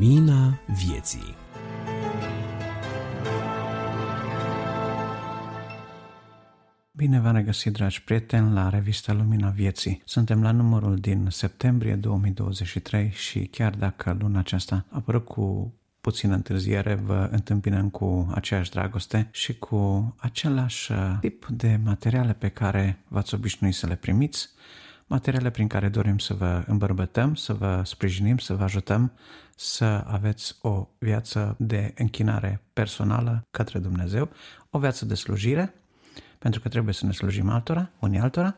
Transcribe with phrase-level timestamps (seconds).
[0.00, 1.34] Lumina vieții
[6.92, 10.02] Bine v-am regăsit, dragi prieteni, la revista Lumina Vieții.
[10.04, 16.34] Suntem la numărul din septembrie 2023 și chiar dacă luna aceasta a apărut cu puțină
[16.34, 23.34] întârziere, vă întâmpinăm cu aceeași dragoste și cu același tip de materiale pe care v-ați
[23.34, 24.48] obișnuit să le primiți,
[25.10, 29.12] materiale prin care dorim să vă îmbărbătăm, să vă sprijinim, să vă ajutăm
[29.62, 34.28] să aveți o viață de închinare personală către Dumnezeu,
[34.70, 35.74] o viață de slujire,
[36.38, 38.56] pentru că trebuie să ne slujim altora, unii altora,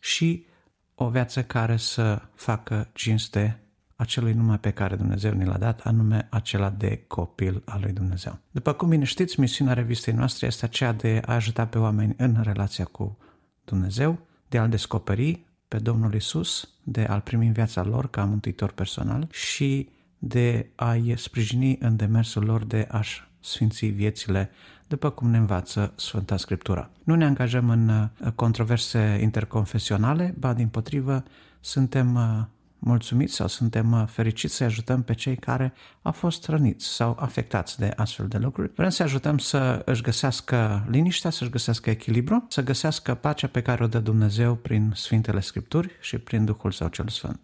[0.00, 0.46] și
[0.94, 3.60] o viață care să facă cinste
[3.96, 8.38] acelui nume pe care Dumnezeu ne l-a dat, anume acela de copil al lui Dumnezeu.
[8.50, 12.40] După cum bine știți, misiunea revistei noastre este aceea de a ajuta pe oameni în
[12.42, 13.18] relația cu
[13.64, 18.72] Dumnezeu, de a-L descoperi pe Domnul Isus, de a-L primi în viața lor ca mântuitor
[18.72, 24.50] personal și de a-i sprijini în demersul lor de a-și sfinți viețile
[24.86, 26.90] după cum ne învață Sfânta Scriptură.
[27.04, 31.22] Nu ne angajăm în uh, controverse interconfesionale, ba din potrivă
[31.60, 32.44] suntem uh,
[32.78, 37.78] mulțumiți sau suntem uh, fericiți să ajutăm pe cei care au fost răniți sau afectați
[37.78, 38.70] de astfel de lucruri.
[38.74, 43.62] Vrem să ajutăm să își găsească liniștea, să își găsească echilibru, să găsească pacea pe
[43.62, 47.40] care o dă Dumnezeu prin Sfintele Scripturi și prin Duhul Său cel Sfânt.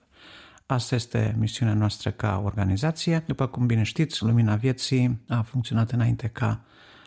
[0.71, 3.23] Asta este misiunea noastră ca organizație.
[3.27, 6.61] După cum bine știți, Lumina Vieții a funcționat înainte ca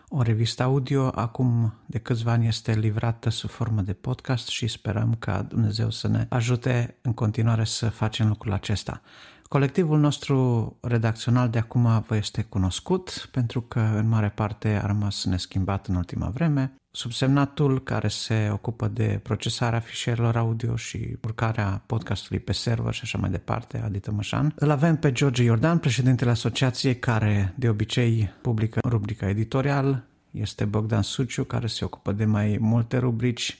[0.08, 5.16] o revistă audio, acum de câțiva ani este livrată sub formă de podcast și sperăm
[5.20, 9.02] ca Dumnezeu să ne ajute în continuare să facem lucrul acesta.
[9.44, 15.26] Colectivul nostru redacțional de acum vă este cunoscut pentru că în mare parte a rămas
[15.26, 16.74] neschimbat în ultima vreme.
[16.94, 23.18] Subsemnatul care se ocupă de procesarea fișierelor audio și urcarea podcastului pe server și așa
[23.18, 24.54] mai departe, Adi Tămășan.
[24.56, 30.04] Îl avem pe George Iordan, președintele asociației care de obicei publică rubrica editorial.
[30.32, 33.60] Este Bogdan Suciu care se ocupă de mai multe rubrici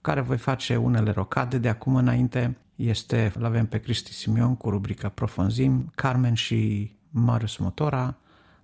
[0.00, 2.56] care voi face unele rocade de acum înainte.
[2.76, 8.14] Este, îl avem pe Cristi Simion cu rubrica Profonzim, Carmen și Marius Motora,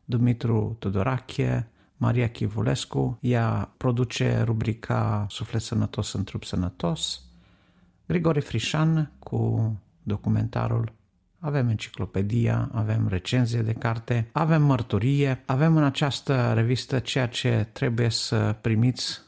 [0.05, 7.20] Dumitru Tudorache, Maria Chivulescu, ea produce rubrica Suflet sănătos în trup sănătos,
[8.06, 10.92] Grigore Frișan cu documentarul
[11.38, 18.08] avem enciclopedia, avem recenzie de carte, avem mărturie, avem în această revistă ceea ce trebuie
[18.08, 19.20] să primiți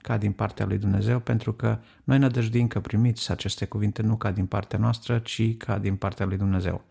[0.00, 4.16] ca din partea lui Dumnezeu, pentru că noi ne dăjduim că primiți aceste cuvinte nu
[4.16, 6.84] ca din partea noastră, ci ca din partea lui Dumnezeu.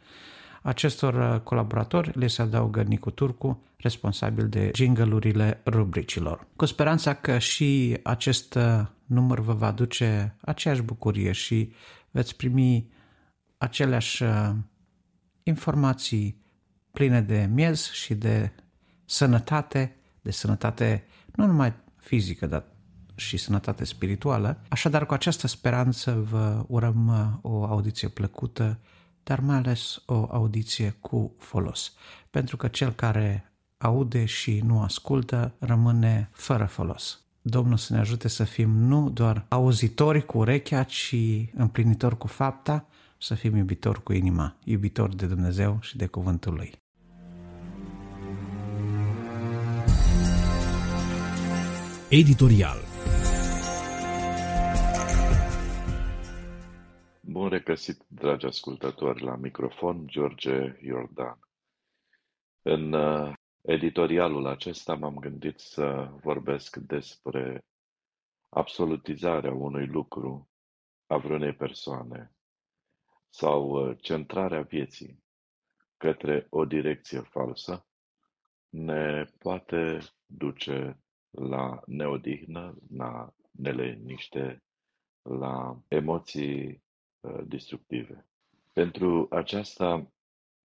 [0.64, 6.48] Acestor uh, colaboratori le se adaugă Nicu Turcu, responsabil de jingle rubricilor.
[6.56, 11.74] Cu speranța că și acest uh, număr vă va aduce aceeași bucurie și
[12.12, 12.92] veți primi
[13.58, 14.50] aceleași uh,
[15.44, 16.42] informații
[16.92, 18.52] pline de miez și de
[19.06, 22.66] sănătate, de sănătate nu numai fizică, dar
[23.16, 24.62] și sănătate spirituală.
[24.70, 28.80] Așadar, cu această speranță vă urăm o audiție plăcută
[29.24, 31.94] dar mai ales o audiție cu folos.
[32.30, 37.24] Pentru că cel care aude și nu ascultă rămâne fără folos.
[37.42, 41.16] Domnul să ne ajute să fim nu doar auzitori cu urechea, ci
[41.54, 46.72] împlinitori cu fapta, să fim iubitori cu inima, iubitori de Dumnezeu și de cuvântul Lui.
[52.10, 52.93] Editorial
[57.26, 61.40] Bun regăsit, dragi ascultători, la microfon, George Iordan.
[62.62, 67.66] În uh, editorialul acesta m-am gândit să vorbesc despre
[68.50, 70.50] absolutizarea unui lucru
[71.08, 72.36] a vreunei persoane
[73.30, 75.24] sau uh, centrarea vieții
[75.98, 77.88] către o direcție falsă
[78.70, 84.64] ne poate duce la neodihnă, la neleniște,
[85.22, 86.93] la emoții Uh,
[87.46, 88.28] destructive.
[88.74, 90.14] Pentru aceasta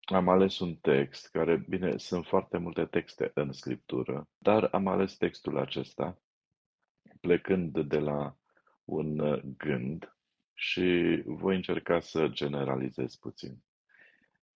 [0.00, 5.17] am ales un text care, bine, sunt foarte multe texte în scriptură, dar am ales
[5.17, 6.20] textul acesta
[7.20, 8.37] plecând de la
[8.85, 10.17] un uh, gând
[10.55, 13.62] și voi încerca să generalizez puțin.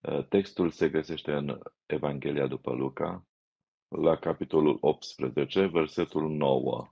[0.01, 3.27] Uh, textul se găsește în Evanghelia după Luca,
[3.89, 6.89] la capitolul 18, versetul 9.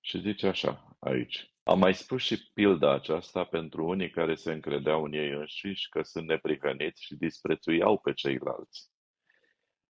[0.00, 1.51] Și zice așa aici.
[1.62, 6.02] Am mai spus și pilda aceasta pentru unii care se încredeau în ei înșiși că
[6.02, 8.90] sunt neprihăniți și disprețuiau pe ceilalți.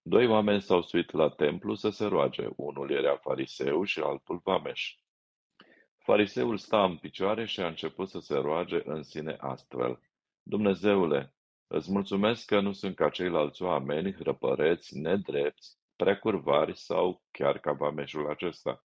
[0.03, 2.47] Doi oameni s-au suit la templu să se roage.
[2.57, 4.95] Unul era fariseu și altul vameș.
[5.99, 10.01] Fariseul sta în picioare și a început să se roage în sine astfel.
[10.43, 11.35] Dumnezeule,
[11.75, 18.31] Îți mulțumesc că nu sunt ca ceilalți oameni, hrăpăreți, nedrepți, precurvari sau chiar ca vameșul
[18.31, 18.85] acesta.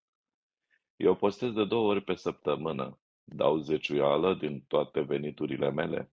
[0.98, 6.12] Eu postez de două ori pe săptămână, dau zeciuială din toate veniturile mele.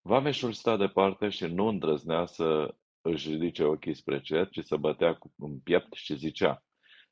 [0.00, 5.18] Vameșul sta departe și nu îndrăznea să își ridice ochii spre cer, ci să bătea
[5.36, 6.64] în piept și zicea,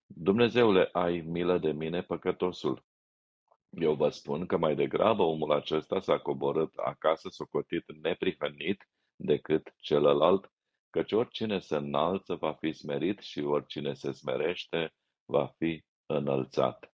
[0.07, 2.85] Dumnezeule, ai milă de mine, păcătosul.
[3.71, 10.53] Eu vă spun că mai degrabă omul acesta s-a coborât acasă socotit neprihănit decât celălalt,
[10.91, 14.95] căci oricine se înalță va fi smerit și oricine se smerește
[15.25, 16.93] va fi înălțat.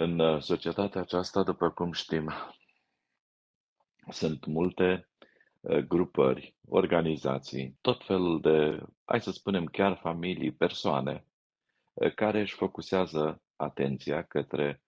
[0.00, 2.30] În uh, societatea aceasta, după cum știm,
[4.08, 5.08] sunt multe
[5.60, 11.24] uh, grupări, organizații, tot felul de, hai să spunem chiar familii, persoane,
[11.92, 14.82] uh, care își focusează atenția către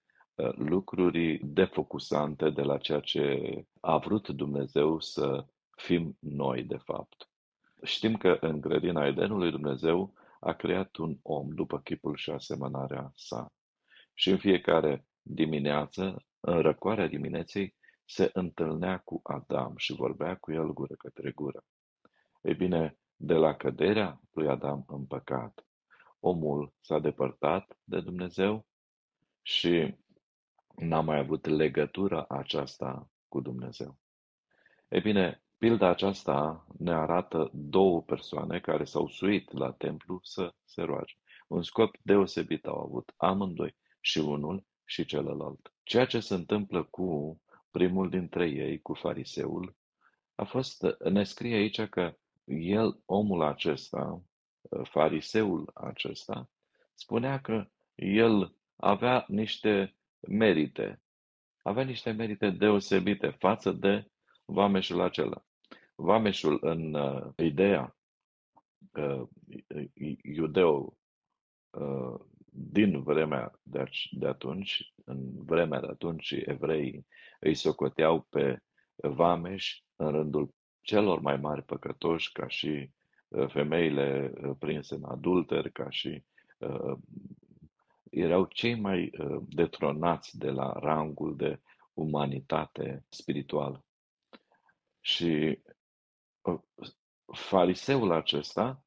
[0.55, 3.39] lucruri defocusante de la ceea ce
[3.81, 7.31] a vrut Dumnezeu să fim noi, de fapt.
[7.83, 13.53] Știm că în grădina Edenului Dumnezeu a creat un om după chipul și asemănarea sa.
[14.15, 20.73] Și în fiecare dimineață, în răcoarea dimineții, se întâlnea cu Adam și vorbea cu el
[20.73, 21.65] gură către gură.
[22.43, 25.67] Ei bine, de la căderea lui Adam în păcat,
[26.21, 28.67] omul s-a depărtat de Dumnezeu
[29.43, 29.97] și
[30.77, 33.99] n-a mai avut legătura aceasta cu Dumnezeu.
[34.89, 40.83] Ei bine, pilda aceasta ne arată două persoane care s-au suit la templu să se
[40.83, 41.15] roage.
[41.49, 45.73] Un scop deosebit au avut amândoi și unul și celălalt.
[45.83, 47.41] Ceea ce se întâmplă cu
[47.71, 49.77] primul dintre ei, cu fariseul,
[50.35, 54.23] a fost, ne scrie aici că el, omul acesta,
[54.83, 56.51] fariseul acesta,
[56.95, 59.97] spunea că el avea niște
[60.29, 61.03] merite,
[61.63, 64.11] avea niște merite deosebite față de
[64.45, 65.45] vameșul acela.
[65.95, 67.97] Vameșul în uh, ideea
[68.93, 69.29] uh,
[70.23, 70.97] iudeo
[71.71, 72.21] uh,
[72.55, 77.07] din vremea de, de atunci, în vremea de atunci, evreii
[77.41, 78.63] îi socoteau pe
[78.95, 82.91] vameși în rândul celor mai mari păcătoși, ca și
[83.29, 86.25] uh, femeile uh, prinse în adulter, ca și
[86.59, 86.99] uh,
[88.11, 91.61] erau cei mai uh, detronați de la rangul de
[91.93, 93.85] umanitate spirituală.
[95.01, 95.59] Și
[96.41, 96.61] uh,
[97.33, 98.85] fariseul acesta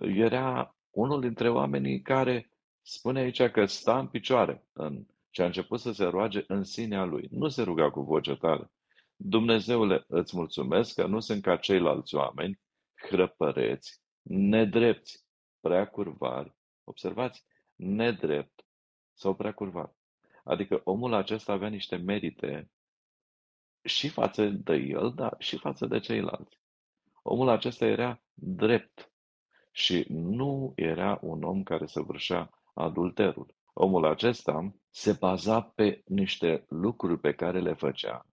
[0.00, 2.50] era unul dintre oamenii care
[2.88, 7.04] spune aici că sta în picioare în, și a început să se roage în sinea
[7.04, 7.28] lui.
[7.30, 8.70] Nu se ruga cu voce tare.
[9.16, 12.60] Dumnezeule, îți mulțumesc că nu sunt ca ceilalți oameni,
[12.94, 15.24] hrăpăreți, nedrepți,
[15.60, 16.56] prea curvari.
[16.84, 18.64] Observați, nedrept
[19.12, 19.94] sau prea curvar.
[20.44, 22.70] Adică omul acesta avea niște merite
[23.84, 26.60] și față de el, dar și față de ceilalți.
[27.22, 29.12] Omul acesta era drept
[29.72, 33.54] și nu era un om care să vârșea adulterul.
[33.72, 38.26] Omul acesta se baza pe niște lucruri pe care le făcea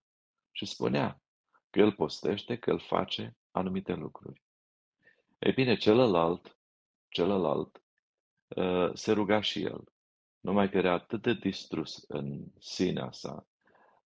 [0.51, 1.21] și spunea
[1.69, 4.41] că el postește, că el face anumite lucruri.
[5.39, 6.57] Ei bine, celălalt,
[7.09, 7.83] celălalt
[8.47, 9.83] uh, se ruga și el.
[10.39, 13.47] Numai că era atât de distrus în sinea sa,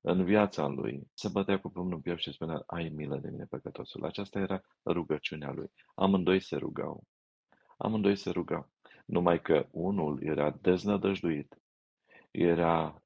[0.01, 4.05] în viața lui, se bătea cu pământul în și spunea, ai milă de mine, păcătosul.
[4.05, 5.71] Aceasta era rugăciunea lui.
[5.95, 7.03] Amândoi se rugau.
[7.77, 8.69] Amândoi se rugau.
[9.07, 11.57] Numai că unul era deznădăjduit,
[12.31, 13.03] era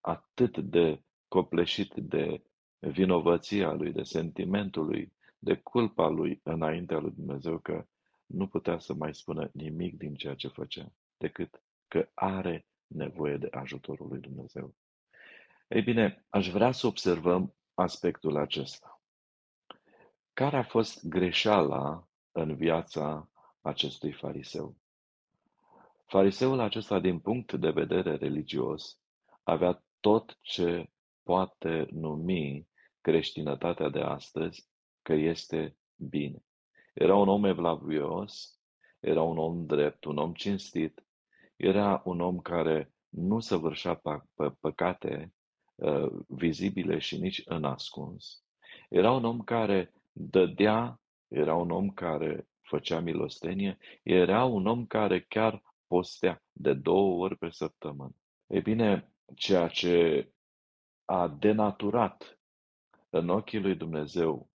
[0.00, 2.42] atât de copleșit de
[2.78, 7.86] vinovăția lui, de sentimentul lui, de culpa lui înaintea lui Dumnezeu că
[8.26, 13.48] nu putea să mai spună nimic din ceea ce făcea, decât că are nevoie de
[13.50, 14.74] ajutorul lui Dumnezeu.
[15.68, 19.02] Ei bine, aș vrea să observăm aspectul acesta.
[20.32, 23.30] Care a fost greșeala în viața
[23.60, 24.76] acestui fariseu?
[26.12, 29.00] Fariseul acesta, din punct de vedere religios,
[29.42, 30.90] avea tot ce
[31.22, 32.68] poate numi
[33.00, 34.68] creștinătatea de astăzi
[35.02, 36.44] că este bine.
[36.94, 38.60] Era un om evlavios,
[39.00, 41.04] era un om drept, un om cinstit,
[41.56, 44.02] era un om care nu săvârșea
[44.60, 45.34] păcate
[45.74, 48.44] uh, vizibile și nici în ascuns.
[48.88, 55.20] Era un om care dădea, era un om care făcea milostenie, era un om care
[55.20, 58.14] chiar postea de două ori pe săptămână.
[58.46, 60.30] Ei bine, ceea ce
[61.04, 62.38] a denaturat
[63.10, 64.50] în ochii lui Dumnezeu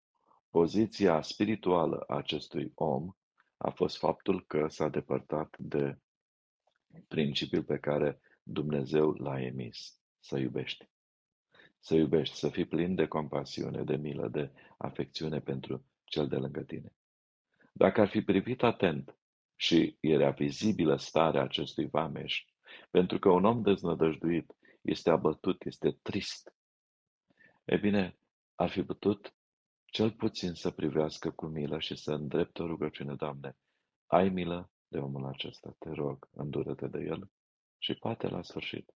[0.50, 3.12] poziția spirituală a acestui om
[3.58, 6.00] a fost faptul că s-a depărtat de
[7.08, 10.90] principiul pe care Dumnezeu l-a emis, să iubești.
[11.80, 16.62] să iubești, să fii plin de compasiune, de milă, de afecțiune pentru cel de lângă
[16.62, 16.94] tine.
[17.72, 19.17] Dacă ar fi privit atent
[19.60, 22.46] și era vizibilă starea acestui vameș,
[22.90, 26.56] pentru că un om deznădăjduit este abătut, este trist,
[27.66, 28.18] e bine,
[28.56, 29.36] ar fi putut
[29.86, 33.58] cel puțin să privească cu milă și să îndrepte o rugăciune, Doamne,
[34.06, 37.32] ai milă de omul acesta, te rog, îndură-te de el
[37.78, 38.94] și poate la sfârșit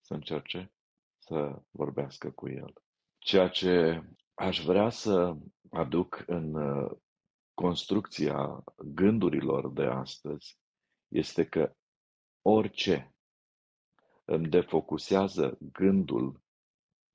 [0.00, 0.72] să încerce
[1.18, 2.72] să vorbească cu el.
[3.18, 4.02] Ceea ce
[4.34, 5.36] aș vrea să
[5.70, 6.90] aduc în uh,
[7.62, 10.58] construcția gândurilor de astăzi
[11.08, 11.76] este că
[12.42, 13.14] orice
[14.24, 16.40] îmi defocusează gândul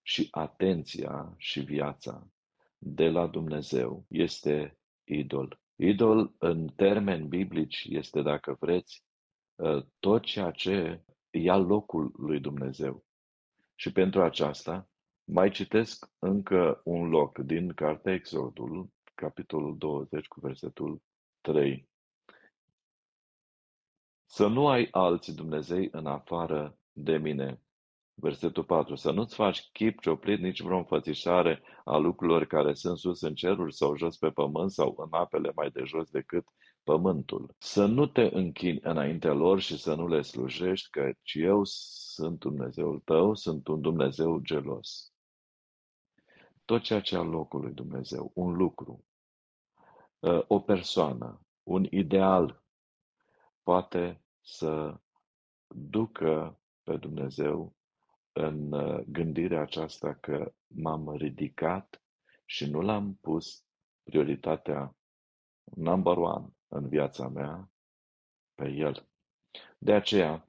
[0.01, 2.27] și atenția și viața
[2.77, 5.59] de la Dumnezeu este idol.
[5.75, 9.03] Idol, în termeni biblici, este, dacă vreți,
[9.59, 13.05] ă, tot ceea ce ia locul lui Dumnezeu.
[13.75, 14.89] Și pentru aceasta,
[15.23, 21.01] mai citesc încă un loc din Cartea Exodul, capitolul 20, cu versetul
[21.41, 21.89] 3.
[24.25, 27.61] Să nu ai alți Dumnezei în afară de mine.
[28.13, 28.95] Versetul 4.
[28.95, 33.73] Să nu-ți faci chip cioplit nici vreo înfățișare a lucrurilor care sunt sus în ceruri
[33.73, 36.45] sau jos pe pământ sau în apele mai de jos decât
[36.83, 37.55] pământul.
[37.57, 43.01] Să nu te închini înaintea lor și să nu le slujești, căci eu sunt Dumnezeul
[43.05, 45.11] tău, sunt un Dumnezeu gelos.
[46.65, 49.06] Tot ceea ce al locului Dumnezeu, un lucru, ă,
[50.47, 52.63] o persoană, un ideal,
[53.63, 54.99] poate să
[55.67, 57.75] ducă pe Dumnezeu
[58.31, 62.01] în uh, gândirea aceasta că m-am ridicat
[62.45, 63.65] și nu l-am pus
[64.03, 64.95] prioritatea
[65.63, 67.71] number one în viața mea
[68.55, 69.07] pe el.
[69.77, 70.47] De aceea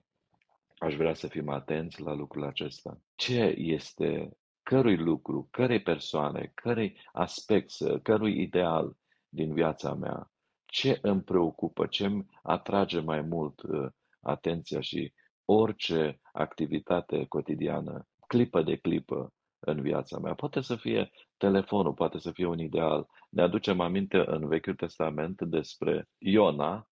[0.79, 3.01] aș vrea să fim atenți la lucrul acesta.
[3.15, 7.73] Ce este cărui lucru, cărei persoane, cărei aspect,
[8.03, 8.97] cărui ideal
[9.29, 10.31] din viața mea,
[10.67, 13.87] ce îmi preocupă, ce îmi atrage mai mult uh,
[14.21, 15.13] atenția și
[15.45, 20.35] orice activitate cotidiană, clipă de clipă în viața mea.
[20.35, 23.07] Poate să fie telefonul, poate să fie un ideal.
[23.31, 26.89] Ne aducem aminte în Vechiul Testament despre Iona,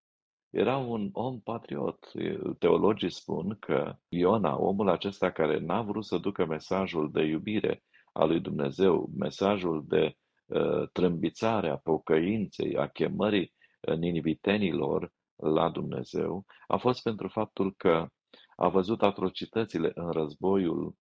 [0.51, 2.11] era un om patriot.
[2.59, 8.25] Teologii spun că Iona, omul acesta care n-a vrut să ducă mesajul de iubire a
[8.25, 10.17] lui Dumnezeu, mesajul de
[10.47, 13.55] uh, trâmbițare a pocăinței, a chemării
[13.97, 18.09] ninivitenilor la Dumnezeu, a fost pentru faptul că
[18.57, 20.97] a văzut atrocitățile în războiul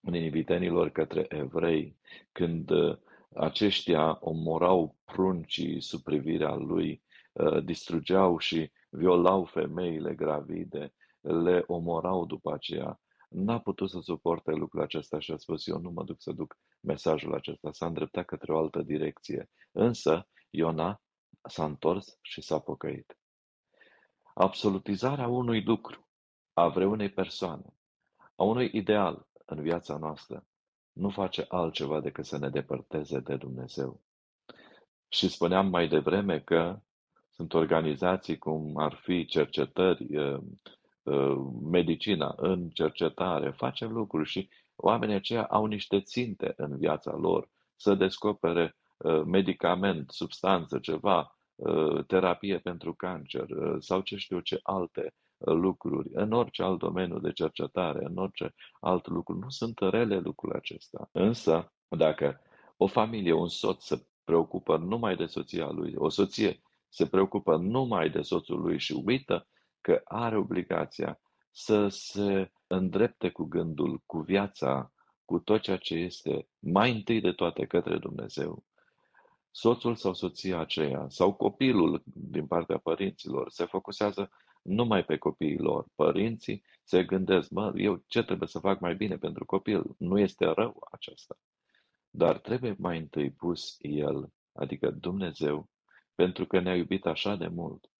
[0.00, 1.96] ninivitenilor către evrei,
[2.32, 2.96] când uh,
[3.34, 7.02] aceștia omorau pruncii sub privirea lui,
[7.32, 13.00] uh, distrugeau și violau femeile gravide, le omorau după aceea.
[13.34, 16.56] N-a putut să suporte lucrul acesta și a spus, eu nu mă duc să duc
[16.80, 19.50] mesajul acesta, s-a îndreptat către o altă direcție.
[19.72, 21.02] Însă, Iona
[21.48, 23.18] s-a întors și s-a pocăit.
[24.34, 26.08] Absolutizarea unui lucru
[26.52, 27.76] a vreunei persoane,
[28.36, 30.46] a unui ideal în viața noastră,
[30.92, 34.02] nu face altceva decât să ne depărteze de Dumnezeu.
[35.08, 36.80] Și spuneam mai devreme că
[37.30, 40.06] sunt organizații cum ar fi cercetări,
[41.70, 47.94] medicina în cercetare, facem lucruri și oamenii aceia au niște ținte în viața lor să
[47.94, 48.76] descopere
[49.26, 51.38] medicament, substanță, ceva,
[52.06, 53.46] terapie pentru cancer
[53.78, 59.06] sau ce știu ce alte lucruri, în orice alt domeniu de cercetare, în orice alt
[59.06, 59.38] lucru.
[59.38, 61.08] Nu sunt rele lucrurile acestea.
[61.12, 62.40] Însă, dacă
[62.76, 68.10] o familie, un soț se preocupă numai de soția lui, o soție se preocupă numai
[68.10, 69.46] de soțul lui și uită
[69.84, 74.92] că are obligația să se îndrepte cu gândul, cu viața,
[75.24, 78.64] cu tot ceea ce este mai întâi de toate către Dumnezeu.
[79.50, 84.30] Soțul sau soția aceea sau copilul din partea părinților se focusează
[84.62, 85.86] numai pe copiii lor.
[85.94, 89.84] Părinții se gândesc, mă, eu ce trebuie să fac mai bine pentru copil?
[89.98, 91.38] Nu este rău aceasta.
[92.10, 95.68] Dar trebuie mai întâi pus El, adică Dumnezeu,
[96.14, 97.90] pentru că ne-a iubit așa de mult.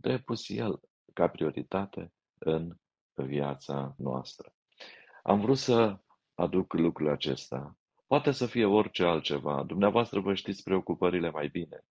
[0.00, 0.80] Trebuie pus El
[1.12, 2.76] ca prioritate în
[3.14, 4.54] viața noastră.
[5.22, 5.98] Am vrut să
[6.34, 7.76] aduc lucrul acesta.
[8.06, 9.62] Poate să fie orice altceva.
[9.62, 11.84] Dumneavoastră vă știți preocupările mai bine.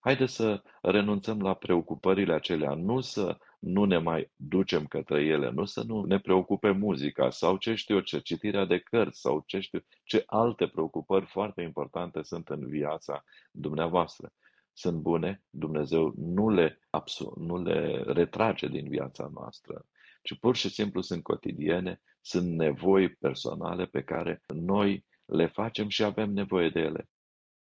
[0.00, 5.64] Haideți să renunțăm la preocupările acelea, nu să nu ne mai ducem către ele, nu
[5.64, 9.80] să nu ne preocupe muzica sau ce știu ce, citirea de cărți sau ce știu
[10.04, 14.32] ce alte preocupări foarte importante sunt în viața dumneavoastră.
[14.72, 19.86] Sunt bune, Dumnezeu nu le, absur, nu le retrage din viața noastră,
[20.22, 26.04] ci pur și simplu sunt cotidiene, sunt nevoi personale pe care noi le facem și
[26.04, 27.08] avem nevoie de ele.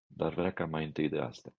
[0.06, 1.52] Dar vrea ca mai întâi de astea.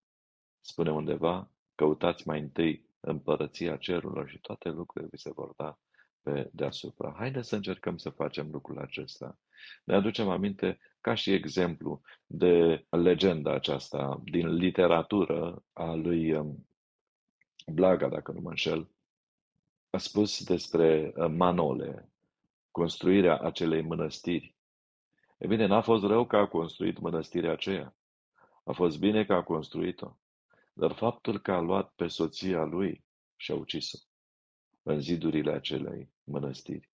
[0.60, 5.80] Spune undeva, căutați mai întâi împărăția cerurilor și toate lucrurile vi se vor da
[6.22, 7.14] pe deasupra.
[7.18, 9.40] Haideți să încercăm să facem lucrul acesta.
[9.84, 16.68] Ne aducem aminte ca și exemplu de legenda aceasta din literatură a lui um,
[17.74, 18.90] Blaga, dacă nu mă înșel,
[19.90, 22.10] a spus despre uh, Manole,
[22.72, 24.56] construirea acelei mănăstiri.
[25.38, 27.96] E bine, n-a fost rău că a construit mănăstirea aceea.
[28.64, 30.18] A fost bine că a construit-o.
[30.74, 33.04] Dar faptul că a luat pe soția lui
[33.36, 33.98] și a ucis-o
[34.84, 36.90] în zidurile acelei mănăstiri.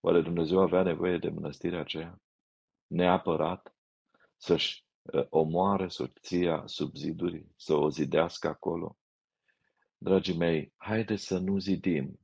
[0.00, 2.20] Oare Dumnezeu avea nevoie de mănăstirea aceea?
[2.88, 3.74] Neapărat
[4.36, 8.96] să-și uh, omoare soția sub ziduri, să o zidească acolo?
[9.96, 12.20] Dragii mei, haideți să nu zidim,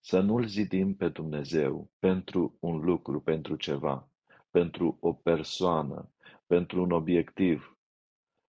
[0.00, 4.10] să nu-L zidim pe Dumnezeu pentru un lucru, pentru ceva,
[4.50, 6.12] pentru o persoană,
[6.46, 7.78] pentru un obiectiv,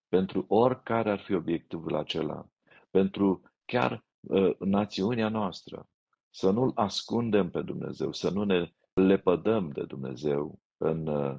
[0.07, 2.49] pentru oricare ar fi obiectivul acela,
[2.89, 5.89] pentru chiar uh, națiunea noastră,
[6.29, 11.37] să nu-L ascundem pe Dumnezeu, să nu ne lepădăm de Dumnezeu în, uh,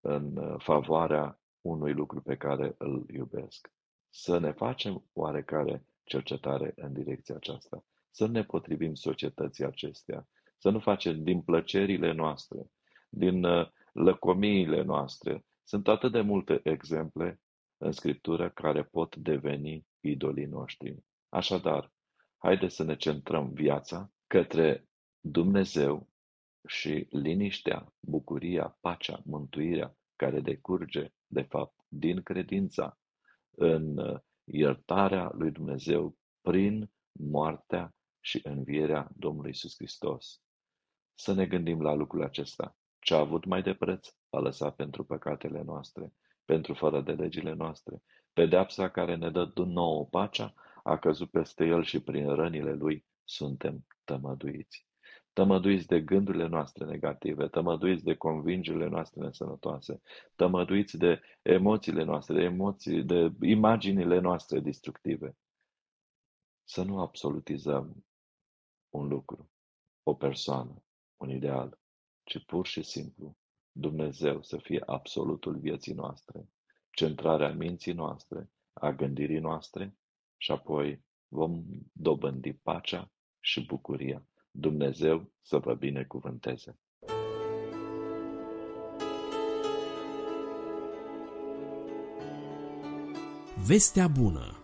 [0.00, 3.72] în uh, favoarea unui lucru pe care îl iubesc.
[4.08, 10.28] Să ne facem oarecare cercetare în direcția aceasta, să ne potrivim societății acestea,
[10.58, 12.70] să nu facem din plăcerile noastre,
[13.08, 15.44] din uh, lăcomiile noastre.
[15.64, 17.40] Sunt atât de multe exemple
[17.76, 21.04] în Scriptură care pot deveni idolii noștri.
[21.28, 21.92] Așadar,
[22.36, 24.88] haideți să ne centrăm viața către
[25.20, 26.08] Dumnezeu
[26.66, 32.98] și liniștea, bucuria, pacea, mântuirea care decurge, de fapt, din credința
[33.50, 40.40] în uh, iertarea lui Dumnezeu prin moartea și învierea Domnului Isus Hristos.
[41.14, 42.76] Să ne gândim la lucrul acesta.
[42.98, 46.12] Ce a avut mai de preț, a lăsat pentru păcatele noastre,
[46.44, 48.02] pentru fără de legile noastre.
[48.32, 53.86] Pedeapsa care ne dă nouă pacea a căzut peste el și prin rănile lui suntem
[54.04, 54.86] tămăduiți.
[55.36, 60.00] Tămăduiți de gândurile noastre negative, tămăduiți de convingerile noastre nesănătoase,
[60.34, 65.36] tămăduiți de emoțiile noastre, de emoții, de imaginile noastre destructive.
[66.64, 68.04] Să nu absolutizăm
[68.90, 69.50] un lucru,
[70.02, 70.82] o persoană,
[71.16, 71.78] un ideal,
[72.24, 73.36] ci pur și simplu
[73.72, 76.48] Dumnezeu să fie absolutul vieții noastre,
[76.90, 79.96] centrarea minții noastre, a gândirii noastre
[80.36, 84.26] și apoi vom dobândi pacea și bucuria.
[84.58, 86.78] Dumnezeu să vă binecuvânteze!
[93.66, 94.60] Vestea bună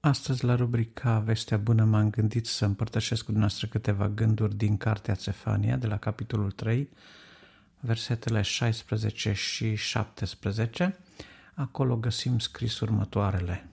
[0.00, 5.14] Astăzi, la rubrica Vestea Bună, m-am gândit să împărtășesc cu dumneavoastră câteva gânduri din Cartea
[5.14, 6.88] Țefania, de la capitolul 3,
[7.80, 10.98] versetele 16 și 17.
[11.54, 13.71] Acolo găsim scris următoarele.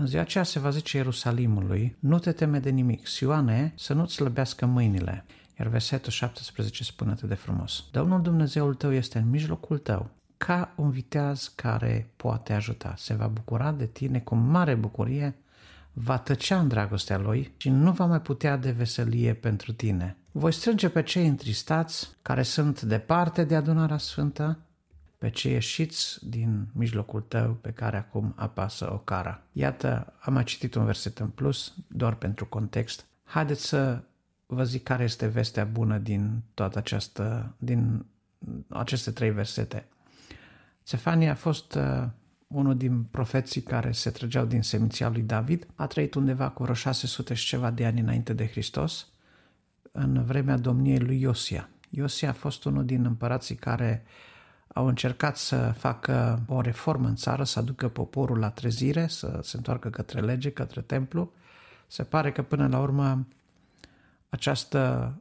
[0.00, 4.14] În ziua aceea se va zice Ierusalimului, nu te teme de nimic, Sioane, să nu-ți
[4.14, 5.24] slăbească mâinile.
[5.58, 7.84] Iar versetul 17 spune atât de frumos.
[7.90, 12.94] Domnul Dumnezeul tău este în mijlocul tău, ca un viteaz care poate ajuta.
[12.96, 15.34] Se va bucura de tine cu mare bucurie,
[15.92, 20.16] va tăcea în dragostea lui și nu va mai putea de veselie pentru tine.
[20.32, 24.58] Voi strânge pe cei întristați, care sunt departe de adunarea sfântă,
[25.18, 29.42] pe cei ieșiți din mijlocul tău pe care acum apasă o cara.
[29.52, 33.06] Iată, am mai citit un verset în plus, doar pentru context.
[33.24, 34.02] Haideți să
[34.46, 38.06] vă zic care este vestea bună din toată această, din
[38.68, 39.86] aceste trei versete.
[40.82, 42.04] Sefania a fost uh,
[42.46, 45.66] unul din profeții care se trăgeau din seminția lui David.
[45.74, 49.06] A trăit undeva cu vreo 600 și ceva de ani înainte de Hristos,
[49.92, 51.68] în vremea domniei lui Iosia.
[51.90, 54.04] Iosia a fost unul din împărații care
[54.74, 59.56] au încercat să facă o reformă în țară, să aducă poporul la trezire, să se
[59.56, 61.32] întoarcă către lege, către templu.
[61.86, 63.26] Se pare că până la urmă
[64.28, 65.12] această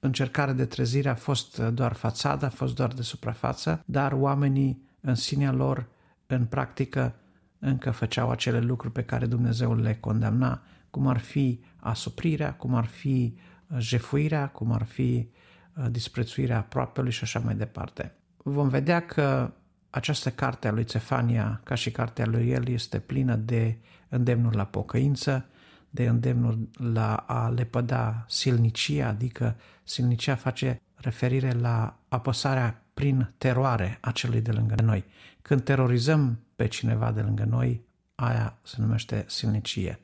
[0.00, 5.14] încercare de trezire a fost doar fațadă, a fost doar de suprafață, dar oamenii în
[5.14, 5.86] sinea lor,
[6.26, 7.14] în practică,
[7.58, 12.84] încă făceau acele lucruri pe care Dumnezeu le condamna, cum ar fi asuprirea, cum ar
[12.84, 13.36] fi
[13.66, 15.28] uh, jefuirea, cum ar fi
[15.76, 18.14] uh, disprețuirea aproapelui și așa mai departe.
[18.42, 19.52] Vom vedea că
[19.90, 23.78] această carte a lui Cefania, ca și cartea lui el, este plină de
[24.08, 25.46] îndemnuri la pocăință,
[25.90, 34.10] de îndemnuri la a lepăda silnicia, adică silnicia face referire la apăsarea prin teroare a
[34.10, 35.04] celui de lângă noi.
[35.42, 40.00] Când terorizăm pe cineva de lângă noi, aia se numește silnicie.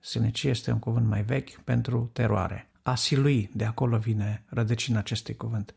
[0.00, 2.68] Sânecie este un cuvânt mai vechi pentru teroare.
[2.82, 5.74] A silui, de acolo vine rădăcina acestui cuvânt.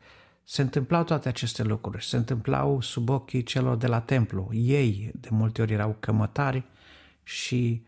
[0.50, 4.48] Se întâmplau toate aceste lucruri, se întâmplau sub ochii celor de la templu.
[4.52, 6.64] Ei de multe ori erau cămătari
[7.22, 7.84] și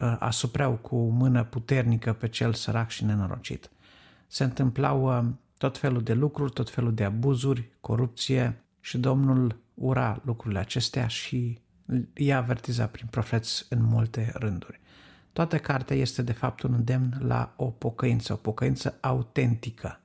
[0.00, 3.70] uh, asupreau cu mână puternică pe cel sărac și nenorocit.
[4.26, 5.24] Se întâmplau uh,
[5.58, 11.58] tot felul de lucruri, tot felul de abuzuri, corupție și Domnul ura lucrurile acestea și
[12.14, 14.80] i-a avertizat prin profeți în multe rânduri.
[15.32, 20.01] Toată cartea este de fapt un îndemn la o pocăință, o pocăință autentică.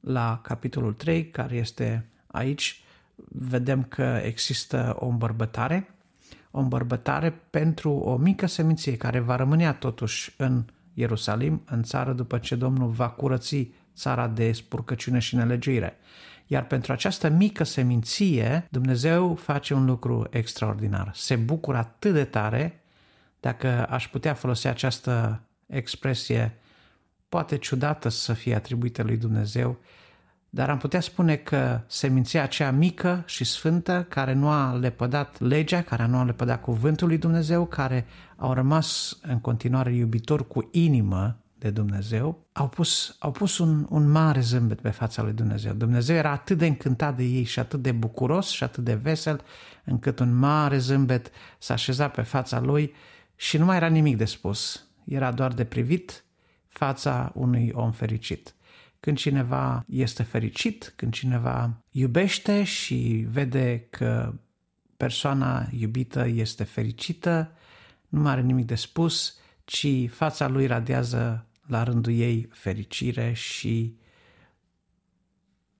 [0.00, 2.82] La capitolul 3, care este aici,
[3.28, 5.94] vedem că există o îmbărbătare,
[6.50, 12.38] o îmbărbătare pentru o mică seminție care va rămâne totuși în Ierusalim, în țară, după
[12.38, 15.96] ce Domnul va curăți țara de spurcăciune și nelegiuire.
[16.46, 21.10] Iar pentru această mică seminție, Dumnezeu face un lucru extraordinar.
[21.14, 22.80] Se bucură atât de tare,
[23.40, 26.54] dacă aș putea folosi această expresie,
[27.30, 29.78] poate ciudată să fie atribuită lui Dumnezeu,
[30.50, 35.82] dar am putea spune că seminția aceea mică și sfântă, care nu a lepădat legea,
[35.82, 41.36] care nu a lepădat cuvântul lui Dumnezeu, care au rămas în continuare iubitori cu inimă
[41.58, 45.72] de Dumnezeu, au pus, au pus un, un mare zâmbet pe fața lui Dumnezeu.
[45.72, 49.40] Dumnezeu era atât de încântat de ei și atât de bucuros și atât de vesel,
[49.84, 52.94] încât un mare zâmbet s-a așezat pe fața lui
[53.36, 54.84] și nu mai era nimic de spus.
[55.04, 56.24] Era doar de privit
[56.80, 58.54] fața unui om fericit.
[59.00, 64.34] Când cineva este fericit, când cineva iubește și vede că
[64.96, 67.52] persoana iubită este fericită,
[68.08, 73.96] nu mai are nimic de spus, ci fața lui radiază la rândul ei fericire și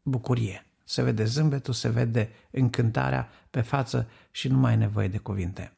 [0.03, 0.67] bucurie.
[0.85, 5.73] Se vede zâmbetul, se vede încântarea pe față și nu mai e nevoie de cuvinte.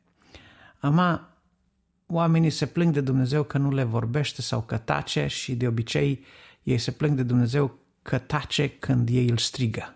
[0.79, 1.32] Ama
[2.13, 6.25] oamenii se plâng de Dumnezeu că nu le vorbește sau că tace și de obicei
[6.63, 9.95] ei se plâng de Dumnezeu că tace când ei îl strigă.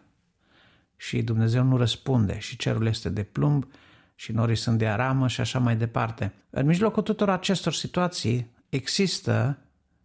[0.96, 3.66] Și Dumnezeu nu răspunde și cerul este de plumb
[4.14, 6.33] și norii sunt de aramă și așa mai departe.
[6.50, 9.59] În mijlocul tuturor acestor situații există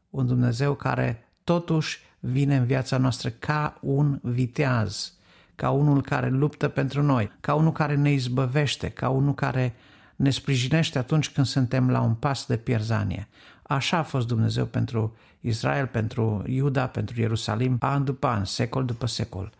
[0.10, 5.14] un Dumnezeu care totuși vine în viața noastră ca un viteaz,
[5.56, 9.76] ca unul care luptă pentru noi, ca unul care ne izbăvește, ca unul care
[10.22, 13.28] ne sprijinește atunci când suntem la un pas de pierzanie.
[13.62, 19.06] Așa a fost Dumnezeu pentru Israel, pentru Iuda, pentru Ierusalim, an după an, secol după
[19.06, 19.52] secol.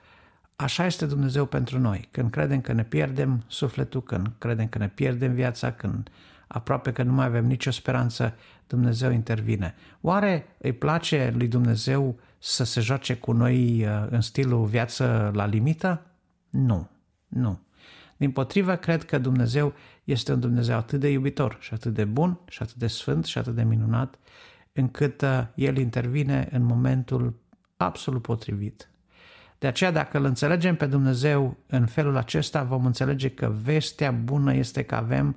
[0.56, 2.08] Așa este Dumnezeu pentru noi.
[2.12, 6.10] Când credem că ne pierdem sufletul, când credem că ne pierdem viața, când
[6.48, 8.34] aproape că nu mai avem nicio speranță,
[8.68, 9.76] Dumnezeu intervine.
[10.02, 15.46] Oare îi place lui Dumnezeu să se joace cu noi uh, în stilul viață la
[15.46, 16.02] limită?
[16.50, 16.90] Nu,
[17.28, 17.60] nu.
[18.22, 22.40] Din potrivă, cred că Dumnezeu este un Dumnezeu atât de iubitor și atât de bun
[22.48, 24.20] și atât de sfânt și atât de minunat,
[24.74, 27.40] încât uh, El intervine în momentul
[27.78, 28.90] absolut potrivit.
[29.60, 34.54] De aceea, dacă îl înțelegem pe Dumnezeu în felul acesta, vom înțelege că vestea bună
[34.54, 35.36] este că avem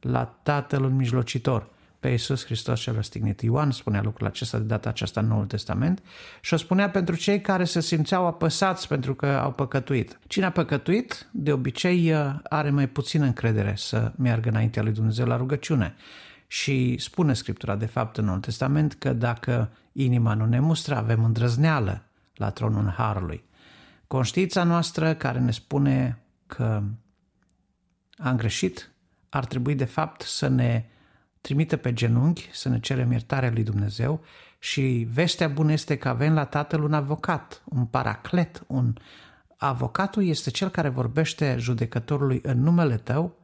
[0.00, 1.68] la Tatăl un mijlocitor,
[2.00, 3.40] pe Iisus Hristos cel răstignit.
[3.40, 6.02] Ioan spunea lucrul acesta de data aceasta în Noul Testament
[6.40, 10.18] și o spunea pentru cei care se simțeau apăsați pentru că au păcătuit.
[10.26, 15.36] Cine a păcătuit, de obicei are mai puțină încredere să meargă înaintea lui Dumnezeu la
[15.36, 15.94] rugăciune.
[16.46, 21.24] Și spune Scriptura, de fapt, în Noul Testament că dacă inima nu ne mustră, avem
[21.24, 22.02] îndrăzneală
[22.34, 23.44] la tronul Harului.
[24.06, 26.82] Conștiința noastră care ne spune că
[28.16, 28.90] am greșit,
[29.28, 30.84] ar trebui de fapt să ne
[31.40, 34.20] trimite pe genunchi, să ne cerem iertarea lui Dumnezeu
[34.58, 38.94] și vestea bună este că avem la Tatăl un avocat, un paraclet, un
[39.56, 43.38] avocatul este cel care vorbește judecătorului în numele tău,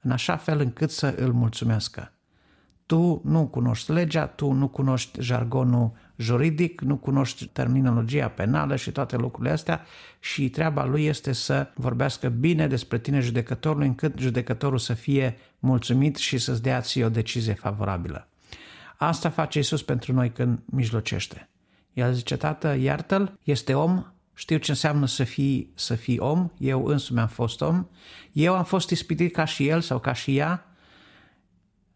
[0.00, 2.12] în așa fel încât să îl mulțumească.
[2.86, 9.16] Tu nu cunoști legea, tu nu cunoști jargonul juridic, nu cunoști terminologia penală și toate
[9.16, 9.84] lucrurile astea
[10.20, 16.16] și treaba lui este să vorbească bine despre tine judecătorul încât judecătorul să fie mulțumit
[16.16, 18.28] și să-ți dea ție o decizie favorabilă.
[18.96, 21.48] Asta face Isus pentru noi când mijlocește.
[21.92, 24.04] El zice, tată, iartă-l, este om,
[24.34, 27.86] știu ce înseamnă să fii, să fii om, eu însumi am fost om,
[28.32, 30.66] eu am fost ispitit ca și el sau ca și ea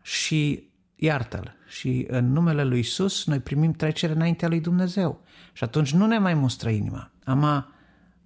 [0.02, 1.56] și iartă-l.
[1.72, 5.20] Și în numele lui Isus noi primim trecere înaintea lui Dumnezeu.
[5.52, 7.10] Și atunci nu ne mai mustră inima.
[7.24, 7.72] Ama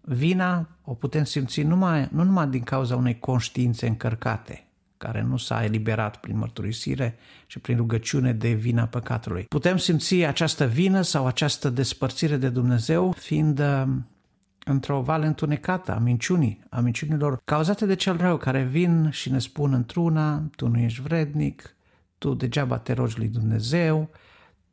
[0.00, 5.64] vina o putem simți numai, nu numai din cauza unei conștiințe încărcate, care nu s-a
[5.64, 9.42] eliberat prin mărturisire și prin rugăciune de vina păcatului.
[9.42, 13.84] Putem simți această vină sau această despărțire de Dumnezeu fiind uh,
[14.64, 19.38] într-o vale întunecată a minciunii, a minciunilor cauzate de cel rău care vin și ne
[19.38, 21.75] spun într-una, tu nu ești vrednic,
[22.18, 24.10] tu degeaba te rogi lui Dumnezeu,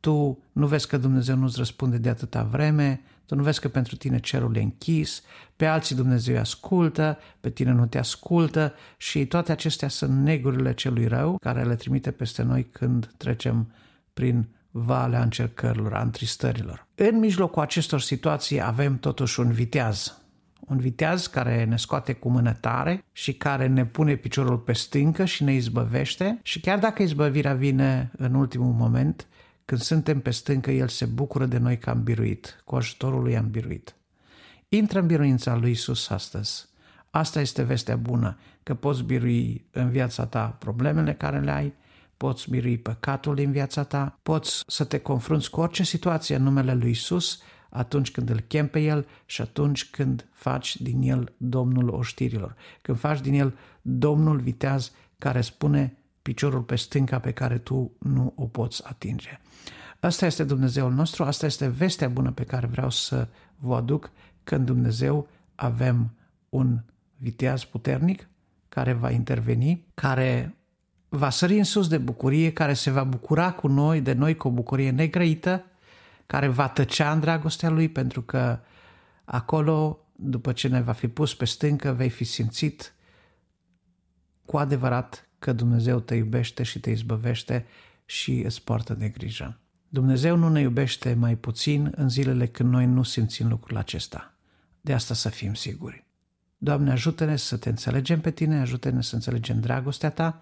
[0.00, 3.96] tu nu vezi că Dumnezeu nu-ți răspunde de atâta vreme, tu nu vezi că pentru
[3.96, 5.22] tine cerul e închis,
[5.56, 10.74] pe alții Dumnezeu îi ascultă, pe tine nu te ascultă și toate acestea sunt negurile
[10.74, 13.72] celui rău care le trimite peste noi când trecem
[14.14, 16.86] prin valea încercărilor, a întristărilor.
[16.94, 20.18] În mijlocul acestor situații avem totuși un viteaz,
[20.68, 25.24] un viteaz care ne scoate cu mână tare și care ne pune piciorul pe stâncă
[25.24, 29.26] și ne izbăvește și chiar dacă izbăvirea vine în ultimul moment,
[29.64, 33.36] când suntem pe stâncă, El se bucură de noi că am biruit, cu ajutorul Lui
[33.36, 33.94] am biruit.
[34.68, 36.68] Intră în biruința Lui Isus astăzi.
[37.10, 41.74] Asta este vestea bună, că poți birui în viața ta problemele care le ai,
[42.16, 46.74] poți birui păcatul din viața ta, poți să te confrunți cu orice situație în numele
[46.74, 47.42] Lui Isus
[47.74, 52.98] atunci când îl chem pe El și atunci când faci din El Domnul oștirilor, când
[52.98, 58.46] faci din El Domnul viteaz care spune piciorul pe stânca pe care tu nu o
[58.46, 59.40] poți atinge.
[60.00, 64.10] Asta este Dumnezeul nostru, asta este vestea bună pe care vreau să vă aduc
[64.44, 66.14] că în Dumnezeu avem
[66.48, 66.80] un
[67.16, 68.28] viteaz puternic
[68.68, 70.56] care va interveni, care
[71.08, 74.48] va sări în sus de bucurie, care se va bucura cu noi, de noi cu
[74.48, 75.64] o bucurie negrăită,
[76.26, 78.58] care va tăcea în dragostea lui pentru că
[79.24, 82.94] acolo, după ce ne va fi pus pe stâncă, vei fi simțit
[84.44, 87.66] cu adevărat că Dumnezeu te iubește și te izbăvește
[88.04, 89.58] și îți poartă de grijă.
[89.88, 94.34] Dumnezeu nu ne iubește mai puțin în zilele când noi nu simțim lucrul acesta.
[94.80, 96.04] De asta să fim siguri.
[96.58, 100.40] Doamne, ajută-ne să te înțelegem pe tine, ajută-ne să înțelegem dragostea ta,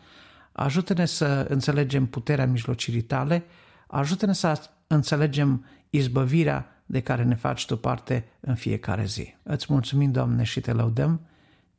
[0.52, 3.44] ajută-ne să înțelegem puterea mijlocirii tale,
[3.86, 4.46] ajută-ne să
[4.94, 9.34] înțelegem izbăvirea de care ne faci tu parte în fiecare zi.
[9.42, 11.20] Îți mulțumim, Doamne, și te laudăm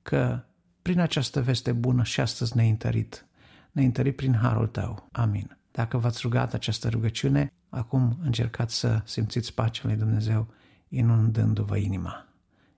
[0.01, 0.43] că
[0.81, 3.25] prin această veste bună și astăzi ne-ai întărit.
[3.71, 5.07] Ne-ai întărit prin harul tău.
[5.11, 5.57] Amin.
[5.71, 10.47] Dacă v-ați rugat această rugăciune, acum încercați să simțiți pacea lui Dumnezeu
[10.87, 12.27] inundându-vă inima.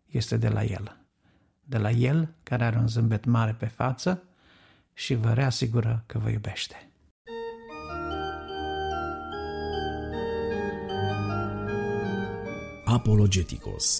[0.05, 0.97] Este de la El.
[1.63, 4.23] De la El, care are un zâmbet mare pe față
[4.93, 6.89] și vă reasigură că vă iubește.
[12.87, 13.99] Apologeticos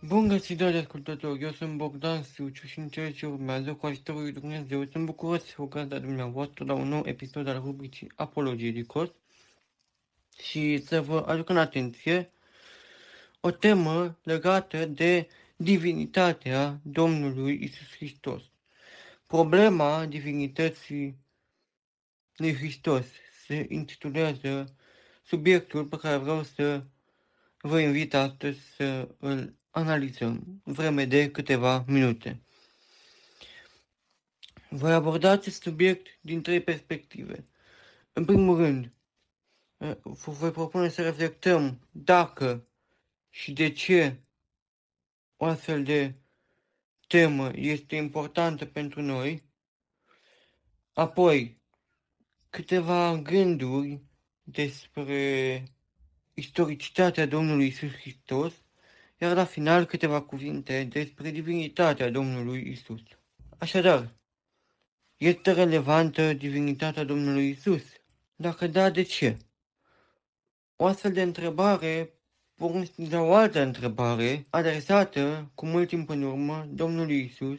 [0.00, 4.22] Bun găsit, dragi ascultători, eu sunt Bogdan Suciu și în cele ce urmează, cu ajutorul
[4.22, 9.08] lui Dumnezeu, sunt bucuros să fiu gazda dumneavoastră la un nou episod al rubricii Apologeticos
[10.42, 12.30] și să vă aduc în atenție
[13.40, 18.42] o temă legată de divinitatea Domnului Isus Hristos.
[19.26, 21.22] Problema divinității
[22.36, 23.06] lui Hristos
[23.46, 24.74] se intitulează
[25.22, 26.84] subiectul pe care vreau să
[27.60, 32.42] vă invit astăzi să îl analizăm vreme de câteva minute.
[34.68, 37.48] Voi aborda acest subiect din trei perspective.
[38.12, 38.92] În primul rând,
[40.02, 42.68] vă voi propune să reflectăm dacă
[43.30, 44.22] și de ce
[45.36, 46.14] o astfel de
[47.06, 49.44] temă este importantă pentru noi.
[50.92, 51.62] Apoi,
[52.54, 54.00] câteva gânduri
[54.42, 55.62] despre
[56.34, 58.52] istoricitatea Domnului Isus Hristos
[59.18, 63.00] iar la final câteva cuvinte despre divinitatea Domnului Isus.
[63.58, 64.14] Așadar,
[65.16, 67.82] este relevantă divinitatea Domnului Isus?
[68.36, 69.36] Dacă da, de ce?
[70.76, 72.14] O astfel de întrebare
[72.54, 77.58] pornește de la o altă întrebare adresată cu mult timp în urmă Domnului Isus.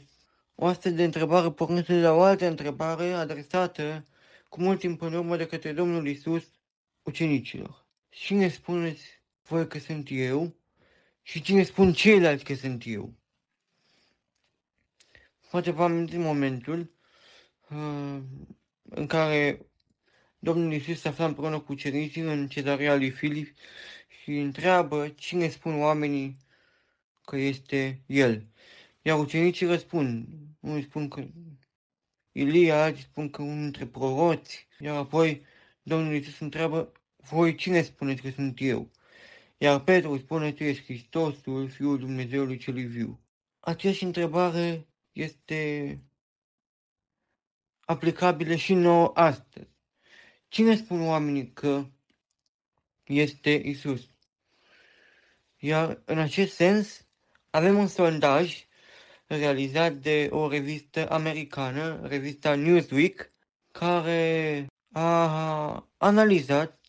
[0.56, 4.06] O astfel de întrebare pornește de la o altă întrebare adresată
[4.56, 6.44] cu mult timp în urmă de către Domnul Isus
[7.04, 7.86] ucenicilor.
[8.10, 9.04] Și ne spuneți
[9.48, 10.56] voi că sunt eu?
[11.22, 13.14] și cine spun ceilalți că sunt eu.
[15.50, 16.92] Poate vă amintiți momentul
[17.70, 18.22] uh,
[18.84, 19.66] în care
[20.40, 23.56] Domnul Iisus se afla împreună cu ucenicii în cezarea lui Filip
[24.22, 26.38] și întreabă cine spun oamenii
[27.26, 28.48] că este El.
[29.02, 30.28] Iar ucenicii răspund.
[30.60, 31.28] Unii spun că
[32.38, 34.68] Ilia, alții spun că unul dintre proroți.
[34.80, 35.46] Iar apoi
[35.82, 38.92] Domnul Iisus întreabă, voi cine spuneți că sunt eu?
[39.58, 43.20] Iar Petru spune, tu ești Hristosul, Fiul Dumnezeului celui viu.
[43.60, 46.00] Aceeași întrebare este
[47.80, 49.70] aplicabilă și nouă astăzi.
[50.48, 51.86] Cine spun oamenii că
[53.04, 54.10] este Isus?
[55.58, 57.08] Iar în acest sens
[57.50, 58.66] avem un sondaj
[59.28, 63.34] realizat de o revistă americană, revista Newsweek,
[63.72, 66.80] care a analizat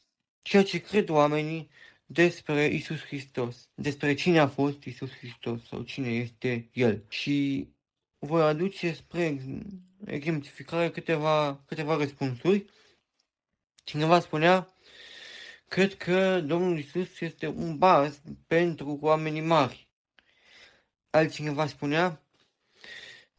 [0.42, 1.70] ceea ce cred oamenii
[2.06, 7.04] despre Isus Hristos, despre cine a fost Isus Hristos sau cine este El.
[7.08, 7.68] Și
[8.18, 9.40] voi aduce spre
[10.04, 12.64] exemplificare câteva, câteva răspunsuri.
[13.84, 14.68] Cineva spunea,
[15.68, 19.88] cred că Domnul Isus este un baz pentru oamenii mari.
[21.10, 22.25] Altcineva spunea,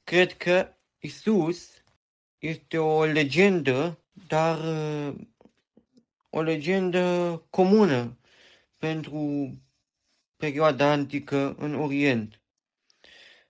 [0.07, 1.83] cred că Isus
[2.37, 4.59] este o legendă, dar
[6.29, 8.17] o legendă comună
[8.77, 9.51] pentru
[10.37, 12.41] perioada antică în Orient.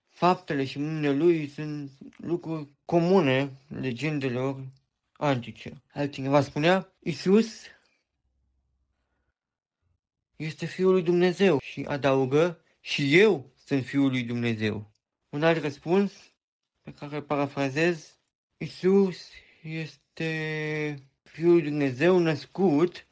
[0.08, 4.68] Faptele și mâinile lui sunt lucruri comune legendelor
[5.14, 5.84] antice.
[5.94, 7.64] Altcineva spunea, Isus
[10.36, 14.92] este Fiul lui Dumnezeu și adaugă, și eu sunt Fiul lui Dumnezeu.
[15.30, 16.36] Un alt răspuns
[16.88, 18.20] pe care îl parafrazez,
[18.58, 19.30] Isus
[19.62, 20.30] este
[21.24, 23.08] Fiul lui Dumnezeu născut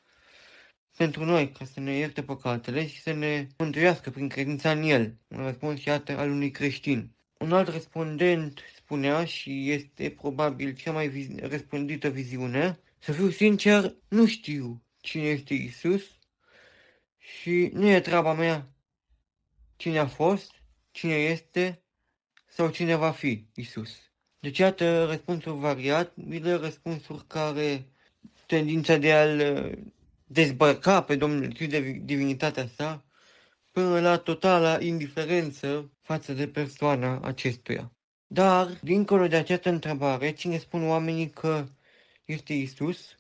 [0.97, 5.17] pentru noi, ca să ne ierte păcatele și să ne mântuiască prin credința în El.
[5.27, 7.15] Un răspuns, iată, al unui creștin.
[7.39, 13.95] Un alt respondent spunea, și este probabil cea mai viz- răspândită viziune, să fiu sincer,
[14.07, 16.03] nu știu cine este Isus
[17.17, 18.69] și nu e treaba mea
[19.75, 20.51] cine a fost,
[20.91, 21.84] cine este
[22.55, 23.89] sau cine va fi Isus.
[24.39, 27.85] Deci, iată, răspunsuri variat, bine răspunsuri care
[28.45, 29.71] tendința de a-l
[30.25, 33.03] dezbărca pe Domnul Iisus de divinitatea sa,
[33.71, 37.91] până la totala indiferență față de persoana acestuia.
[38.27, 41.65] Dar, dincolo de această întrebare, cine spun oamenii că
[42.25, 43.17] este Isus?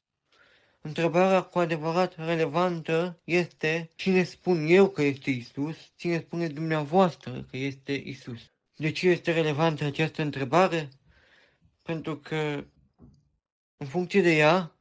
[0.81, 7.57] Întrebarea cu adevărat relevantă este cine spun eu că este Isus, cine spune dumneavoastră că
[7.57, 8.53] este Isus.
[8.75, 10.89] De ce este relevantă această întrebare?
[11.81, 12.65] Pentru că,
[13.77, 14.75] în funcție de ea,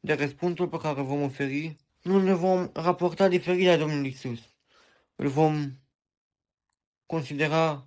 [0.00, 4.40] de răspunsul pe care vom oferi, nu ne vom raporta diferit la Domnul Isus.
[5.14, 5.72] Îl vom
[7.06, 7.86] considera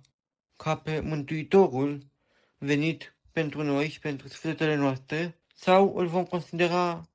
[0.56, 2.06] ca pe Mântuitorul
[2.58, 7.08] venit pentru noi și pentru sufletele noastre, sau îl vom considera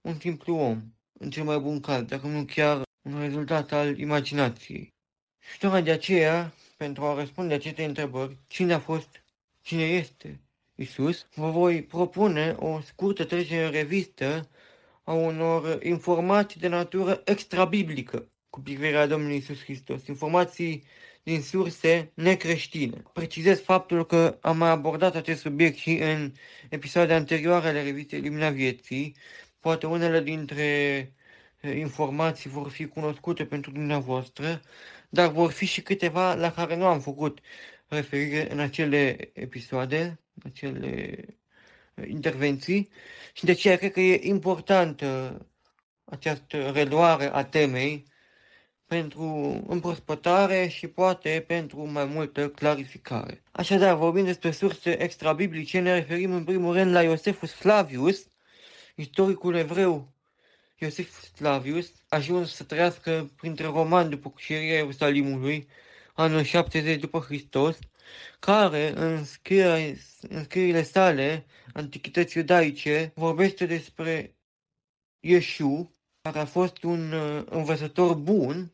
[0.00, 0.82] un simplu om,
[1.12, 4.94] în cel mai bun caz, dacă nu chiar un rezultat al imaginației.
[5.50, 9.24] Și tocmai de aceea, pentru a răspunde aceste întrebări, cine a fost,
[9.60, 10.40] cine este
[10.74, 14.48] Isus, vă voi propune o scurtă trecere în revistă
[15.02, 20.84] a unor informații de natură extrabiblică cu privire la Domnul Isus Hristos, informații
[21.22, 23.02] din surse necreștine.
[23.12, 26.32] Precizez faptul că am mai abordat acest subiect și în
[26.68, 29.16] episoade anterioare ale revistei Lumina Vieții.
[29.60, 31.12] Poate unele dintre
[31.76, 34.62] informații vor fi cunoscute pentru dumneavoastră,
[35.14, 37.38] dar vor fi și câteva la care nu am făcut
[37.88, 41.24] referire în acele episoade, acele
[42.06, 42.90] intervenții
[43.32, 45.38] și de aceea cred că e importantă
[46.04, 48.04] această reluare a temei
[48.86, 49.24] pentru
[49.66, 53.42] împrospătare și poate pentru mai multă clarificare.
[53.50, 58.26] Așadar, vorbim despre surse extrabiblice, ne referim în primul rând la Iosefus Flavius,
[58.94, 60.12] istoricul evreu
[60.82, 65.68] Iosef Flavius, ajuns să trăiască printre romani după cucerirea Ierusalimului,
[66.14, 67.78] anul 70 după Hristos,
[68.38, 74.36] care în, scrierile, în scrierile sale, Antichități iudaice, vorbește despre
[75.20, 78.72] Ieșu, care a fost un uh, învățător bun,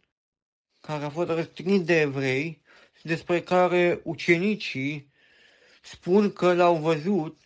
[0.80, 2.62] care a fost răstignit de evrei
[2.98, 5.12] și despre care ucenicii
[5.82, 7.38] spun că l-au văzut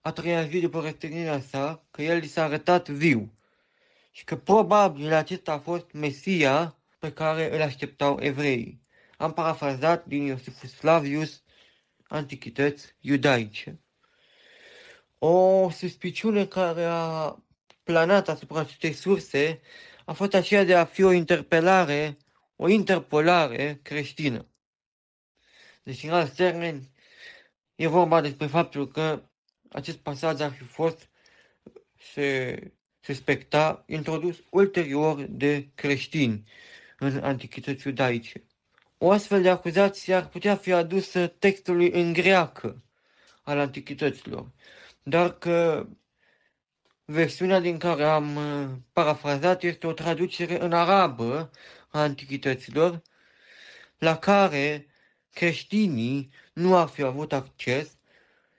[0.00, 3.33] a treia zi după răstignirea sa, că el li s-a arătat viu
[4.16, 8.82] și că probabil acesta a fost Mesia pe care îl așteptau evreii.
[9.16, 11.42] Am parafrazat din Iosifus Flavius
[12.08, 13.80] Antichități iudaice.
[15.18, 17.36] O suspiciune care a
[17.82, 19.60] planat asupra acestei surse
[20.04, 22.16] a fost aceea de a fi o interpelare,
[22.56, 24.48] o interpolare creștină.
[25.82, 26.90] Deci, în alți termeni,
[27.74, 29.28] e vorba despre faptul că
[29.68, 31.10] acest pasaj ar fi fost
[32.12, 32.58] se
[33.04, 36.44] suspecta introdus ulterior de creștini
[36.98, 38.44] în antichități iudaice.
[38.98, 42.82] O astfel de acuzație ar putea fi adusă textului în greacă
[43.42, 44.50] al antichităților,
[45.02, 45.86] dar că
[47.04, 51.50] versiunea din care am uh, parafrazat este o traducere în arabă
[51.88, 53.02] a antichităților,
[53.98, 54.86] la care
[55.32, 57.98] creștinii nu ar fi avut acces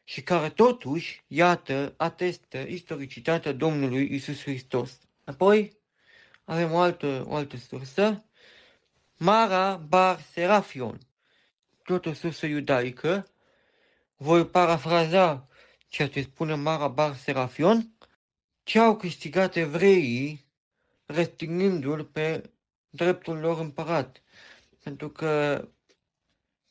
[0.07, 4.99] și care totuși, iată, atestă istoricitatea Domnului Isus Hristos.
[5.23, 5.77] Apoi
[6.43, 8.25] avem o altă, o altă sursă,
[9.17, 10.99] Mara Bar Serafion,
[11.83, 13.27] tot o sursă iudaică,
[14.15, 15.47] voi parafraza
[15.87, 17.95] ceea ce spune Mara Bar Serafion,
[18.63, 20.45] ce au câștigat evreii
[21.05, 22.51] restrigându-l pe
[22.89, 24.21] dreptul lor împărat.
[24.83, 25.67] Pentru că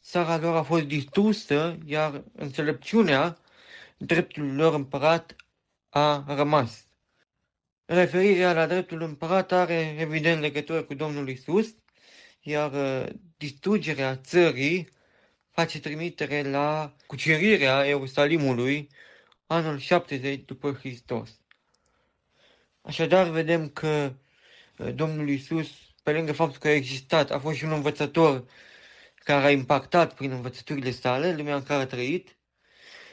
[0.05, 3.39] țara lor a fost distrusă, iar înțelepciunea
[3.97, 5.37] dreptul lor împărat
[5.89, 6.87] a rămas.
[7.85, 11.75] Referirea la dreptul împărat are evident legătură cu Domnul Isus,
[12.41, 14.89] iar uh, distrugerea țării
[15.51, 18.89] face trimitere la cucerirea Ierusalimului
[19.47, 21.31] anul 70 după Hristos.
[22.83, 24.13] Așadar, vedem că
[24.79, 25.69] uh, Domnul Isus,
[26.03, 28.45] pe lângă faptul că a existat, a fost și un învățător
[29.25, 32.39] care a impactat prin învățăturile sale lumea în care a trăit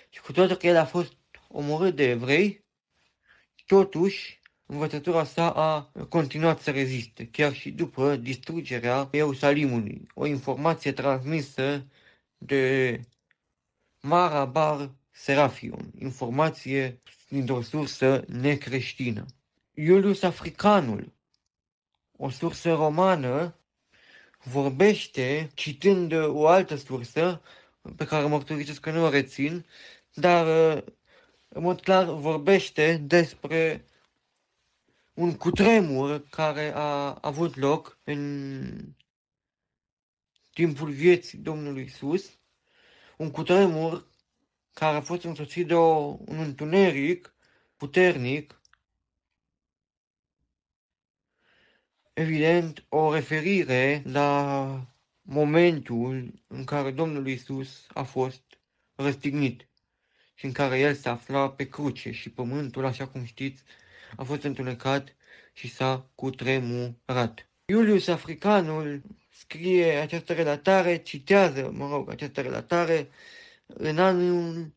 [0.09, 1.14] și cu toate că el a fost
[1.47, 2.66] omorât de evrei,
[3.66, 11.86] totuși învățătura sa a continuat să reziste, chiar și după distrugerea Ierusalimului, o informație transmisă
[12.38, 12.99] de
[14.01, 19.26] Marabar Serafion, informație dintr-o sursă necreștină.
[19.74, 21.14] Iulius Africanul,
[22.18, 23.55] o sursă romană,
[24.43, 27.41] vorbește, citând o altă sursă,
[27.95, 29.65] pe care mărturisesc că nu o rețin,
[30.13, 30.45] dar
[31.47, 33.85] în mod clar vorbește despre
[35.13, 38.93] un cutremur care a avut loc în
[40.53, 42.39] timpul vieții Domnului Isus,
[43.17, 44.07] un cutremur
[44.73, 47.33] care a fost însoțit de o, un întuneric
[47.77, 48.61] puternic,
[52.14, 54.88] evident o referire la
[55.22, 58.43] momentul în care Domnul Isus a fost
[58.95, 59.68] răstignit
[60.34, 63.64] și în care El se afla pe cruce și pământul, așa cum știți,
[64.16, 65.16] a fost întunecat
[65.53, 67.49] și s-a cutremurat.
[67.66, 73.09] Iulius Africanul scrie această relatare, citează, mă rog, această relatare
[73.66, 74.74] în anul,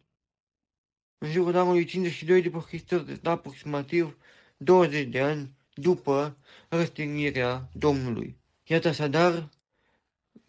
[1.19, 4.19] în jurul anului 52 după Hristos, deci aproximativ
[4.57, 6.37] 20 de ani după
[6.69, 8.37] răstignirea Domnului.
[8.65, 9.49] Iată așadar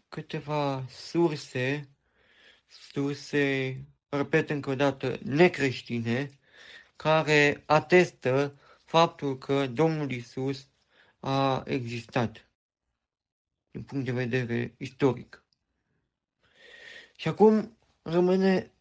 [0.10, 1.90] câteva surse,
[2.68, 3.78] surse,
[4.10, 6.40] repet încă o dată, necreștine,
[6.96, 10.68] care atestă faptul că Domnul Isus
[11.20, 12.48] a existat
[13.72, 15.44] din punct de vedere istoric.
[17.16, 18.72] Și acum rămâne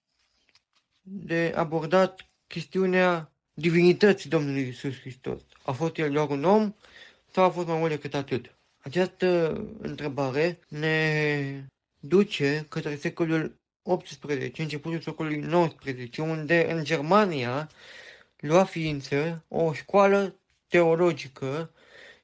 [1.00, 5.40] de abordat chestiunea divinității Domnului Isus Hristos.
[5.62, 6.74] A fost el doar un om
[7.30, 8.54] sau a fost mai mult decât atât?
[8.78, 11.66] Această întrebare ne
[12.00, 17.70] duce către secolul 18, începutul secolului 19, unde în Germania
[18.36, 20.38] lua ființă o școală
[20.68, 21.70] teologică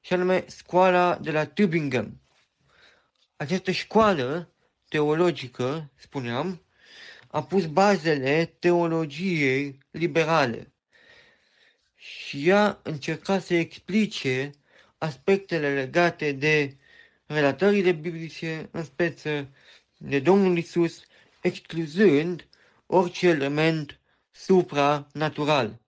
[0.01, 2.09] și anume școala de la Tübingen.
[3.37, 4.51] Această școală
[4.89, 6.62] teologică, spuneam,
[7.28, 10.72] a pus bazele teologiei liberale
[12.31, 14.51] și ea încerca să explice
[14.99, 16.76] aspectele legate de
[17.26, 19.49] relatările biblice, în speță
[19.97, 21.03] de Domnul Isus,
[21.41, 22.49] excluzând
[22.87, 24.01] orice element
[24.31, 25.81] supranatural.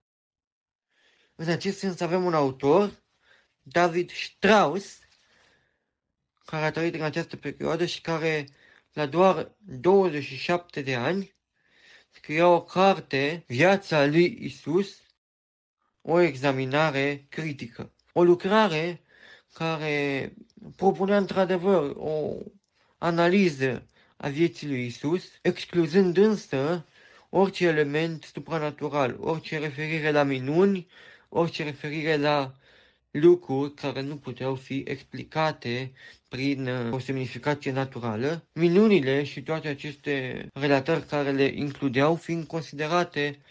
[1.34, 3.03] În acest sens avem un autor,
[3.61, 4.99] David Strauss,
[6.45, 8.49] care a trăit în această perioadă și care,
[8.93, 11.34] la doar 27 de ani,
[12.11, 15.01] scria o carte, Viața lui Isus,
[16.03, 17.90] o examinare critică.
[18.12, 19.00] O lucrare
[19.55, 20.32] care
[20.76, 22.34] propunea într-adevăr o
[22.98, 23.86] analiză
[24.16, 26.86] a vieții lui Isus, excluzând însă
[27.28, 30.86] orice element supranatural, orice referire la minuni,
[31.28, 32.55] orice referire la
[33.11, 35.92] lucruri care nu puteau fi explicate
[36.28, 43.38] prin uh, o semnificație naturală, minunile și toate aceste relatări care le includeau fiind considerate
[43.38, 43.44] uh,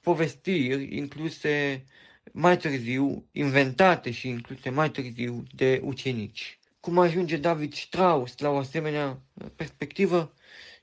[0.00, 1.84] povestiri incluse
[2.32, 6.58] mai târziu, inventate și incluse mai târziu de ucenici.
[6.80, 9.20] Cum ajunge David Strauss la o asemenea
[9.56, 10.32] perspectivă?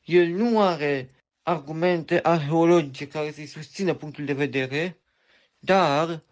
[0.05, 1.09] El nu are
[1.43, 4.97] argumente arheologice care să-i susțină punctul de vedere,
[5.59, 6.23] dar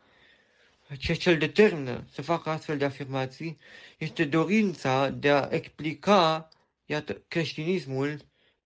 [0.98, 3.58] ceea ce îl determină să facă astfel de afirmații
[3.98, 6.50] este dorința de a explica,
[6.86, 8.18] iată, creștinismul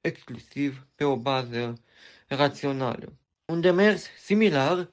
[0.01, 1.81] exclusiv pe o bază
[2.27, 3.13] rațională.
[3.45, 4.89] Un demers similar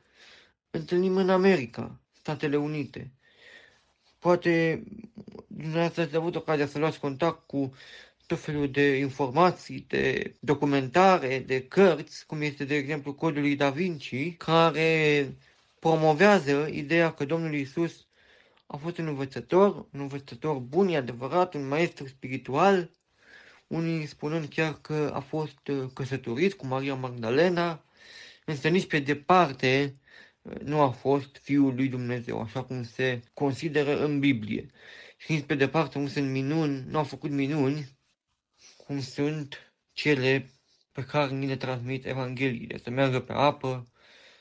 [0.70, 3.12] întâlnim în America, Statele Unite.
[4.18, 4.82] Poate
[5.46, 7.74] dumneavoastră ați avut ocazia să luați contact cu
[8.26, 13.70] tot felul de informații, de documentare, de cărți, cum este de exemplu Codul lui Da
[13.70, 15.28] Vinci, care
[15.78, 18.06] promovează ideea că Domnul Isus
[18.66, 22.90] a fost un învățător, un învățător bun, e adevărat, un maestru spiritual,
[23.66, 27.84] unii spunând chiar că a fost uh, căsătorit cu Maria Magdalena,
[28.50, 30.00] însă nici pe departe
[30.64, 34.66] nu a fost Fiul lui Dumnezeu, așa cum se consideră în Biblie.
[35.16, 37.98] Și nici pe departe nu sunt minuni, nu au făcut minuni,
[38.76, 40.50] cum sunt cele
[40.92, 43.88] pe care ni le transmit Evangheliile, să meargă pe apă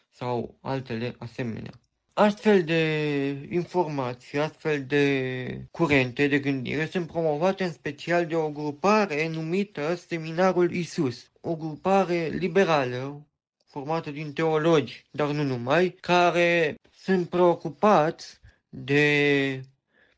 [0.10, 1.72] sau altele asemenea.
[2.14, 9.30] Astfel de informații, astfel de curente de gândire sunt promovate în special de o grupare
[9.30, 13.29] numită Seminarul Isus, o grupare liberală
[13.70, 18.40] formată din teologi, dar nu numai, care sunt preocupați
[18.70, 19.62] de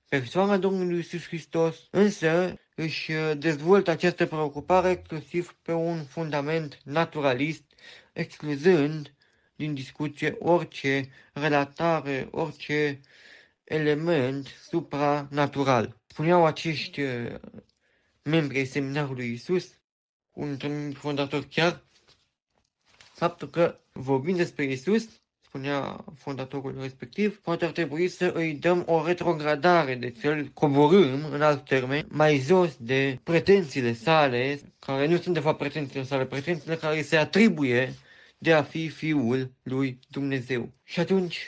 [0.09, 7.63] persoana Domnului Isus Hristos, însă își dezvoltă această preocupare exclusiv pe un fundament naturalist,
[8.13, 9.13] excluzând
[9.55, 12.99] din discuție orice relatare, orice
[13.63, 15.97] element supranatural.
[16.07, 17.35] Spuneau acești uh,
[18.23, 19.79] membri ai seminarului Isus,
[20.31, 20.57] un
[20.93, 21.85] fondator chiar,
[23.21, 25.07] faptul că vorbind despre Isus,
[25.41, 31.41] spunea fondatorul respectiv, poate ar trebui să îi dăm o retrogradare, deci să-l coborâm, în
[31.41, 36.75] alt termen, mai jos de pretențiile sale, care nu sunt de fapt pretențiile sale, pretențiile
[36.75, 37.93] care se atribuie
[38.37, 40.71] de a fi Fiul lui Dumnezeu.
[40.83, 41.47] Și atunci,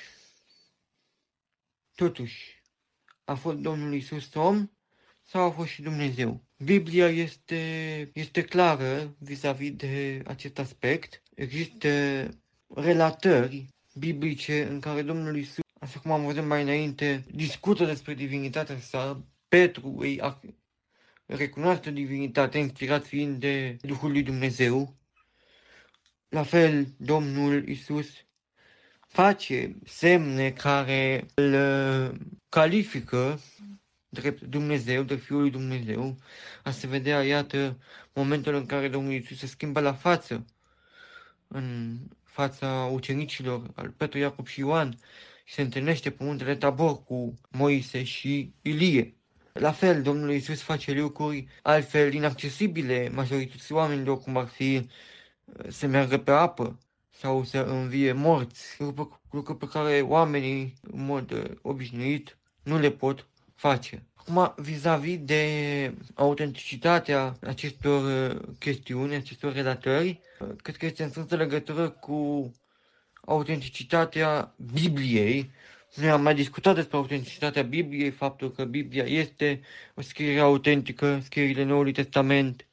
[1.96, 2.62] totuși,
[3.26, 4.70] a fost Domnul Isus om
[5.22, 6.43] sau a fost și Dumnezeu?
[6.58, 7.62] Biblia este,
[8.14, 11.22] este clară vis-a-vis -vis de acest aspect.
[11.36, 11.90] Există
[12.76, 18.80] relatări biblice în care Domnul Isus, așa cum am văzut mai înainte, discută despre divinitatea
[18.80, 19.24] sa.
[19.48, 20.20] Petru îi
[21.26, 24.96] recunoaște divinitatea, inspirat fiind de Duhul lui Dumnezeu.
[26.30, 28.08] La fel, Domnul Isus
[29.08, 33.40] face semne care îl uh, califică
[34.14, 36.18] drept Dumnezeu, de Fiul lui Dumnezeu.
[36.64, 37.78] A se vedea, iată,
[38.14, 40.46] momentul în care Domnul Isus se schimbă la față,
[41.48, 44.98] în fața ucenicilor al Petru, Iacob și Ioan
[45.44, 49.16] și se întâlnește pe muntele Tabor cu Moise și Ilie.
[49.54, 54.90] La fel, Domnul Isus face lucruri altfel inaccesibile majorității oamenilor, cum ar fi
[55.68, 58.78] să meargă pe apă sau să învie morți,
[59.32, 64.04] lucruri pe care oamenii, în mod uh, obișnuit, nu le pot face.
[64.14, 71.36] Acum, vis-a-vis de autenticitatea acestor uh, chestiuni, acestor relatări, uh, cred că este în strânsă
[71.36, 72.52] legătură cu
[73.26, 75.52] autenticitatea Bibliei.
[75.96, 79.62] Noi am mai discutat despre autenticitatea Bibliei, faptul că Biblia este
[79.94, 82.66] o scriere autentică, scrierile Noului Testament,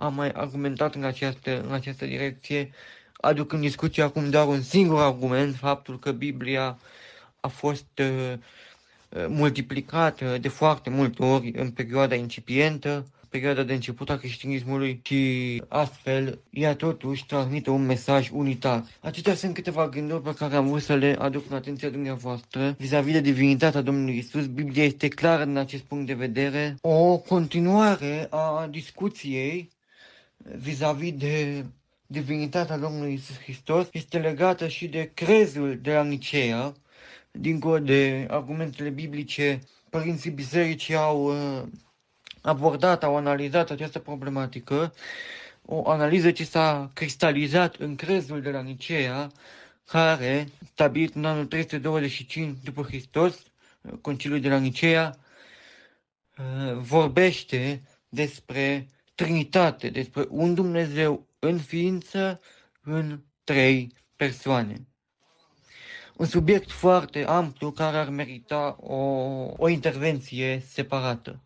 [0.00, 2.70] am mai argumentat în această, în această direcție,
[3.12, 6.78] aduc în discuție acum doar un singur argument, faptul că Biblia
[7.40, 8.32] a fost uh,
[9.10, 15.62] uh, multiplicată de foarte multe ori în perioada incipientă, perioada de început a creștinismului și
[15.68, 18.84] astfel ea totuși transmite un mesaj unitar.
[19.00, 23.12] Acestea sunt câteva gânduri pe care am vrut să le aduc în atenția dumneavoastră vis-a-vis
[23.12, 24.46] de divinitatea Domnului Isus.
[24.46, 26.76] Biblia este clară din acest punct de vedere.
[26.80, 29.70] O continuare a discuției
[30.58, 31.64] vis-a-vis de
[32.06, 36.74] divinitatea Domnului Isus Hristos este legată și de crezul de la Nicea,
[37.30, 39.60] dincolo de argumentele biblice,
[39.90, 41.62] părinții bisericii au uh,
[42.40, 44.94] abordat, au analizat această problematică,
[45.64, 49.30] o analiză ce s-a cristalizat în crezul de la Nicea,
[49.84, 53.42] care, stabilit în anul 325 după Hristos,
[54.00, 55.18] Conciliul de la Nicea,
[56.38, 62.40] uh, vorbește despre Trinitate, despre un Dumnezeu în ființă,
[62.82, 64.86] în trei persoane.
[66.20, 68.96] Un subiect foarte amplu care ar merita o,
[69.56, 71.40] o intervenție separată.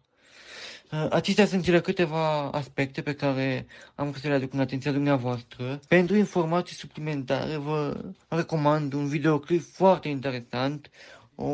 [1.11, 5.81] Acestea sunt cele câteva aspecte pe care am vrut să le aduc în atenția dumneavoastră.
[5.89, 10.91] Pentru informații suplimentare vă recomand un videoclip foarte interesant,
[11.35, 11.53] o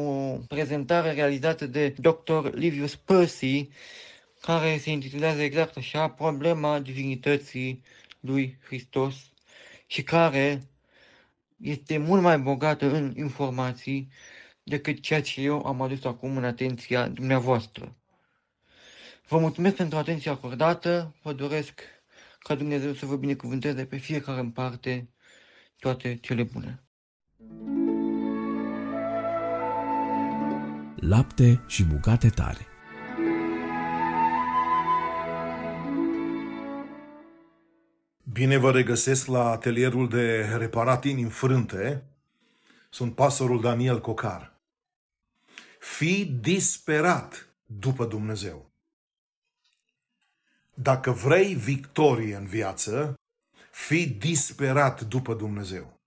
[0.49, 2.55] prezentare realizată de Dr.
[2.55, 3.68] Livius Percy,
[4.41, 7.83] care se intitulează exact așa, Problema divinității
[8.21, 9.14] lui Hristos
[9.87, 10.70] și care
[11.61, 14.09] este mult mai bogată în informații
[14.63, 17.97] decât ceea ce eu am adus acum în atenția dumneavoastră.
[19.29, 21.81] Vă mulțumesc pentru atenția acordată, vă doresc
[22.39, 25.09] ca Dumnezeu să vă binecuvânteze pe fiecare în parte
[25.79, 26.83] toate cele bune.
[30.97, 32.67] Lapte și bucate tare
[38.41, 42.05] Bine vă regăsesc la atelierul de reparat inimi frânte.
[42.91, 44.61] Sunt pastorul Daniel Cocar.
[45.78, 48.70] Fii disperat după Dumnezeu.
[50.74, 53.14] Dacă vrei victorie în viață,
[53.70, 56.01] fii disperat după Dumnezeu.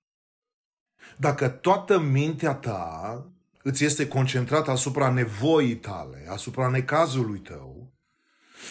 [1.18, 3.26] Dacă toată mintea ta
[3.64, 7.94] îți este concentrată asupra nevoii tale, asupra necazului tău,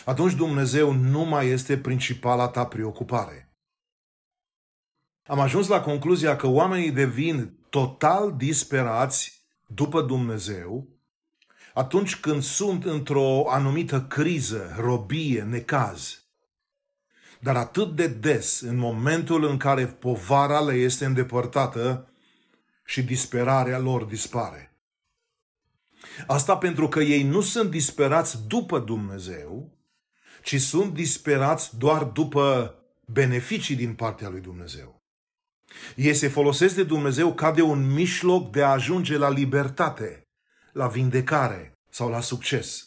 [0.05, 3.47] atunci Dumnezeu nu mai este principala ta preocupare.
[5.27, 10.89] Am ajuns la concluzia că oamenii devin total disperați după Dumnezeu
[11.75, 16.25] atunci când sunt într-o anumită criză, robie, necaz.
[17.41, 22.13] Dar atât de des, în momentul în care povara le este îndepărtată
[22.85, 24.77] și disperarea lor dispare.
[26.27, 29.79] Asta pentru că ei nu sunt disperați după Dumnezeu,
[30.43, 32.75] ci sunt disperați doar după
[33.07, 35.02] beneficii din partea lui Dumnezeu.
[35.97, 40.23] Ei se folosesc de Dumnezeu ca de un mijloc de a ajunge la libertate,
[40.73, 42.87] la vindecare sau la succes.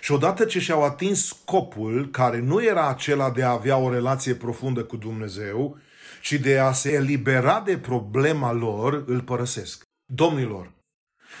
[0.00, 4.34] Și odată ce și-au atins scopul, care nu era acela de a avea o relație
[4.34, 5.78] profundă cu Dumnezeu,
[6.22, 9.82] ci de a se elibera de problema lor, îl părăsesc.
[10.06, 10.72] Domnilor,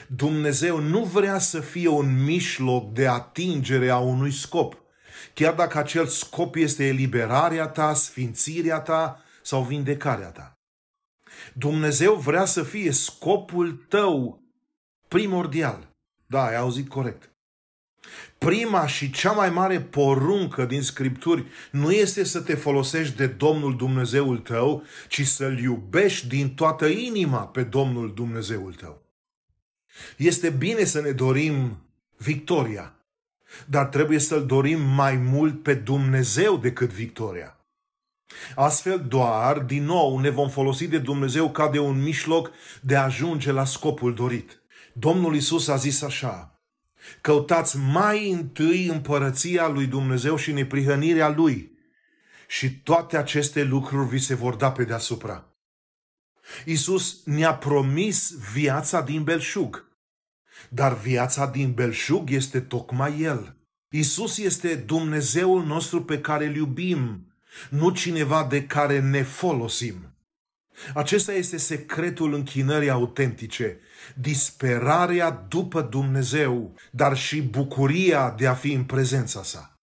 [0.06, 4.82] Dumnezeu nu vrea să fie un mijloc de atingere a unui scop,
[5.34, 10.52] chiar dacă acel scop este eliberarea ta, sfințirea ta sau vindecarea ta.
[11.54, 14.42] Dumnezeu vrea să fie scopul tău
[15.08, 15.88] primordial.
[16.26, 17.30] Da, ai auzit corect.
[18.38, 23.76] Prima și cea mai mare poruncă din Scripturi nu este să te folosești de Domnul
[23.76, 29.02] Dumnezeul tău, ci să-L iubești din toată inima pe Domnul Dumnezeul tău.
[30.16, 31.82] Este bine să ne dorim
[32.16, 32.94] victoria,
[33.66, 37.56] dar trebuie să-L dorim mai mult pe Dumnezeu decât victoria.
[38.54, 43.02] Astfel doar, din nou, ne vom folosi de Dumnezeu ca de un mijloc de a
[43.02, 44.62] ajunge la scopul dorit.
[44.92, 46.60] Domnul Isus a zis așa,
[47.20, 51.72] căutați mai întâi împărăția lui Dumnezeu și neprihănirea lui
[52.46, 55.46] și toate aceste lucruri vi se vor da pe deasupra.
[56.64, 59.88] Isus ne-a promis viața din belșug,
[60.68, 63.56] dar viața din belșug este tocmai El.
[63.88, 67.31] Isus este Dumnezeul nostru pe care îl iubim,
[67.70, 70.12] nu cineva de care ne folosim.
[70.94, 73.78] Acesta este secretul închinării autentice,
[74.14, 79.78] disperarea după Dumnezeu, dar și bucuria de a fi în prezența sa.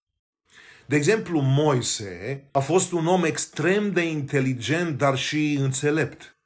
[0.85, 6.37] De exemplu, Moise a fost un om extrem de inteligent, dar și înțelept.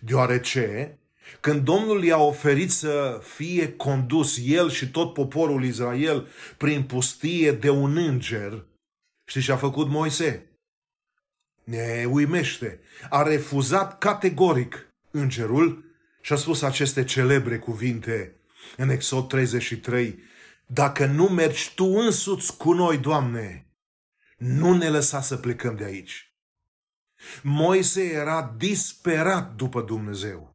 [0.00, 0.98] Deoarece,
[1.40, 6.26] când Domnul i-a oferit să fie condus el și tot poporul Israel
[6.56, 8.64] prin pustie de un înger,
[9.30, 10.50] Știți ce a făcut Moise?
[11.64, 12.80] Ne uimește.
[13.10, 15.84] A refuzat categoric îngerul
[16.20, 18.36] și a spus aceste celebre cuvinte
[18.76, 20.22] în Exod 33.
[20.66, 23.66] Dacă nu mergi tu însuți cu noi, Doamne,
[24.36, 26.34] nu ne lăsa să plecăm de aici.
[27.42, 30.49] Moise era disperat după Dumnezeu.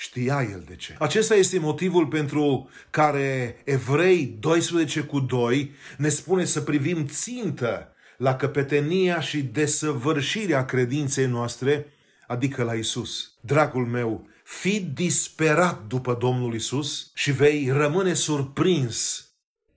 [0.00, 0.96] Știa el de ce.
[0.98, 8.36] Acesta este motivul pentru care Evrei 12 cu 2 ne spune să privim țintă la
[8.36, 11.86] căpetenia și desăvârșirea credinței noastre,
[12.26, 13.32] adică la Isus.
[13.40, 19.27] Dragul meu, fi disperat după Domnul Isus și vei rămâne surprins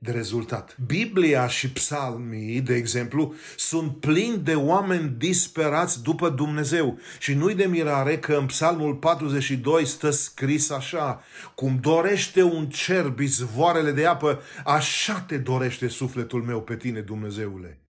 [0.04, 0.78] de rezultat.
[0.86, 6.99] Biblia și psalmii, de exemplu, sunt plini de oameni disperați după Dumnezeu.
[7.20, 11.24] Și nu-i de mirare că în psalmul 42 stă scris așa,
[11.56, 17.82] cum dorește un cer bizvoarele de apă, așa te dorește sufletul meu pe tine, Dumnezeule.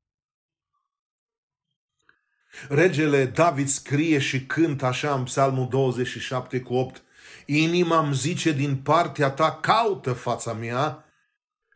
[2.69, 7.03] Regele David scrie și cântă așa în psalmul 27 cu 8,
[7.47, 11.05] Inima îmi zice din partea ta, caută fața mea,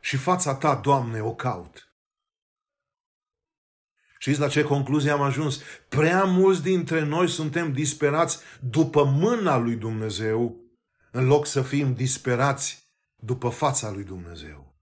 [0.07, 1.95] și fața ta, Doamne, o caut.
[4.19, 5.61] Știți la ce concluzie am ajuns?
[5.89, 10.55] Prea mulți dintre noi suntem disperați după mâna lui Dumnezeu,
[11.11, 12.83] în loc să fim disperați
[13.15, 14.75] după fața lui Dumnezeu.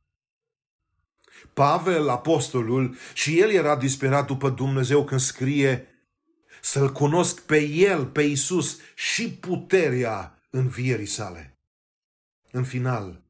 [1.54, 5.88] Pavel, apostolul, și el era disperat după Dumnezeu când scrie
[6.62, 11.60] să-L cunosc pe El, pe Isus și puterea învierii sale.
[12.52, 13.25] În final,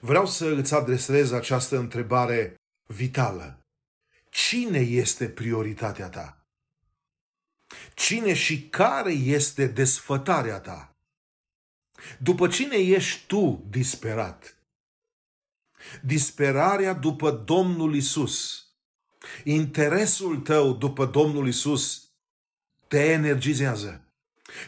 [0.00, 2.54] Vreau să îți adresez această întrebare
[2.86, 3.58] vitală.
[4.30, 6.46] Cine este prioritatea ta?
[7.94, 10.96] Cine și care este desfătarea ta?
[12.18, 14.56] După cine ești tu disperat?
[16.02, 18.66] Disperarea după Domnul Isus.
[19.44, 22.08] Interesul tău după Domnul Isus
[22.88, 24.07] te energizează.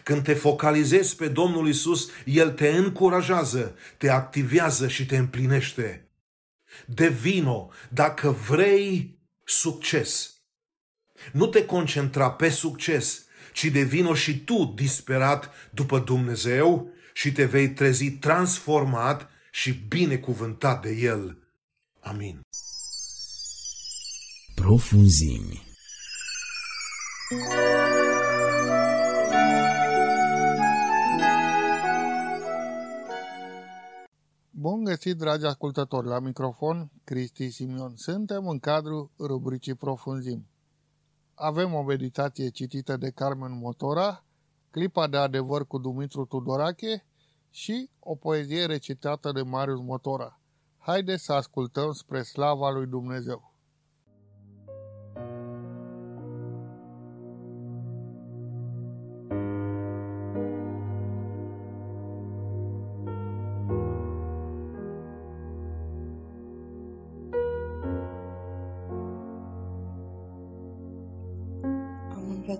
[0.02, 6.08] Când te focalizezi pe Domnul Isus, El te încurajează, te activează și te împlinește.
[6.86, 10.34] Devino dacă vrei succes.
[11.32, 17.70] Nu te concentra pe succes, ci devino și tu disperat după Dumnezeu și te vei
[17.70, 21.38] trezi transformat și binecuvântat de El.
[22.00, 22.40] Amin.
[24.54, 25.68] Profunzimi.
[34.60, 37.96] Bun găsit, dragi ascultători, la microfon, Cristi Simion.
[37.96, 40.46] Suntem în cadrul rubricii Profunzim.
[41.34, 44.24] Avem o meditație citită de Carmen Motora,
[44.70, 47.04] clipa de adevăr cu Dumitru Tudorache
[47.50, 50.40] și o poezie recitată de Marius Motora.
[50.78, 53.49] Haideți să ascultăm spre slava lui Dumnezeu.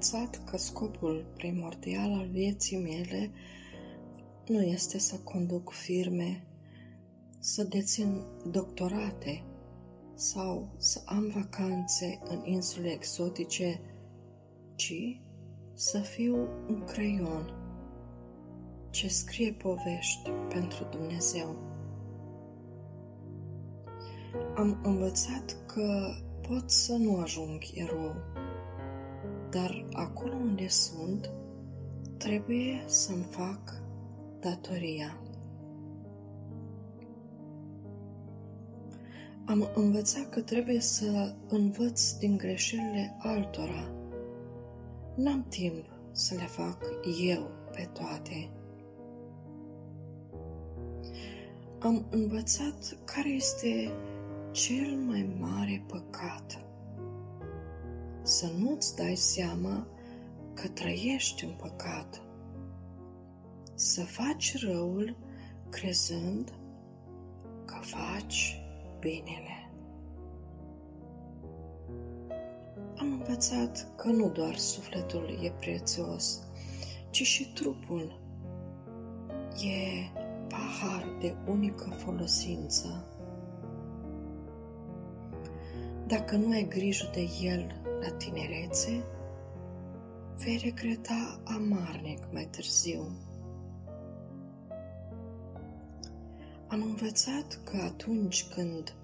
[0.01, 3.31] Învățat că scopul primordial al vieții mele
[4.47, 6.45] nu este să conduc firme,
[7.39, 9.45] să dețin doctorate
[10.15, 13.81] sau să am vacanțe în insule exotice,
[14.75, 15.21] ci
[15.75, 16.37] să fiu
[16.69, 17.55] un creion
[18.91, 21.57] ce scrie povești pentru Dumnezeu.
[24.57, 26.15] Am învățat că
[26.49, 28.15] pot să nu ajung erou,
[29.51, 31.31] dar acolo unde sunt,
[32.17, 33.83] trebuie să-mi fac
[34.41, 35.21] datoria.
[39.45, 43.91] Am învățat că trebuie să învăț din greșelile altora.
[45.17, 46.85] N-am timp să le fac
[47.23, 48.51] eu pe toate.
[51.79, 53.91] Am învățat care este
[54.51, 56.65] cel mai mare păcat
[58.31, 59.87] să nu-ți dai seama
[60.55, 62.23] că trăiești în păcat,
[63.75, 65.17] să faci răul
[65.71, 66.53] crezând
[67.65, 68.63] că faci
[68.99, 69.71] binele.
[72.97, 76.43] Am învățat că nu doar sufletul e prețios,
[77.11, 78.21] ci și trupul
[79.55, 80.11] e
[80.49, 83.05] pahar de unică folosință.
[86.07, 89.05] Dacă nu ai grijă de el la tinerețe,
[90.37, 93.11] vei regreta amarnic mai târziu.
[96.67, 98.95] Am învățat că atunci când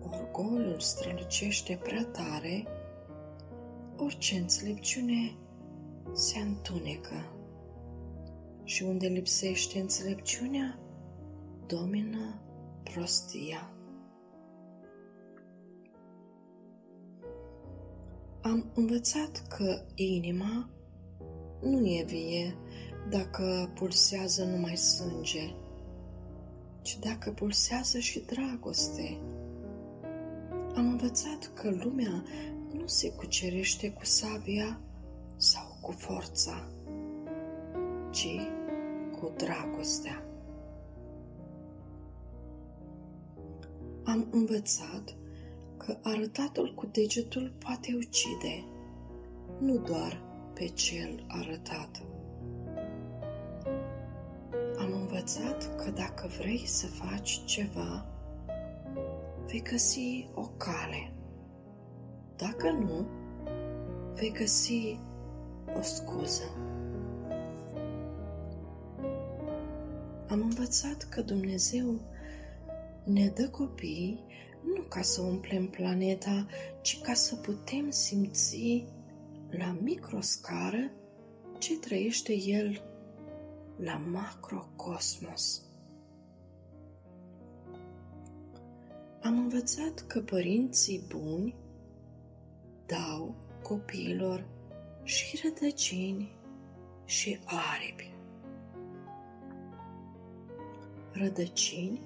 [0.00, 2.64] orgolul strălucește prea tare,
[3.96, 5.36] orice înțelepciune
[6.12, 7.34] se întunecă
[8.64, 10.78] și unde lipsește înțelepciunea,
[11.66, 12.42] domină
[12.82, 13.73] prostia.
[18.44, 20.68] Am învățat că inima
[21.62, 22.56] nu e vie
[23.08, 25.54] dacă pulsează numai sânge,
[26.82, 29.18] ci dacă pulsează și dragoste.
[30.74, 32.24] Am învățat că lumea
[32.72, 34.80] nu se cucerește cu sabia
[35.36, 36.68] sau cu forța,
[38.10, 38.38] ci
[39.20, 40.24] cu dragostea.
[44.04, 45.16] Am învățat
[45.86, 48.64] că arătatul cu degetul poate ucide,
[49.58, 50.22] nu doar
[50.54, 52.02] pe cel arătat.
[54.78, 58.06] Am învățat că dacă vrei să faci ceva,
[59.46, 61.12] vei găsi o cale.
[62.36, 63.06] Dacă nu,
[64.14, 64.98] vei găsi
[65.78, 66.56] o scuză.
[70.28, 72.00] Am învățat că Dumnezeu
[73.04, 74.24] ne dă copii
[74.64, 76.46] nu ca să umplem planeta,
[76.82, 78.84] ci ca să putem simți
[79.50, 80.90] la microscară
[81.58, 82.82] ce trăiește el
[83.76, 85.62] la macrocosmos.
[89.22, 91.54] Am învățat că părinții buni
[92.86, 94.46] dau copiilor
[95.02, 96.30] și rădăcini
[97.04, 98.12] și aripi.
[101.12, 102.00] Rădăcini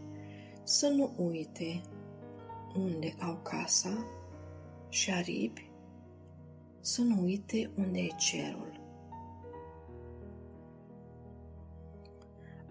[0.62, 1.82] să nu uite
[2.76, 4.06] unde au casa
[4.88, 5.70] și aripi,
[6.80, 8.80] să nu uite unde e cerul.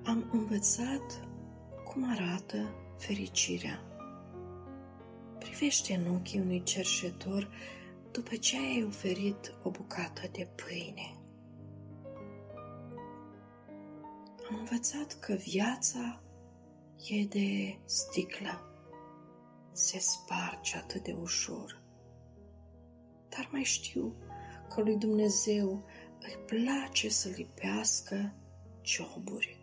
[0.04, 1.28] Am învățat
[1.86, 2.58] cum arată
[2.98, 3.82] fericirea.
[5.40, 7.50] Privește în ochii unui cerșetor
[8.12, 11.12] după ce ai oferit o bucată de pâine.
[14.50, 16.22] Am învățat că viața
[17.10, 18.67] e de sticlă
[19.78, 21.82] se sparge atât de ușor.
[23.30, 24.16] Dar mai știu
[24.70, 25.84] că lui Dumnezeu
[26.22, 28.34] îi place să lipească
[28.82, 29.58] cioburi.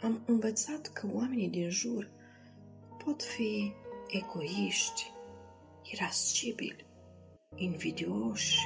[0.00, 2.10] Am învățat că oamenii din jur
[3.04, 3.72] pot fi
[4.08, 5.12] egoiști,
[5.82, 6.86] irascibili,
[7.54, 8.58] invidioși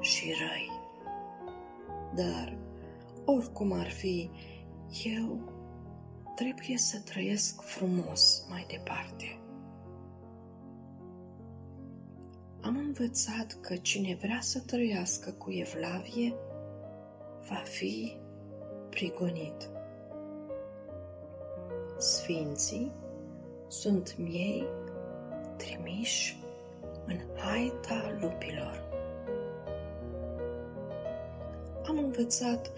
[0.00, 0.70] și răi.
[2.14, 2.58] Dar,
[3.24, 4.30] oricum ar fi,
[5.04, 5.51] eu
[6.34, 9.38] trebuie să trăiesc frumos mai departe.
[12.60, 16.34] Am învățat că cine vrea să trăiască cu evlavie
[17.48, 18.16] va fi
[18.90, 19.70] prigonit.
[21.98, 22.92] Sfinții
[23.68, 24.66] sunt miei
[25.56, 26.36] trimiși
[27.06, 28.90] în haita lupilor.
[31.86, 32.70] Am învățat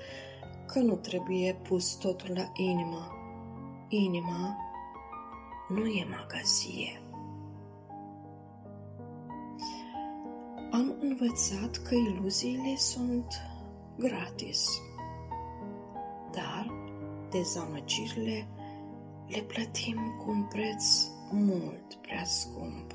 [0.67, 3.14] că nu trebuie pus totul la inimă.
[3.89, 4.57] Inima
[5.69, 7.03] nu e magazie.
[10.71, 13.27] Am învățat că iluziile sunt
[13.99, 14.69] gratis,
[16.33, 16.73] dar
[17.31, 18.49] dezamăgirile
[19.27, 20.85] le plătim cu un preț
[21.31, 22.93] mult prea scump.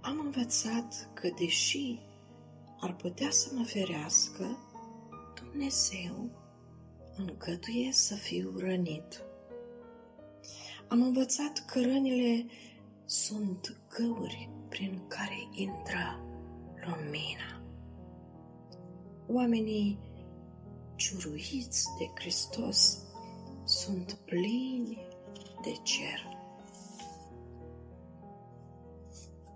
[0.00, 1.98] Am învățat că, deși
[2.80, 4.58] ar putea să mă ferească,
[5.56, 6.30] Dumnezeu
[7.16, 9.24] îngăduie să fiu rănit.
[10.88, 12.46] Am învățat că rănile
[13.04, 16.20] sunt găuri prin care intră
[16.86, 17.62] lumina.
[19.28, 19.98] Oamenii
[20.96, 22.98] ciuruiți de Hristos
[23.64, 25.06] sunt plini
[25.62, 26.38] de cer.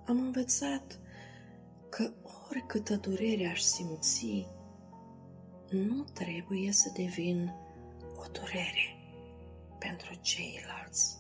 [0.07, 0.99] Am învățat
[1.89, 2.13] că
[2.51, 4.47] oricâtă durere aș simți,
[5.71, 7.55] nu trebuie să devin
[8.17, 8.97] o durere
[9.79, 11.19] pentru ceilalți.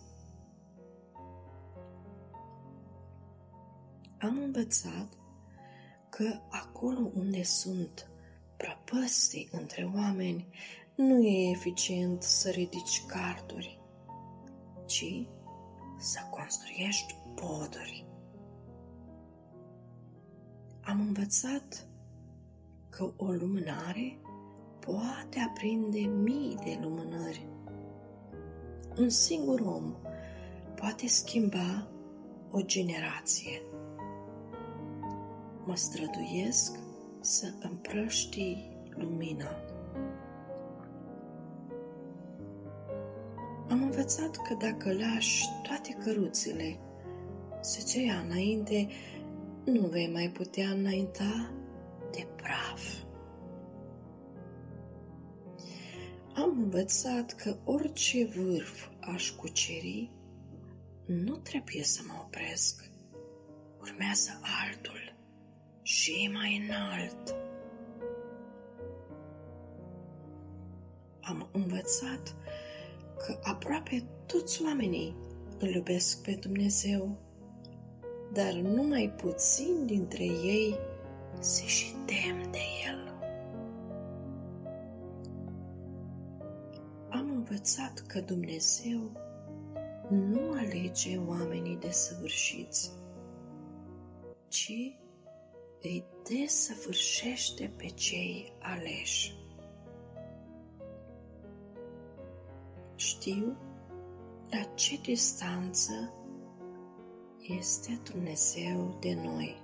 [4.18, 5.18] Am învățat
[6.08, 8.10] că acolo unde sunt
[8.56, 10.48] prăpăstii între oameni,
[10.94, 13.80] nu e eficient să ridici carturi,
[14.86, 15.28] ci
[15.98, 18.06] să construiești poduri.
[20.80, 21.88] Am învățat
[22.88, 24.20] că o lumânare
[24.90, 27.46] poate aprinde mii de lumânări.
[28.96, 29.94] Un singur om
[30.74, 31.88] poate schimba
[32.50, 33.62] o generație.
[35.64, 36.78] Mă străduiesc
[37.20, 39.50] să împrăștii lumina.
[43.68, 46.78] Am învățat că dacă lași toate căruțele
[47.60, 48.88] să-ți ia înainte,
[49.64, 51.50] nu vei mai putea înainta
[52.10, 53.08] de praf.
[56.34, 60.10] Am învățat că orice vârf aș cuceri,
[61.06, 62.90] nu trebuie să mă opresc.
[63.80, 64.30] Urmează
[64.64, 65.16] altul
[65.82, 67.34] și mai înalt.
[71.20, 72.34] Am învățat
[73.16, 75.16] că aproape toți oamenii
[75.58, 77.18] îl iubesc pe Dumnezeu,
[78.32, 80.78] dar numai puțin dintre ei
[81.38, 83.09] se și tem de El.
[87.50, 89.10] Învățat că Dumnezeu
[90.10, 92.92] nu alege oamenii desăvârșiți,
[94.48, 94.98] ci
[95.82, 99.34] îi desăvârșește pe cei aleși.
[102.94, 103.56] Știu
[104.50, 106.14] la ce distanță
[107.40, 109.62] este Dumnezeu de noi.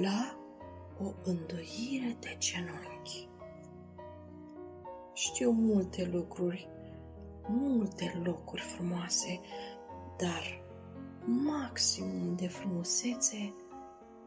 [0.00, 0.38] La
[0.98, 3.29] o îndoire de genunchi.
[5.20, 6.68] Știu multe lucruri,
[7.48, 9.40] multe locuri frumoase,
[10.16, 10.62] dar
[11.24, 13.54] maximum de frumusețe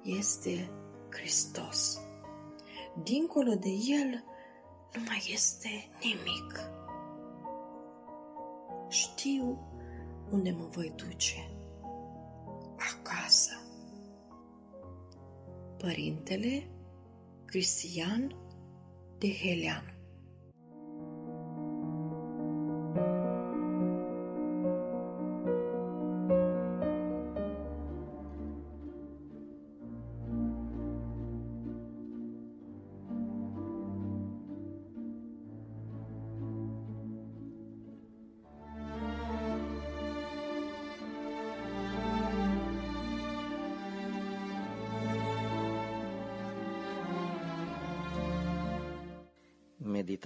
[0.03, 0.69] este
[1.09, 1.99] Hristos.
[3.03, 4.23] Dincolo de El
[4.95, 6.59] nu mai este nimic.
[8.89, 9.59] Știu
[10.31, 11.49] unde mă voi duce.
[12.97, 13.53] Acasă.
[15.77, 16.67] Părintele
[17.45, 18.35] Cristian
[19.17, 19.92] de Helean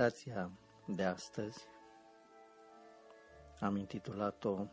[0.08, 0.52] Meditația
[0.86, 1.68] de astăzi
[3.60, 4.66] am intitulat-o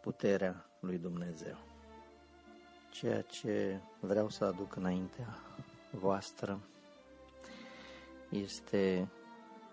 [0.00, 1.56] Puterea lui Dumnezeu.
[2.90, 5.38] Ceea ce vreau să aduc înaintea
[5.90, 6.60] voastră
[8.30, 9.08] este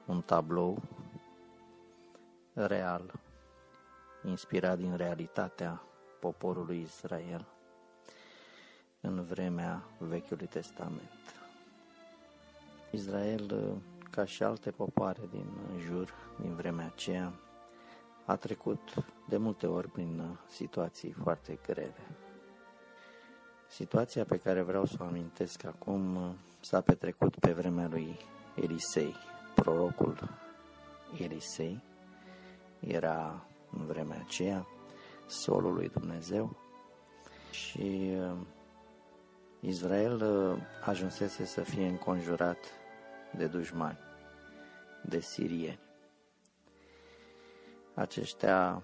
[0.05, 0.81] un tablou
[2.53, 3.13] real,
[4.25, 5.81] inspirat din realitatea
[6.19, 7.45] poporului Israel
[9.01, 11.35] în vremea Vechiului Testament.
[12.91, 13.77] Israel,
[14.15, 15.45] ca și alte popoare din
[15.79, 17.33] jur, din vremea aceea,
[18.25, 18.93] a trecut
[19.29, 22.07] de multe ori prin situații foarte grele.
[23.67, 28.17] Situația pe care vreau să o amintesc acum s-a petrecut pe vremea lui
[28.55, 29.15] Elisei,
[29.55, 30.29] prorocul
[31.19, 31.83] Elisei,
[32.79, 34.67] era în vremea aceea
[35.27, 36.55] solul lui Dumnezeu
[37.51, 38.37] și uh,
[39.59, 42.57] Israel uh, ajunsese să fie înconjurat
[43.37, 43.97] de dușmani,
[45.07, 45.79] de sirieni.
[47.93, 48.83] Aceștia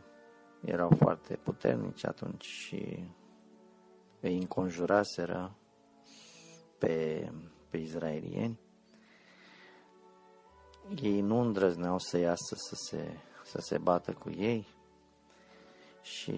[0.66, 3.04] erau foarte puternici atunci și
[4.20, 5.56] îi înconjuraseră
[6.78, 7.28] pe,
[7.70, 8.60] pe izraelieni.
[11.02, 14.68] Ei nu îndrăzneau să iasă să se, să se bată cu ei
[16.02, 16.32] și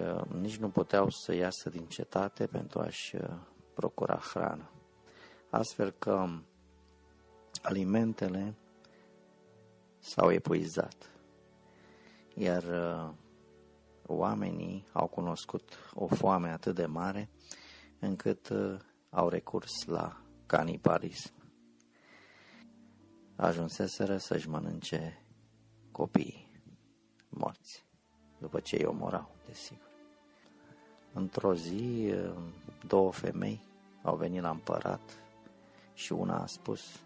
[0.00, 3.30] uh, nici nu puteau să iasă din cetate pentru a-și uh,
[3.74, 4.70] procura hrană.
[5.50, 6.26] Astfel că
[7.62, 8.54] alimentele
[10.00, 11.10] s-au epuizat,
[12.34, 13.14] iar uh,
[14.06, 17.28] oamenii au cunoscut o foame atât de mare
[17.98, 18.78] încât uh,
[19.10, 21.32] au recurs la canibalism.
[23.36, 25.24] Ajunseseră să-și mănânce
[25.90, 26.50] copiii
[27.28, 27.84] morți,
[28.38, 29.88] după ce îi omorau, desigur.
[31.12, 32.42] Într-o zi, uh,
[32.86, 33.68] două femei
[34.02, 35.18] au venit la împărat
[35.94, 37.00] și una a spus,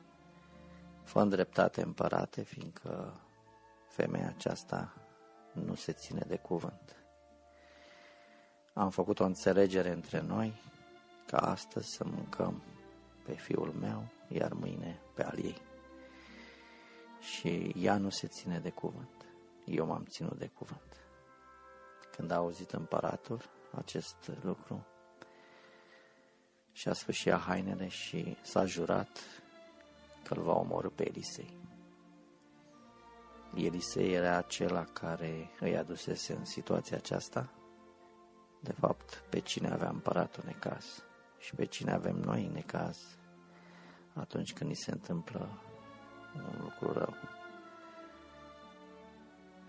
[1.05, 3.21] fă dreptate împărate, fiindcă
[3.89, 4.95] femeia aceasta
[5.53, 6.97] nu se ține de cuvânt.
[8.75, 10.61] Am făcut o înțelegere între noi
[11.27, 12.63] ca astăzi să mâncăm
[13.25, 15.63] pe fiul meu, iar mâine pe al ei.
[17.21, 19.25] Și ea nu se ține de cuvânt.
[19.65, 20.97] Eu m-am ținut de cuvânt.
[22.17, 23.41] Când a auzit împăratul
[23.71, 24.87] acest lucru,
[26.73, 29.19] și-a sfârșit hainele și s-a jurat
[30.25, 31.59] că îl va omorâ pe Elisei.
[33.55, 37.51] Elisei era acela care îi adusese în situația aceasta,
[38.61, 41.05] de fapt, pe cine avea împăratul necaz
[41.39, 42.99] și pe cine avem noi necaz
[44.15, 45.63] atunci când ni se întâmplă
[46.35, 47.15] un lucru rău.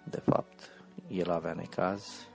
[0.04, 0.70] De fapt,
[1.08, 2.28] el avea necaz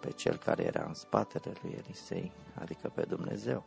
[0.00, 3.64] pe cel care era în spatele lui Elisei, adică pe Dumnezeu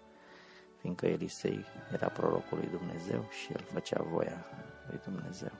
[0.85, 4.45] fiindcă Elisei era prorocul lui Dumnezeu și el făcea voia
[4.89, 5.51] lui Dumnezeu.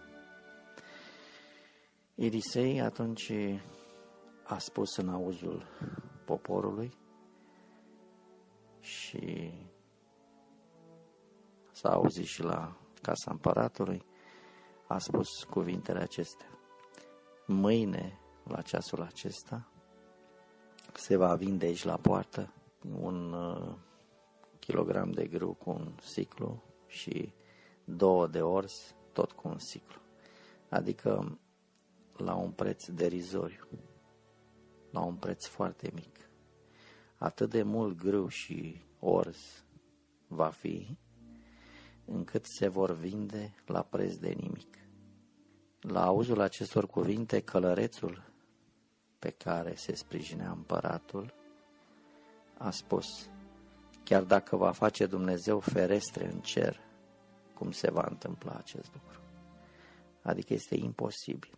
[2.15, 3.32] Elisei atunci
[4.43, 5.65] a spus în auzul
[6.26, 6.93] poporului
[8.80, 9.53] și
[11.71, 14.05] s-a auzit și la casa împăratului,
[14.88, 16.49] a spus cuvintele acestea.
[17.47, 19.67] Mâine, la ceasul acesta,
[20.93, 22.53] se va vinde aici la poartă
[22.99, 23.36] un
[24.68, 27.34] uh, kilogram de grâu cu un ciclu și
[27.84, 30.01] două de ors tot cu un ciclu.
[30.70, 31.39] Adică
[32.18, 33.68] la un preț derizoriu,
[34.91, 36.30] la un preț foarte mic.
[37.18, 39.66] Atât de mult grâu și orz
[40.28, 40.97] va fi,
[42.05, 44.78] încât se vor vinde la preț de nimic.
[45.80, 48.32] La auzul acestor cuvinte, călărețul
[49.20, 51.34] pe care se sprijinea împăratul
[52.57, 53.30] a spus,
[54.06, 56.80] chiar dacă va face Dumnezeu ferestre în cer,
[57.53, 59.20] cum se va întâmpla acest lucru.
[60.22, 61.58] Adică este imposibil.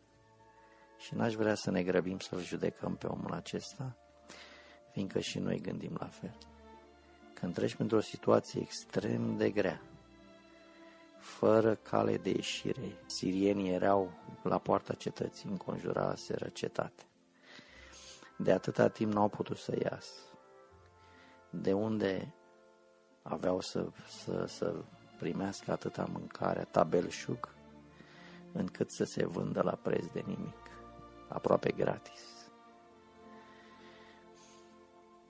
[0.98, 3.98] Și n-aș vrea să ne grăbim să-l judecăm pe omul acesta,
[4.92, 6.38] fiindcă și noi gândim la fel.
[7.34, 9.82] Când treci pentru o situație extrem de grea,
[11.20, 14.12] fără cale de ieșire, sirienii erau
[14.44, 17.04] la poarta cetății, înconjuraseră cetate.
[18.38, 20.20] De atâta timp n-au putut să iasă.
[21.50, 22.34] De unde
[23.28, 23.86] aveau să,
[24.24, 24.76] să, să
[25.18, 27.50] primească atâta mâncare, tabelșug,
[28.52, 30.70] încât să se vândă la preț de nimic,
[31.28, 32.22] aproape gratis.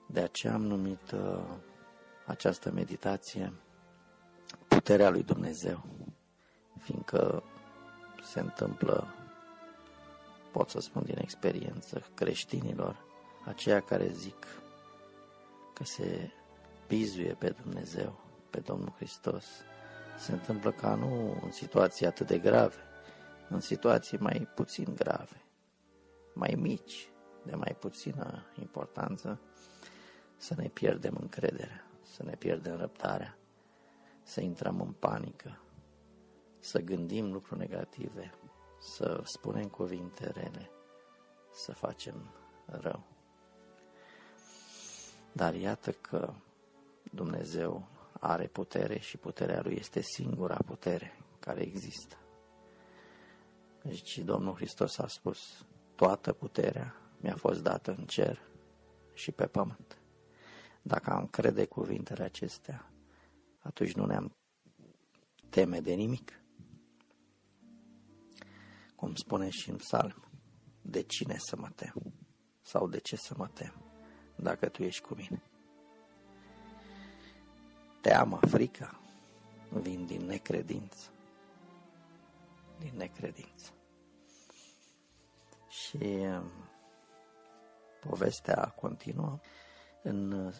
[0.06, 1.42] De aceea am numit uh,
[2.26, 3.52] această meditație
[4.68, 5.84] Puterea lui Dumnezeu,
[6.78, 7.42] fiindcă
[8.22, 9.14] se întâmplă,
[10.52, 12.96] pot să spun din experiență, creștinilor,
[13.44, 14.46] aceia care zic
[15.74, 16.30] că se
[16.88, 18.20] bizuie pe Dumnezeu,
[18.50, 19.44] pe Domnul Hristos,
[20.18, 22.76] se întâmplă ca nu în situații atât de grave,
[23.48, 25.44] în situații mai puțin grave,
[26.34, 27.10] mai mici,
[27.42, 29.40] de mai puțină importanță,
[30.36, 33.38] să ne pierdem încrederea, să ne pierdem răbdarea,
[34.22, 35.60] să intrăm în panică,
[36.58, 38.34] să gândim lucruri negative,
[38.80, 40.70] să spunem cuvinte rele,
[41.52, 42.30] să facem
[42.66, 43.02] rău.
[45.32, 46.32] Dar iată că
[47.12, 47.88] Dumnezeu
[48.20, 52.16] are putere și puterea Lui este singura putere care există.
[53.82, 58.40] Deci Domnul Hristos a spus, toată puterea mi-a fost dată în cer
[59.12, 59.98] și pe pământ.
[60.82, 62.90] Dacă am crede cuvintele acestea,
[63.58, 64.36] atunci nu ne-am
[65.48, 66.42] teme de nimic.
[68.96, 70.24] Cum spune și în psalm,
[70.82, 71.94] de cine să mă tem?
[72.60, 73.74] Sau de ce să mă tem,
[74.36, 75.42] dacă tu ești cu mine?
[78.00, 79.00] Teama, frica,
[79.68, 81.08] vin din necredință.
[82.78, 83.70] Din necredință.
[85.68, 86.50] Și um,
[88.00, 89.38] povestea continuă.
[90.02, 90.52] În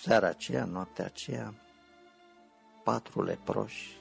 [0.00, 1.54] seara aceea, noaptea aceea,
[2.84, 3.96] patru leproși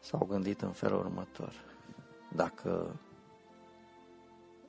[0.00, 1.52] s-au gândit în felul următor.
[2.34, 3.00] Dacă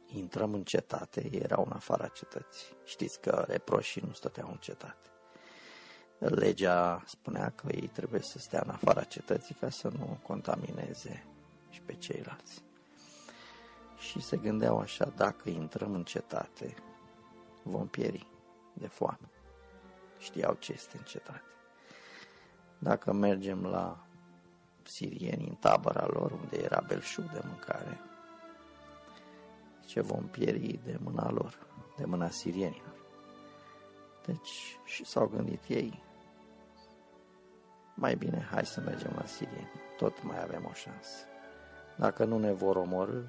[0.05, 2.67] intrăm în cetate, erau în afara cetății.
[2.85, 5.08] Știți că leproșii nu stăteau în cetate.
[6.19, 11.25] Legea spunea că ei trebuie să stea în afara cetății ca să nu contamineze
[11.69, 12.63] și pe ceilalți.
[13.97, 16.75] Și se gândeau așa, dacă intrăm în cetate,
[17.63, 18.27] vom pieri
[18.73, 19.29] de foame.
[20.17, 21.43] Știau ce este în cetate.
[22.79, 24.05] Dacă mergem la
[24.83, 27.99] sirieni în tabăra lor, unde era belșug de mâncare,
[29.85, 31.57] ce vom pieri de mâna lor,
[31.97, 32.95] de mâna sirienilor.
[34.25, 36.03] Deci și s-au gândit ei,
[37.99, 41.25] mai bine hai să mergem la sirieni, tot mai avem o șansă.
[41.97, 43.21] Dacă nu ne vor omorâ,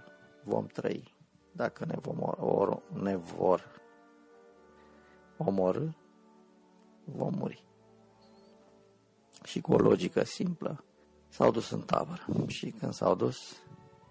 [0.45, 1.14] vom trăi.
[1.53, 3.81] Dacă ne, vom or, ne vor
[5.37, 5.87] omorâ,
[7.05, 7.64] vom muri.
[9.45, 10.85] Și cu o logică simplă,
[11.29, 12.23] s-au dus în tabără.
[12.47, 13.62] Și când s-au dus,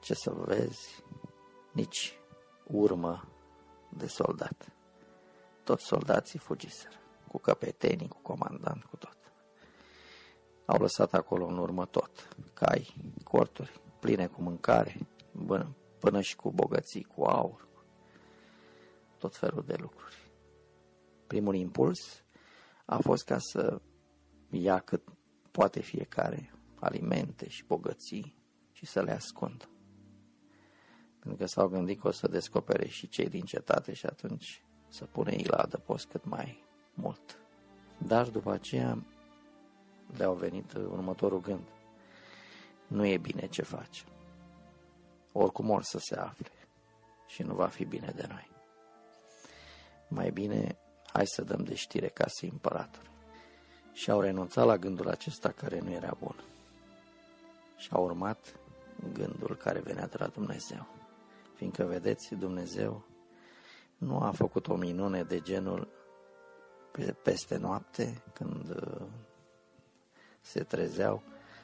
[0.02, 1.04] ce să vezi,
[1.72, 2.20] nici
[2.64, 3.24] urmă
[3.90, 4.72] de soldat.
[5.64, 6.96] Toți soldații fugiseră,
[7.28, 9.19] cu căpetenii, cu comandant, cu tot.
[10.70, 14.98] Au lăsat acolo în urmă tot, cai, corturi, pline cu mâncare,
[15.46, 17.68] până, până și cu bogății, cu aur,
[19.18, 20.32] tot felul de lucruri.
[21.28, 22.24] Primul impuls
[22.86, 23.82] a fost ca să
[24.50, 25.04] ia cât
[25.52, 28.38] poate fiecare alimente și bogății
[28.72, 29.70] și să le ascundă.
[31.20, 35.06] Pentru că s-au gândit că o să descopere și cei din cetate și atunci să
[35.06, 36.64] pune ei la adăpost cât mai
[36.94, 37.40] mult.
[37.98, 39.04] Dar după aceea
[40.18, 41.68] le-au venit următorul gând.
[42.88, 44.04] Nu e bine ce face.
[45.32, 46.52] Oricum or să se afle
[47.28, 48.50] și nu va fi bine de noi.
[50.08, 50.78] Mai bine
[51.14, 53.10] hai să dăm de știre casei împăratului.
[53.94, 56.36] Și au renunțat la gândul acesta care nu era bun.
[57.78, 58.60] Și au urmat
[59.14, 60.88] gândul care venea de la Dumnezeu.
[61.56, 63.04] Fiindcă, vedeți, Dumnezeu
[63.98, 65.88] nu a făcut o minune de genul
[67.24, 69.08] peste noapte, când uh,
[70.42, 71.22] se trezeau,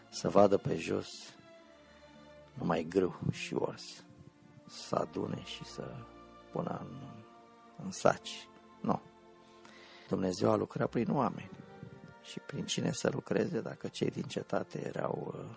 [0.10, 1.08] să vadă pe jos
[2.54, 4.04] numai grâu și ors,
[4.68, 5.96] să adune și să
[6.52, 6.96] pună în,
[7.84, 8.48] în saci.
[8.82, 9.02] Nu.
[10.08, 11.52] Dumnezeu a lucrat prin oameni.
[12.24, 15.56] Și prin cine să lucreze dacă cei din cetate erau uh,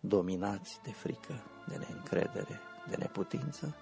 [0.00, 3.76] dominați de frică, de neîncredere, de neputință,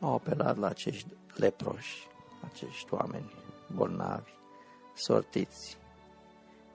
[0.00, 2.08] au apelat la acești leproși,
[2.44, 3.32] acești oameni
[3.74, 4.30] bolnavi,
[4.94, 5.77] sortiți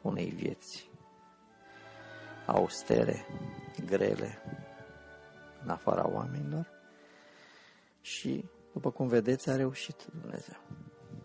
[0.04, 0.90] unei vieți
[2.46, 3.26] austere,
[3.86, 4.42] grele,
[5.64, 6.68] în afara oamenilor
[8.02, 10.58] și, după cum vedeți, a reușit Dumnezeu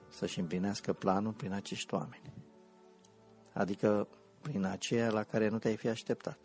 [0.09, 2.33] să-și împlinească planul prin acești oameni.
[3.53, 4.09] Adică
[4.43, 6.39] prin aceea la care nu te-ai fi așteptat.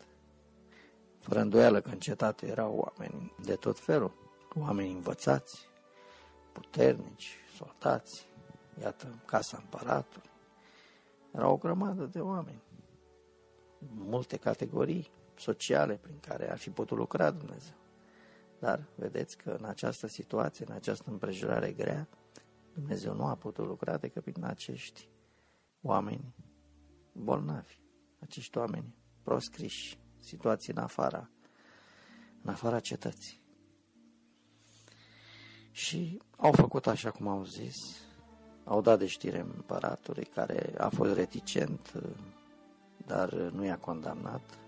[1.20, 4.14] Fără îndoială că în cetate erau oameni de tot felul,
[4.54, 5.68] oameni învățați,
[6.52, 8.26] puternici, soldați,
[8.80, 10.30] iată, casa împăratului.
[11.34, 12.62] Era o grămadă de oameni,
[13.94, 17.76] multe categorii sociale prin care ar fi putut lucra Dumnezeu.
[18.58, 22.08] Dar vedeți că în această situație, în această împrejurare grea,
[22.74, 25.08] Dumnezeu nu a putut lucra decât prin acești
[25.82, 26.34] oameni
[27.12, 27.78] bolnavi,
[28.18, 31.30] acești oameni proscriși, situații în afara,
[32.42, 33.42] în afara cetății.
[35.70, 37.76] Și au făcut așa cum au zis,
[38.64, 41.92] au dat de știre împăratului care a fost reticent,
[43.06, 44.58] dar nu i-a condamnat,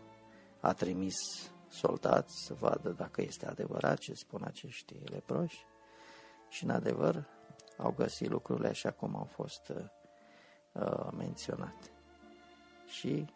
[0.60, 1.16] a trimis
[1.68, 5.64] soldați să vadă dacă este adevărat ce spun acești leproși
[6.48, 7.24] Și în adevăr
[7.77, 9.85] au găsit lucrurile așa cum au fost uh,
[10.73, 11.90] uh menționate.
[12.86, 13.27] Și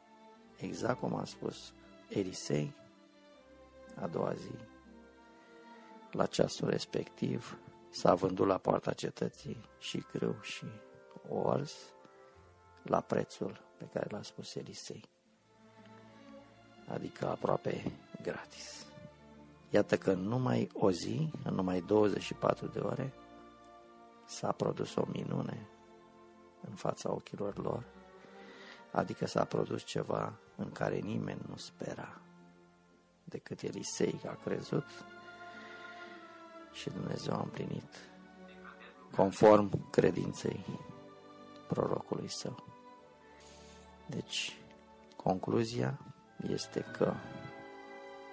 [0.56, 1.72] exact cum a spus
[2.08, 2.74] Elisei,
[4.00, 4.54] a doua zi,
[6.10, 7.58] la ceasul respectiv,
[7.90, 10.64] s-a vândut la poarta cetății și grâu și
[11.28, 11.74] ors
[12.82, 15.08] la prețul pe care l-a spus Elisei,
[16.88, 17.92] adică aproape
[18.22, 18.86] gratis.
[19.70, 23.12] Iată că în numai o zi, în numai 24 de ore,
[24.26, 25.68] s-a produs o minune
[26.68, 27.84] în fața ochilor lor,
[28.92, 32.20] adică s-a produs ceva în care nimeni nu spera
[33.24, 34.86] decât Elisei a crezut
[36.72, 38.10] și Dumnezeu a împlinit
[39.16, 40.64] conform credinței
[41.68, 42.64] prorocului său.
[44.06, 44.56] Deci,
[45.16, 45.98] concluzia
[46.48, 47.14] este că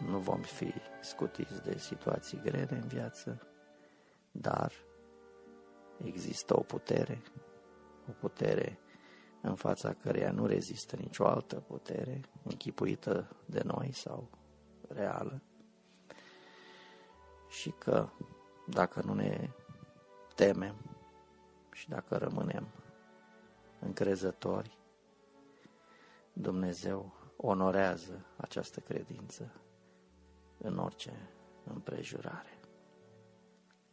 [0.10, 3.48] nu vom fi scutiți de situații grele în viață,
[4.32, 4.72] dar
[6.04, 7.22] există o putere,
[8.10, 8.80] o putere
[9.42, 14.30] în fața căreia nu rezistă nicio altă putere închipuită de noi sau
[14.88, 15.42] reală
[17.50, 18.10] și că
[18.68, 19.50] dacă nu ne
[20.36, 20.76] temem
[21.72, 22.68] și dacă rămânem
[23.80, 24.78] încrezători,
[26.34, 29.52] Dumnezeu onorează această credință
[30.58, 31.30] în orice
[31.64, 32.60] împrejurare.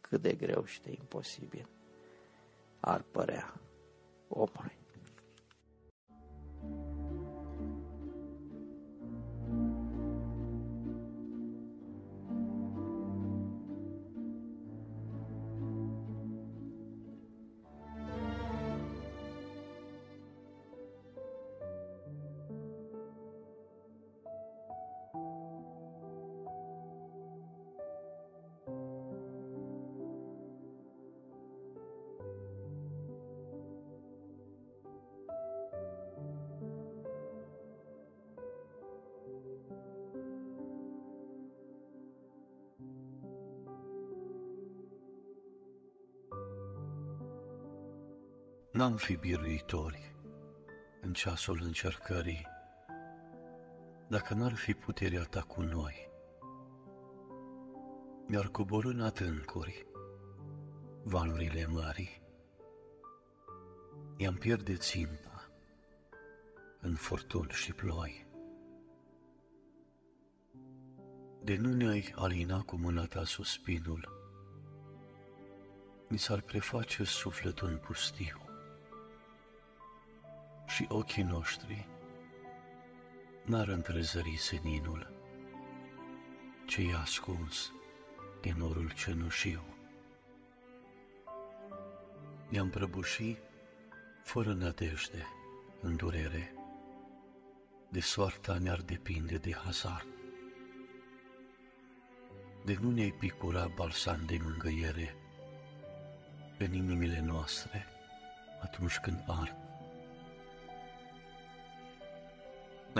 [0.01, 1.69] Cât de greu și de imposibil
[2.79, 3.53] ar părea
[4.27, 4.84] omului.
[48.85, 50.15] N-am fi biruitori
[51.01, 52.47] în ceasul încercării,
[54.07, 56.09] dacă n-ar fi puterea ta cu noi.
[58.27, 59.85] Mi-ar coborâ în atâncuri
[61.03, 62.21] valurile mari,
[64.17, 65.49] i-am pierde ținta
[66.81, 68.27] în furtuni și ploi.
[71.43, 74.09] De nu ne-ai alina cu mâna ta suspinul,
[76.09, 78.44] mi s-ar preface sufletul în pustiu
[80.75, 81.87] și ochii noștri
[83.43, 85.11] n-ar întrezări seninul
[86.65, 87.71] ce i-a ascuns
[88.41, 89.63] din norul cenușiu.
[92.49, 93.37] Ne-am prăbușit
[94.23, 95.27] fără nădejde,
[95.81, 96.53] în durere,
[97.89, 100.07] de soarta ne-ar depinde de hazard.
[102.65, 105.15] De nu ne-ai picura balsam de mângâiere
[106.57, 107.85] pe inimile noastre
[108.61, 109.64] atunci când ard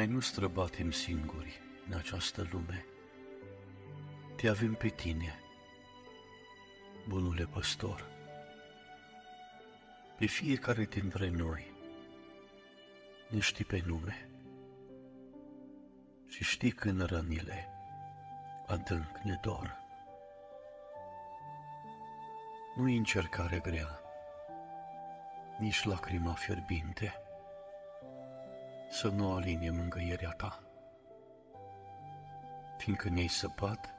[0.05, 2.85] Noi nu străbatem singuri în această lume.
[4.35, 5.39] Te avem pe tine,
[7.07, 8.05] bunule păstor.
[10.17, 11.71] Pe fiecare dintre noi
[13.29, 14.29] ne știi pe nume
[16.27, 17.69] și știi când rănile
[18.67, 19.77] adânc ne dor.
[22.75, 23.99] Nu-i încercare grea,
[25.59, 27.24] nici lacrima fierbinte,
[28.95, 30.59] să nu alinie mângâierea ta,
[32.77, 33.93] fiindcă ne-ai săpat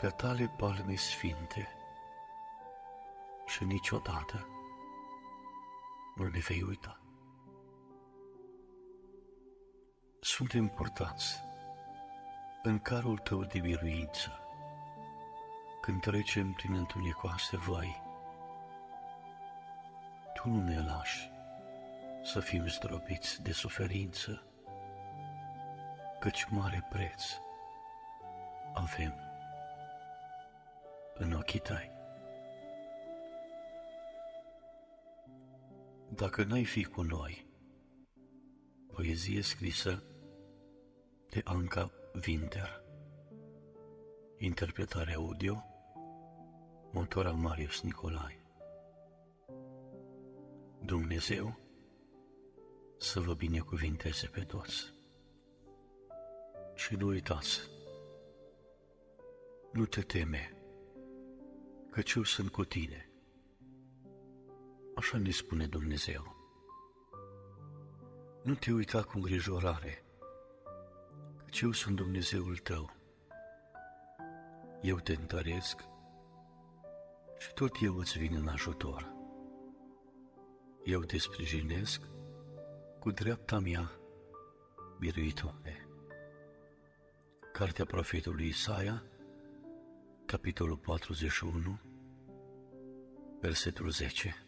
[0.00, 1.68] pe tale palme sfinte
[3.46, 4.46] și niciodată
[6.16, 7.00] nu le vei uita.
[10.20, 11.40] Suntem purtați
[12.62, 14.40] în carul tău de biruință
[15.80, 18.02] când trecem prin întunecoase vai.
[20.34, 21.33] Tu nu ne lași
[22.24, 24.46] să fim zdrobiți de suferință,
[26.20, 27.22] căci mare preț
[28.74, 29.14] avem
[31.14, 31.90] în ochii tăi.
[36.08, 37.46] Dacă n-ai fi cu noi,
[38.92, 40.02] poezie scrisă
[41.30, 41.90] de Anca
[42.26, 42.82] Winter,
[44.38, 45.64] interpretare audio,
[46.92, 48.38] motor al Marius Nicolae.
[50.84, 51.63] Dumnezeu
[53.04, 54.92] să vă binecuvinteze pe toți.
[56.74, 57.60] Și nu uitați,
[59.72, 60.56] nu te teme
[61.90, 63.10] căci eu sunt cu tine.
[64.94, 66.36] Așa ne spune Dumnezeu.
[68.42, 70.04] Nu te uita cu îngrijorare,
[71.44, 72.90] căci eu sunt Dumnezeul tău.
[74.82, 75.84] Eu te întăresc
[77.38, 79.12] și tot eu îți vin în ajutor.
[80.84, 82.13] Eu te sprijinesc
[83.04, 83.90] cu dreapta mea
[84.98, 85.88] biruitoare.
[87.52, 89.02] Cartea profetului Isaia,
[90.26, 91.80] capitolul 41,
[93.40, 94.43] versetul 10.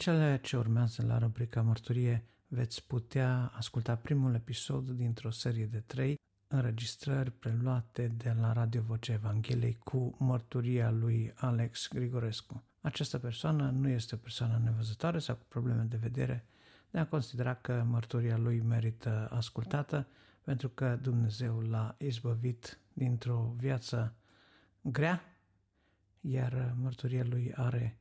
[0.00, 6.18] Cele ce urmează la rubrica Mărturie veți putea asculta primul episod dintr-o serie de trei
[6.48, 12.64] înregistrări preluate de la Radio Vocea Evangheliei cu mărturia lui Alex Grigorescu.
[12.80, 16.46] Această persoană nu este o persoană nevăzătoare sau cu probleme de vedere,
[16.90, 20.06] de a considera că mărturia lui merită ascultată
[20.42, 24.14] pentru că Dumnezeu l-a izbăvit dintr-o viață
[24.80, 25.22] grea,
[26.20, 28.00] iar mărturia lui are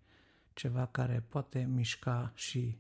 [0.60, 2.78] ceva care poate mișca și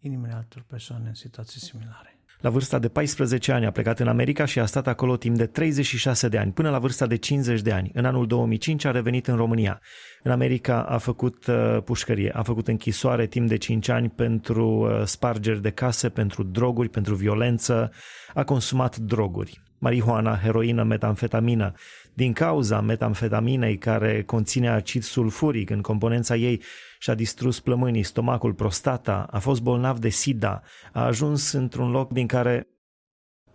[0.00, 2.18] inimile altor persoane în situații similare.
[2.40, 5.46] La vârsta de 14 ani a plecat în America și a stat acolo timp de
[5.46, 7.90] 36 de ani, până la vârsta de 50 de ani.
[7.94, 9.80] În anul 2005 a revenit în România.
[10.22, 15.02] În America a făcut uh, pușcărie, a făcut închisoare timp de 5 ani pentru uh,
[15.04, 17.92] spargeri de case, pentru droguri, pentru violență.
[18.34, 21.72] A consumat droguri marihuana, heroină, metamfetamină.
[22.14, 26.62] Din cauza metamfetaminei care conține acid sulfuric în componența ei
[27.04, 30.62] și-a distrus plămânii, stomacul, prostata, a fost bolnav de SIDA,
[30.92, 32.68] a ajuns într-un loc din care,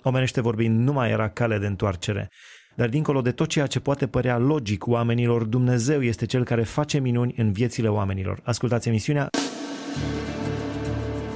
[0.04, 2.30] omenește vorbind, nu mai era cale de întoarcere.
[2.76, 7.00] Dar dincolo de tot ceea ce poate părea logic oamenilor, Dumnezeu este cel care face
[7.00, 8.40] minuni în viețile oamenilor.
[8.44, 9.30] Ascultați emisiunea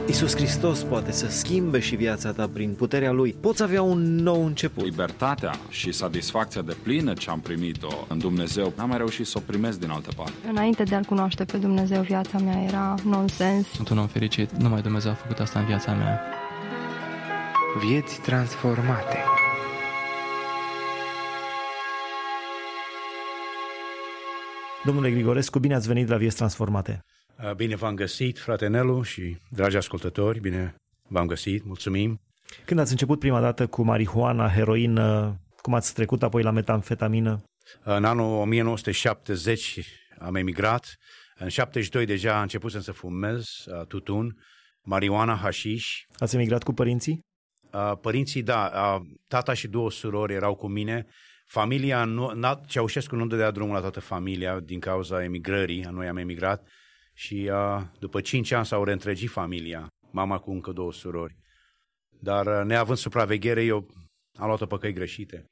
[0.08, 3.36] Iisus Hristos poate să schimbe și viața ta prin puterea Lui.
[3.42, 4.84] Poți avea un nou început.
[4.84, 9.42] Libertatea și satisfacția de plină ce am primit-o în Dumnezeu, n-am mai reușit să o
[9.46, 10.32] primesc din altă parte.
[10.50, 13.68] Înainte de a-L cunoaște pe Dumnezeu, viața mea era nonsens.
[13.68, 16.22] Sunt un om fericit, numai Dumnezeu a făcut asta în viața mea.
[17.88, 19.18] Vieți transformate.
[24.86, 27.04] Domnule Grigorescu, bine ați venit la Vieți Transformate.
[27.56, 30.76] Bine v-am găsit, frate Nelu și dragi ascultători, bine
[31.10, 32.20] v-am găsit, mulțumim.
[32.66, 37.44] Când ați început prima dată cu marihuana, heroină, cum ați trecut apoi la metamfetamină?
[37.84, 39.80] În anul 1970
[40.20, 40.96] am emigrat,
[41.36, 43.48] în 72 deja am început să fumez
[43.88, 44.38] tutun,
[44.82, 46.06] marihuana, hașiș.
[46.18, 47.20] Ați emigrat cu părinții?
[48.02, 48.72] Părinții, da,
[49.28, 51.06] tata și două surori erau cu mine,
[51.46, 52.34] Familia, nu,
[52.68, 56.68] Ceaușescu nu dădea drumul la toată familia din cauza emigrării, noi am emigrat
[57.14, 61.36] și uh, după cinci ani s-au reîntregit familia, mama cu încă două surori.
[62.10, 63.88] Dar uh, neavând supraveghere, eu
[64.40, 65.46] am luat-o pe căi greșite.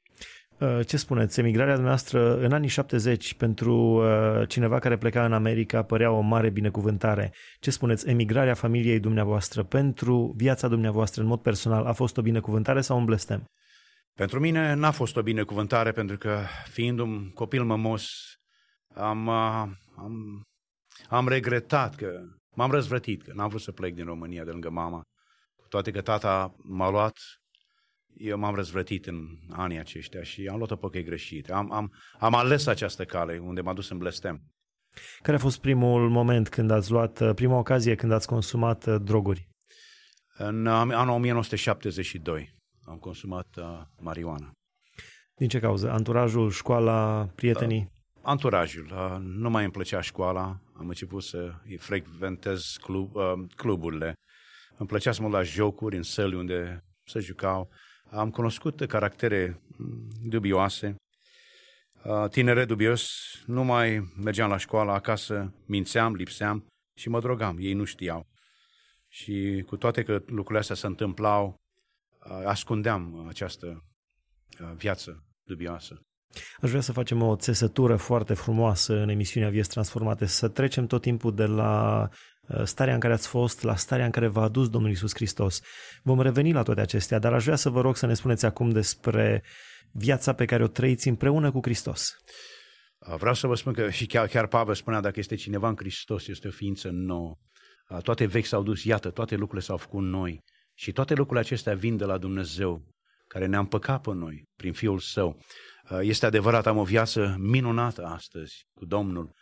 [0.62, 1.40] Uh, ce spuneți?
[1.40, 6.50] Emigrarea noastră în anii 70 pentru uh, cineva care pleca în America părea o mare
[6.50, 7.32] binecuvântare.
[7.60, 8.08] Ce spuneți?
[8.08, 13.04] Emigrarea familiei dumneavoastră pentru viața dumneavoastră în mod personal a fost o binecuvântare sau un
[13.04, 13.44] blestem?
[14.14, 16.38] Pentru mine n-a fost o binecuvântare pentru că
[16.70, 18.12] fiind un copil mămos
[18.94, 20.42] am, am
[21.12, 22.20] am regretat că
[22.54, 25.02] m-am răzvrătit, că n-am vrut să plec din România de lângă mama.
[25.56, 27.16] Cu toate că tata m-a luat,
[28.14, 31.52] eu m-am răzvrătit în anii aceștia și am luat-o pe căi greșite.
[31.52, 34.40] Am, am, am ales această cale unde m-a dus în blestem.
[35.22, 39.48] Care a fost primul moment când ați luat, prima ocazie când ați consumat uh, droguri?
[40.36, 44.50] În anul 1972 am consumat uh, marijuana.
[45.34, 45.90] Din ce cauză?
[45.90, 47.80] Anturajul, școala, prietenii?
[47.80, 48.92] Uh, anturajul.
[48.92, 54.14] Uh, nu mai îmi plăcea școala, am început să frecventez club, uh, cluburile.
[54.76, 57.70] Îmi plăcea să mă la jocuri în săli unde să jucau.
[58.10, 60.96] Am cunoscut caractere mm, dubioase,
[62.04, 63.10] uh, tinere dubios,
[63.46, 66.66] nu mai mergeam la școală, acasă mințeam, lipseam
[66.98, 67.56] și mă drogam.
[67.60, 68.26] Ei nu știau.
[69.08, 71.54] Și cu toate că lucrurile astea se întâmplau,
[72.24, 73.84] uh, ascundeam această
[74.60, 76.00] uh, viață dubioasă.
[76.60, 81.02] Aș vrea să facem o țesătură foarte frumoasă în emisiunea Vieți Transformate, să trecem tot
[81.02, 82.08] timpul de la
[82.48, 85.60] uh, starea în care ați fost, la starea în care v-a adus Domnul Isus Hristos.
[86.02, 88.70] Vom reveni la toate acestea, dar aș vrea să vă rog să ne spuneți acum
[88.70, 89.44] despre
[89.92, 92.16] viața pe care o trăiți împreună cu Hristos.
[92.98, 95.76] Uh, vreau să vă spun că și chiar, chiar Pavel spunea, dacă este cineva în
[95.76, 97.36] Hristos, este o ființă nouă.
[97.88, 100.40] Uh, toate vechi s-au dus, iată, toate lucrurile s-au făcut noi.
[100.74, 102.82] Și toate lucrurile acestea vin de la Dumnezeu,
[103.26, 105.40] care ne-a împăcat pe noi prin Fiul Său.
[105.90, 109.32] Uh, este adevărat, am o viață minunată astăzi cu Domnul.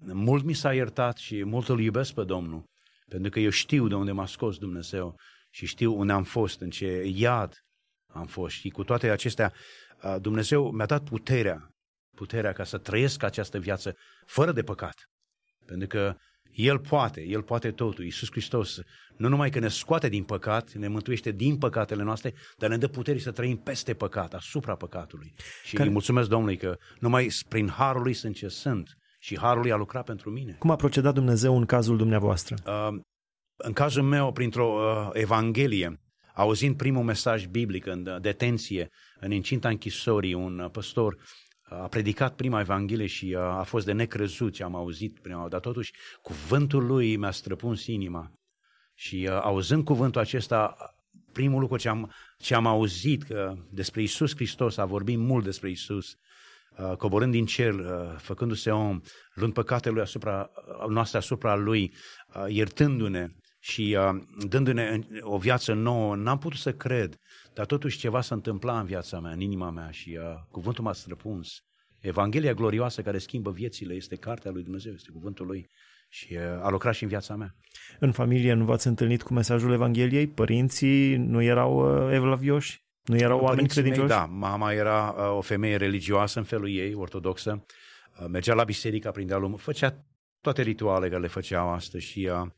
[0.00, 2.64] Mult mi s-a iertat și mult îl iubesc pe Domnul,
[3.08, 5.14] pentru că eu știu de unde m-a scos Dumnezeu
[5.50, 7.54] și știu unde am fost, în ce iad
[8.12, 8.54] am fost.
[8.54, 9.52] Și cu toate acestea,
[10.20, 11.74] Dumnezeu mi-a dat puterea
[12.14, 13.96] puterea ca să trăiesc această viață
[14.26, 14.94] fără de păcat.
[15.66, 16.16] Pentru că
[16.54, 18.04] El poate, El poate totul.
[18.04, 18.80] Iisus Hristos
[19.16, 22.88] nu numai că ne scoate din păcat, ne mântuiește din păcatele noastre, dar ne dă
[22.88, 25.34] putere să trăim peste păcat, asupra păcatului.
[25.64, 25.86] Și Care...
[25.86, 29.76] îi mulțumesc Domnului că numai prin harul lui sunt ce sunt și harul lui a
[29.76, 30.56] lucrat pentru mine.
[30.58, 32.56] Cum a procedat Dumnezeu în cazul dumneavoastră?
[32.66, 33.00] Uh,
[33.56, 36.00] în cazul meu, printr-o uh, evanghelie,
[36.34, 38.90] auzind primul mesaj biblic în detenție,
[39.20, 41.16] în incinta închisorii, un păstor
[41.82, 45.92] a predicat prima Evanghelie și a fost de necrezut ce am auzit prima dar totuși
[46.22, 48.32] cuvântul lui mi-a străpuns inima.
[48.94, 50.76] Și auzând cuvântul acesta,
[51.32, 55.70] primul lucru ce am, ce am auzit că despre Isus Hristos, a vorbit mult despre
[55.70, 56.16] Isus,
[56.98, 57.74] coborând din cer,
[58.18, 59.00] făcându-se om,
[59.34, 60.50] luând păcatele lui asupra,
[60.88, 61.94] noastre asupra lui,
[62.48, 63.28] iertându-ne
[63.58, 63.98] și
[64.48, 67.18] dându-ne o viață nouă, n-am putut să cred
[67.54, 70.92] dar totuși ceva s-a întâmplat în viața mea, în inima mea și uh, cuvântul m-a
[70.92, 71.64] străpuns.
[72.00, 75.68] Evanghelia glorioasă care schimbă viețile este cartea lui Dumnezeu, este cuvântul lui
[76.08, 77.54] și uh, a lucrat și în viața mea.
[77.98, 80.26] În familie nu v-ați întâlnit cu mesajul Evangheliei?
[80.26, 82.82] Părinții nu erau uh, evlavioși?
[83.02, 84.08] Nu erau oameni credincioși?
[84.08, 87.64] da, mama era uh, o femeie religioasă în felul ei, ortodoxă,
[88.20, 90.04] uh, mergea la biserică, prindea lume, făcea
[90.40, 92.48] toate rituale care le făceau astăzi și uh,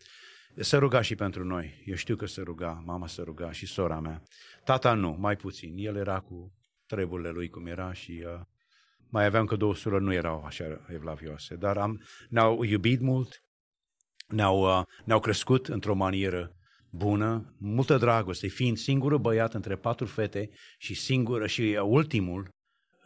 [0.55, 1.83] se ruga și pentru noi.
[1.85, 4.23] Eu știu că se ruga, mama se ruga și sora mea.
[4.67, 5.73] Tata nu, mai puțin.
[5.77, 6.53] El era cu
[6.87, 8.41] treburile lui cum era și uh,
[9.11, 11.57] mai aveam că două surori nu erau așa evlavioase.
[11.57, 13.43] Dar am, ne-au iubit mult,
[14.29, 16.57] ne-au, uh, ne-au crescut într-o manieră
[16.91, 22.49] bună, multă dragoste, fiind singurul băiat între patru fete și singură și uh, ultimul,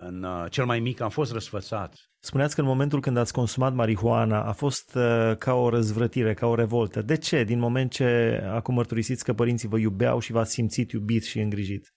[0.00, 3.74] în, uh, cel mai mic, am fost răsfățat Spuneați că în momentul când ați consumat
[3.74, 7.02] marihuana a fost uh, ca o răzvrătire, ca o revoltă.
[7.02, 7.44] De ce?
[7.44, 11.94] Din moment ce acum mărturisiți că părinții vă iubeau și v-ați simțit iubit și îngrijit.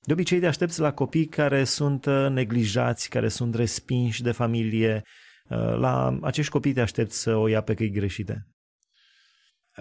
[0.00, 5.02] De obicei te aștepți la copii care sunt uh, neglijați, care sunt respinși de familie.
[5.48, 8.46] Uh, la acești copii te aștepți să o ia pe căi greșite.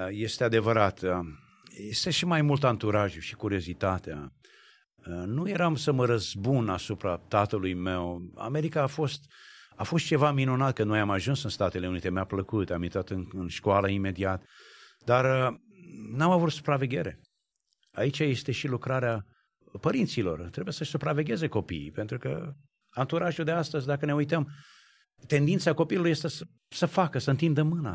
[0.10, 1.02] Este adevărat.
[1.90, 4.34] Este și mai mult anturajul și curiozitatea.
[5.10, 8.32] Uh, nu eram să mă răzbun asupra tatălui meu.
[8.36, 9.26] America a fost,
[9.76, 13.10] a fost ceva minunat că noi am ajuns în Statele Unite, mi-a plăcut, am intrat
[13.10, 14.44] în, în școală imediat,
[15.06, 15.58] dar uh,
[16.12, 17.20] n-am avut supraveghere.
[17.92, 19.26] Aici este și lucrarea
[19.82, 20.50] părinților.
[20.50, 22.54] Trebuie să-și supravegheze copiii, pentru că
[22.90, 24.48] anturajul de astăzi, dacă ne uităm,
[25.28, 27.94] tendința copilului este să, să facă, să întindă mâna.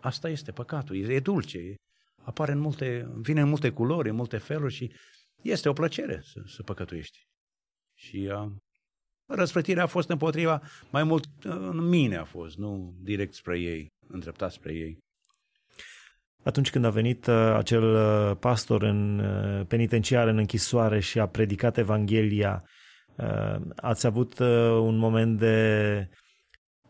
[0.00, 1.74] Asta este păcatul, e dulce,
[2.22, 4.92] apare în multe, vine în multe culori, în multe feluri și
[5.44, 7.18] este o plăcere să, să păcătuiești.
[7.94, 8.50] Și uh,
[9.26, 13.92] răsfrătirea a fost împotriva, mai mult uh, în mine a fost, nu direct spre ei,
[14.08, 14.98] îndreptat spre ei.
[16.42, 21.28] Atunci când a venit uh, acel uh, pastor în uh, penitenciar, în închisoare și a
[21.28, 22.64] predicat Evanghelia,
[23.16, 24.48] uh, ați avut uh,
[24.80, 26.08] un moment de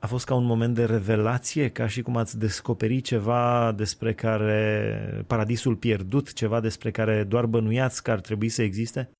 [0.04, 5.24] a fost ca un moment de revelație, ca și cum ați descoperit ceva despre care
[5.26, 9.10] paradisul pierdut, ceva despre care doar bănuiați că ar trebui să existe?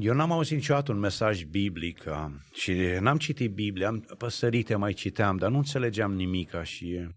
[0.00, 4.92] Eu n-am auzit niciodată un mesaj biblic uh, și n-am citit Biblia, am păsărite mai
[4.92, 7.08] citeam, dar nu înțelegeam nimica și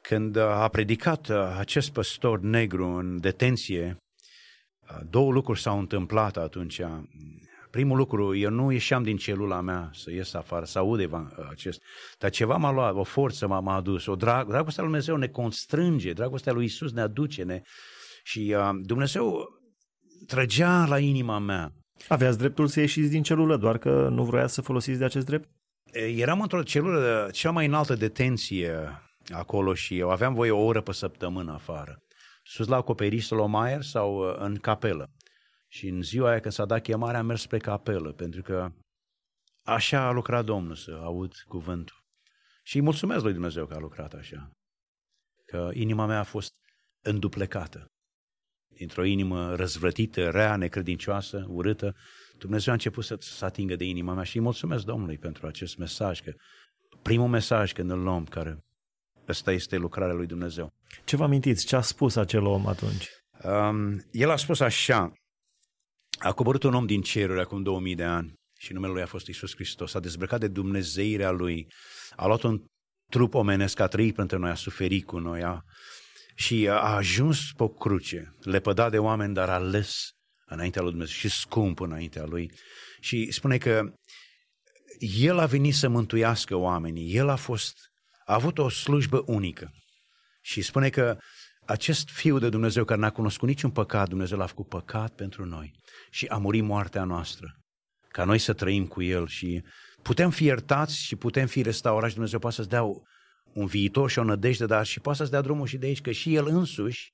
[0.00, 3.96] când a predicat uh, acest păstor negru în detenție,
[4.80, 6.80] uh, două lucruri s-au întâmplat atunci.
[7.70, 11.10] Primul lucru, eu nu ieșeam din celula mea să ies afară, să aud
[11.50, 11.82] acest,
[12.18, 15.28] dar ceva m-a luat, o forță m-a, m-a adus, o drag, dragostea lui Dumnezeu ne
[15.28, 17.62] constrânge, dragostea lui Isus ne aduce, ne,
[18.22, 19.48] și uh, Dumnezeu
[20.26, 21.72] trăgea la inima mea.
[22.08, 25.48] Aveați dreptul să ieșiți din celulă, doar că nu vroia să folosiți de acest drept?
[26.16, 30.92] Eram într-o celulă, cea mai înaltă detenție acolo și eu aveam voie o oră pe
[30.92, 32.02] săptămână afară.
[32.42, 35.10] Sus la acoperiș Solomaier sau uh, în capelă.
[35.68, 38.70] Și în ziua aia când s-a dat chemarea am mers spre capelă, pentru că
[39.62, 41.96] așa a lucrat Domnul să aud cuvântul.
[42.62, 44.50] Și îi mulțumesc lui Dumnezeu că a lucrat așa.
[45.44, 46.52] Că inima mea a fost
[47.04, 47.86] înduplecată.
[48.78, 51.94] Dintr-o inimă răzvrătită, rea, necredincioasă, urâtă,
[52.38, 55.76] Dumnezeu a început să se atingă de inima mea și îi mulțumesc Domnului pentru acest
[55.76, 56.32] mesaj, că
[57.02, 58.64] primul mesaj când îl luăm, care
[59.28, 60.72] ăsta este lucrarea lui Dumnezeu.
[61.04, 61.66] Ce vă amintiți?
[61.66, 63.08] Ce a spus acel om atunci?
[63.42, 65.12] Um, el a spus așa,
[66.18, 69.26] a coborât un om din ceruri acum 2000 de ani și numele lui a fost
[69.26, 69.94] Isus Hristos.
[69.94, 71.66] A dezbrăcat de Dumnezeirea lui,
[72.16, 72.64] a luat un
[73.10, 75.62] trup omenesc, a trăit pentru noi, a suferit cu noi a,
[76.34, 80.10] și a ajuns pe o cruce, lepădat de oameni, dar ales
[80.46, 82.52] înaintea lui Dumnezeu și scump înaintea lui.
[83.00, 83.92] Și spune că
[84.98, 87.74] el a venit să mântuiască oamenii, el a fost,
[88.24, 89.70] a avut o slujbă unică.
[90.40, 91.18] Și spune că
[91.68, 95.74] acest Fiu de Dumnezeu care n-a cunoscut niciun păcat, Dumnezeu l-a făcut păcat pentru noi
[96.10, 97.56] și a murit moartea noastră,
[98.08, 99.62] ca noi să trăim cu El și
[100.02, 102.12] putem fi iertați și putem fi restaurați.
[102.12, 102.82] Dumnezeu poate să-ți dea
[103.52, 106.10] un viitor și o nădejde, dar și poate să-ți dea drumul și de aici, că
[106.10, 107.08] și El însuși,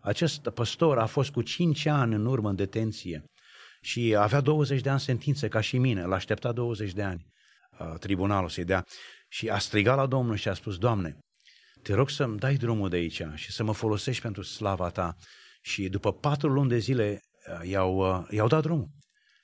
[0.00, 3.24] acest păstor a fost cu 5 ani în urmă în detenție
[3.80, 7.26] și avea 20 de ani sentință ca și mine, l-a așteptat 20 de ani
[7.98, 8.84] tribunalul să-i dea
[9.28, 11.18] și a strigat la Domnul și a spus, Doamne,
[11.86, 15.16] te rog să-mi dai drumul de aici și să mă folosești pentru slava ta.
[15.60, 17.22] Și după patru luni de zile
[17.60, 18.88] uh, i-au, uh, i-au dat drumul.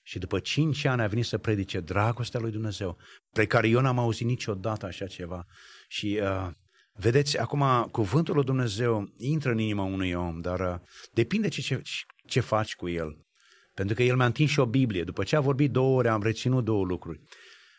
[0.02, 2.98] Și după cinci ani a venit să predice dragostea lui Dumnezeu,
[3.32, 5.44] pe care eu n-am auzit niciodată așa ceva.
[5.88, 6.48] Și uh,
[6.92, 10.80] vedeți, acum cuvântul lui Dumnezeu intră în inima unui om, dar uh,
[11.12, 11.82] depinde ce, ce,
[12.26, 13.26] ce faci cu el.
[13.74, 15.04] Pentru că el mi-a întins și o Biblie.
[15.04, 17.20] După ce a vorbit două ore, am reținut două lucruri.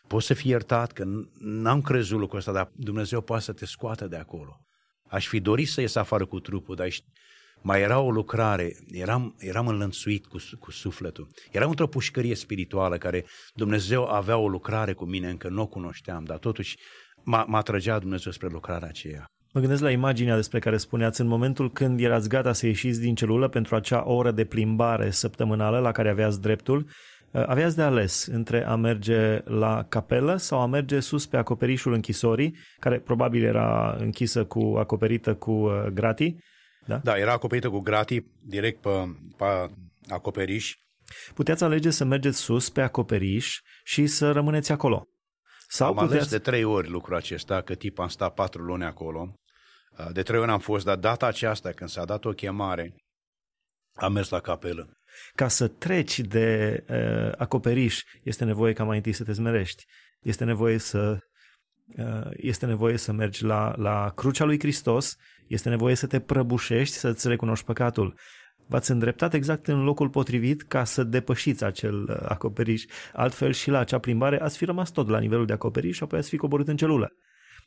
[0.06, 1.04] Poți să fii iertat că
[1.38, 4.60] n-am crezut lucrul ăsta, dar Dumnezeu poate să te scoată de acolo.
[5.08, 6.88] Aș fi dorit să ies afară cu trupul, dar
[7.62, 11.28] mai era o lucrare, eram, eram înlănțuit cu, cu sufletul.
[11.50, 13.24] Eram într-o pușcărie spirituală care
[13.54, 16.76] Dumnezeu avea o lucrare cu mine, încă nu o cunoșteam, dar totuși
[17.24, 19.24] m-a, m-a trăgea Dumnezeu spre lucrarea aceea.
[19.52, 23.14] Mă gândesc la imaginea despre care spuneați în momentul când erați gata să ieșiți din
[23.14, 26.92] celulă pentru acea oră de plimbare săptămânală la care aveați dreptul, Uh,
[27.42, 32.56] aveați de ales între a merge la capelă sau a merge sus pe acoperișul închisorii,
[32.78, 36.42] care probabil era închisă cu, acoperită cu uh, gratii.
[36.86, 36.96] Da?
[36.96, 38.90] da, era acoperită cu gratii direct pe,
[39.36, 39.70] pe
[40.08, 40.74] acoperiș.
[41.34, 45.08] Puteți alege să mergeți sus pe acoperiș și să rămâneți acolo.
[45.68, 46.12] Sau am puteți...
[46.12, 49.34] ales de trei ori lucrul acesta, că tip am stat patru luni acolo.
[49.98, 52.94] Uh, de trei ori am fost, dar data aceasta, când s-a dat o chemare,
[53.94, 54.88] am mers la capelă.
[55.34, 59.84] Ca să treci de uh, acoperiș, este nevoie ca mai întâi să te zmerești.
[60.22, 61.18] Este nevoie să
[61.96, 65.16] uh, este nevoie să mergi la, la crucea lui Hristos,
[65.46, 68.18] este nevoie să te prăbușești, să-ți recunoști păcatul.
[68.66, 72.84] V-ați îndreptat exact în locul potrivit ca să depășiți acel uh, acoperiș.
[73.12, 76.18] Altfel și la acea plimbare ați fi rămas tot la nivelul de acoperiș și apoi
[76.18, 77.12] ați fi coborât în celulă.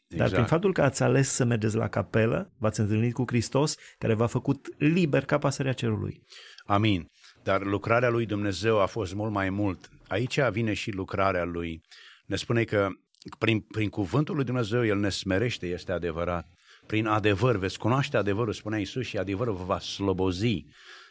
[0.10, 0.18] Exact.
[0.18, 0.50] Dar prin exact.
[0.50, 4.68] faptul că ați ales să mergeți la capelă, v-ați întâlnit cu Hristos, care v-a făcut
[4.78, 6.24] liber ca pasărea cerului.
[6.66, 7.10] Amin.
[7.48, 9.90] Dar lucrarea lui Dumnezeu a fost mult mai mult.
[10.08, 11.82] Aici vine și lucrarea lui.
[12.26, 12.90] Ne spune că
[13.38, 16.48] prin, prin cuvântul lui Dumnezeu El ne smerește, este adevărat.
[16.88, 20.66] Prin adevăr, veți cunoaște adevărul, spunea Isus, și adevărul vă va slobozi.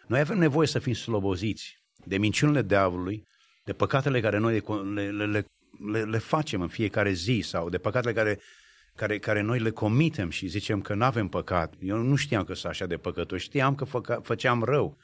[0.06, 3.24] Noi avem nevoie să fim sloboziți de minciunile diavolului,
[3.64, 4.62] de păcatele care noi
[4.94, 5.46] le, le, le,
[5.92, 8.40] le, le facem în fiecare zi sau de păcatele care,
[8.96, 11.74] care, care noi le comitem și zicem că nu avem păcat.
[11.80, 14.98] Eu nu știam că sunt așa de păcătos, știam că făca, făceam rău.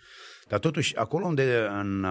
[0.48, 2.06] Dar totuși, acolo unde în,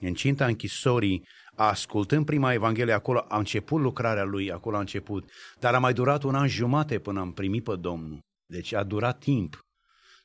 [0.00, 5.30] în cinta închisorii, ascultând prima Evanghelie, acolo a început lucrarea lui, acolo a început.
[5.58, 8.18] Dar a mai durat un an jumate până am primit pe Domnul.
[8.46, 9.60] Deci a durat timp.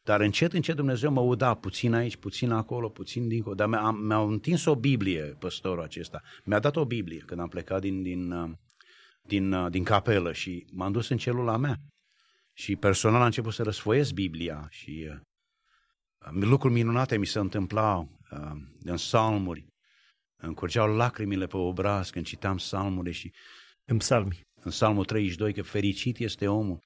[0.03, 3.55] Dar încet, încet Dumnezeu mă uda, puțin aici, puțin acolo, puțin dincolo.
[3.55, 6.21] Dar mi-a, mi-a întins o Biblie, păstorul acesta.
[6.43, 8.33] Mi-a dat o Biblie când am plecat din, din,
[9.21, 11.77] din, din capelă și m-am dus în celula mea.
[12.53, 15.09] Și personal am început să răsfoiesc Biblia și
[16.30, 18.52] lucruri minunate mi se întâmplau uh,
[18.84, 19.65] în salmuri.
[20.38, 23.34] Îmi curgeau lacrimile pe obraz când citam salmurile și...
[23.85, 24.48] În psalmi.
[24.64, 26.80] În salmul 32, că fericit este omul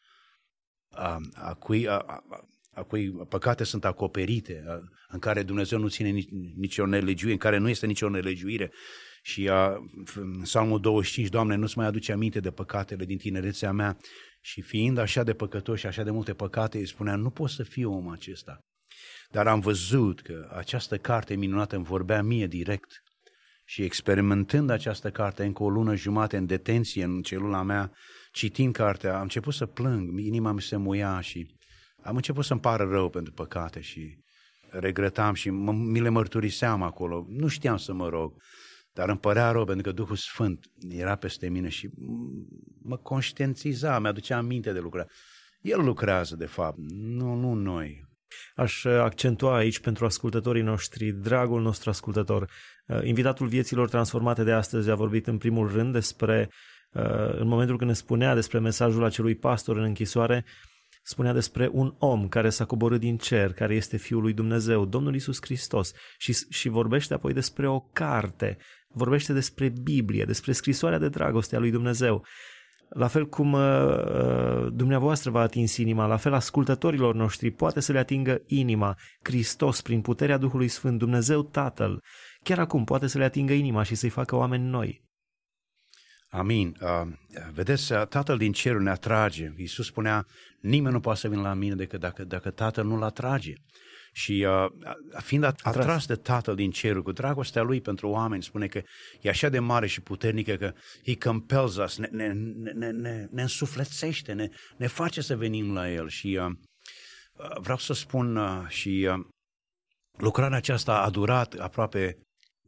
[0.95, 2.23] a, a, cui, a, a,
[2.71, 7.39] a cui păcate sunt acoperite, a, în care Dumnezeu nu ține nici, nicio nelegiuire, în
[7.39, 8.71] care nu este nicio nelegiuire.
[9.21, 9.77] Și a,
[10.15, 13.97] în Salmul 25, Doamne, nu-ți mai aduce aminte de păcatele din tinerețea mea.
[14.41, 17.63] Și fiind așa de păcătos și așa de multe păcate, îi spunea, nu pot să
[17.63, 18.59] fiu omul acesta.
[19.35, 23.03] Dar am văzut că această carte minunată îmi vorbea mie direct
[23.65, 27.91] și experimentând această carte încă o lună jumate în detenție în celula mea,
[28.31, 31.55] citind cartea, am început să plâng, inima mi se muia și
[32.03, 34.17] am început să-mi pară rău pentru păcate și
[34.69, 37.25] regretam și m- mi le mărturiseam acolo.
[37.29, 38.41] Nu știam să mă rog,
[38.93, 41.89] dar îmi părea rău pentru că Duhul Sfânt era peste mine și
[42.81, 45.07] mă conștientiza, mi-aducea aminte de lucruri.
[45.61, 48.04] El lucrează, de fapt, nu, nu noi.
[48.55, 52.49] Aș accentua aici pentru ascultătorii noștri, dragul nostru ascultător.
[52.85, 56.49] Uh, invitatul vieților transformate de astăzi a vorbit în primul rând despre,
[56.91, 60.45] uh, în momentul când ne spunea despre mesajul acelui pastor în închisoare,
[61.03, 65.15] spunea despre un om care s-a coborât din cer, care este Fiul lui Dumnezeu, Domnul
[65.15, 68.57] Isus Hristos și, și vorbește apoi despre o carte,
[68.87, 72.25] vorbește despre Biblie, despre scrisoarea de dragoste a lui Dumnezeu.
[72.89, 77.91] La fel cum uh, uh dumneavoastră v-a atins inima, la fel ascultătorilor noștri poate să
[77.91, 82.03] le atingă inima Hristos prin puterea Duhului Sfânt, Dumnezeu Tatăl,
[82.43, 85.03] chiar acum poate să le atingă inima și să-i facă oameni noi.
[86.29, 86.77] Amin.
[86.81, 87.01] Uh,
[87.53, 89.53] vedeți, uh, Tatăl din cerul ne atrage.
[89.57, 90.25] Iisus spunea,
[90.61, 93.53] nimeni nu poate să vină la mine decât dacă, dacă Tatăl nu-l atrage.
[94.17, 94.65] Și uh,
[95.23, 95.75] fiind atras.
[95.75, 98.81] atras de Tatăl din cerul, cu dragostea Lui pentru oameni, spune că
[99.21, 100.73] e așa de mare și puternică că
[101.05, 105.73] He compels us, ne, ne, ne, ne, ne, ne însuflețește, ne, ne face să venim
[105.73, 106.07] la El.
[106.07, 106.51] Și uh,
[107.33, 109.25] uh vreau să spun uh, și uh,
[110.17, 112.17] lucrarea aceasta a durat aproape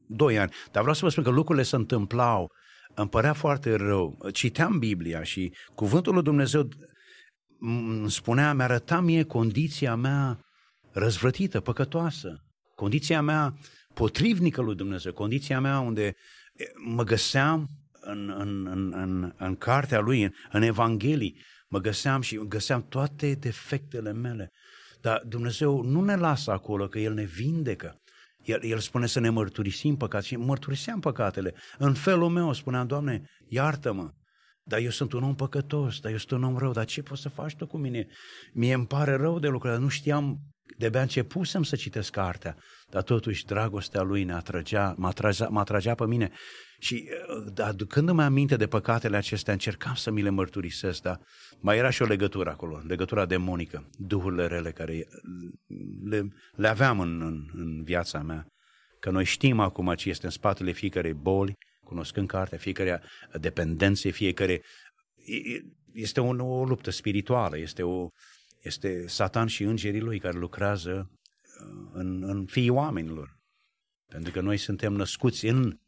[0.08, 2.52] doi ani, dar vreau să vă spun că lucrurile se întâmplau
[2.96, 4.30] îmi părea foarte rău.
[4.32, 6.68] Citeam Biblia și cuvântul lui Dumnezeu
[7.60, 10.40] îmi spunea, mi-arăta mie condiția mea
[10.98, 12.44] răzvrătită, păcătoasă,
[12.76, 13.54] condiția mea
[13.94, 16.16] potrivnică lui Dumnezeu, condiția mea unde
[16.86, 22.38] mă găseam în, în, în, în, în cartea lui, în, în Evanghelii, mă găseam și
[22.48, 24.52] găseam toate defectele mele.
[25.02, 28.02] Dar Dumnezeu nu ne lasă acolo, că El ne vindecă.
[28.44, 31.54] El, el spune să ne mărturisim păcat și mărturiseam păcatele.
[31.78, 34.12] În felul meu spuneam, Doamne, iartă-mă,
[34.64, 37.22] dar eu sunt un om păcătos, dar eu sunt un om rău, dar ce poți
[37.22, 38.08] să faci tu cu mine?
[38.54, 40.40] Mie îmi pare rău de lucruri, dar nu știam,
[40.78, 42.58] de-abia începusem să citesc cartea,
[42.90, 46.32] dar totuși dragostea lui ne atragea, mă atragea, mă atragea pe mine
[46.80, 47.10] și
[47.46, 51.20] uh, aducându-mi aminte de păcatele acestea, încercam să mi le mărturisesc, dar
[51.60, 55.08] mai era și o legătură acolo, legătura demonică, duhurile rele care
[56.04, 58.48] le, le aveam în, în, în viața mea.
[59.00, 61.54] Că noi știm acum ce este în spatele fiecare boli,
[61.84, 63.04] cunoscând cartea, fiecare
[63.40, 64.62] dependențe, fiecare...
[65.94, 68.08] Este o, o luptă spirituală, este, o,
[68.62, 73.40] este Satan și îngerii lui care lucrează uh, în, în fiii oamenilor.
[74.08, 75.80] Pentru că noi suntem născuți în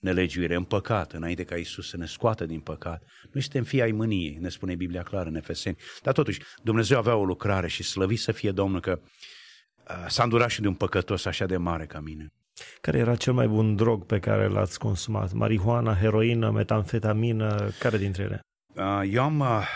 [0.00, 3.02] nelegiuire, în păcat, înainte ca Isus să ne scoată din păcat.
[3.32, 5.76] Noi suntem fii ai mâniei, ne spune Biblia clară în Efeseni.
[6.02, 10.50] Dar totuși, Dumnezeu avea o lucrare și slăvit să fie Domnul că uh, s-a îndurat
[10.50, 12.32] și de un păcătos așa de mare ca mine.
[12.80, 15.32] Care era cel mai bun drog pe care l-ați consumat?
[15.32, 18.40] Marihuana, heroină, metamfetamină, care dintre ele?
[18.74, 19.66] Uh, eu am, uh,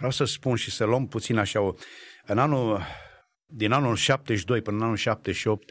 [0.00, 1.72] vreau să spun și să luăm puțin așa, o,
[2.26, 2.80] în anul,
[3.46, 5.70] din anul 72 până în anul 78,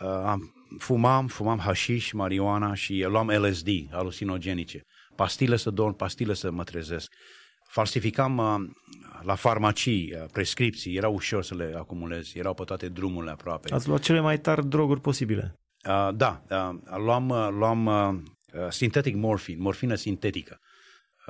[0.00, 4.82] uh, am fumam, fumam hashish, marijuana și luam LSD, alucinogenice.
[5.16, 7.12] Pastile să dorm, pastile să mă trezesc.
[7.68, 8.54] Falsificam uh,
[9.22, 13.74] la farmacii uh, prescripții, era ușor să le acumulez, erau pe toate drumurile aproape.
[13.74, 15.60] Ați luat cele mai tari droguri posibile.
[15.88, 18.14] Uh, da, uh, luam, uh, luam uh,
[18.68, 20.58] sintetic morfin, morfină sintetică.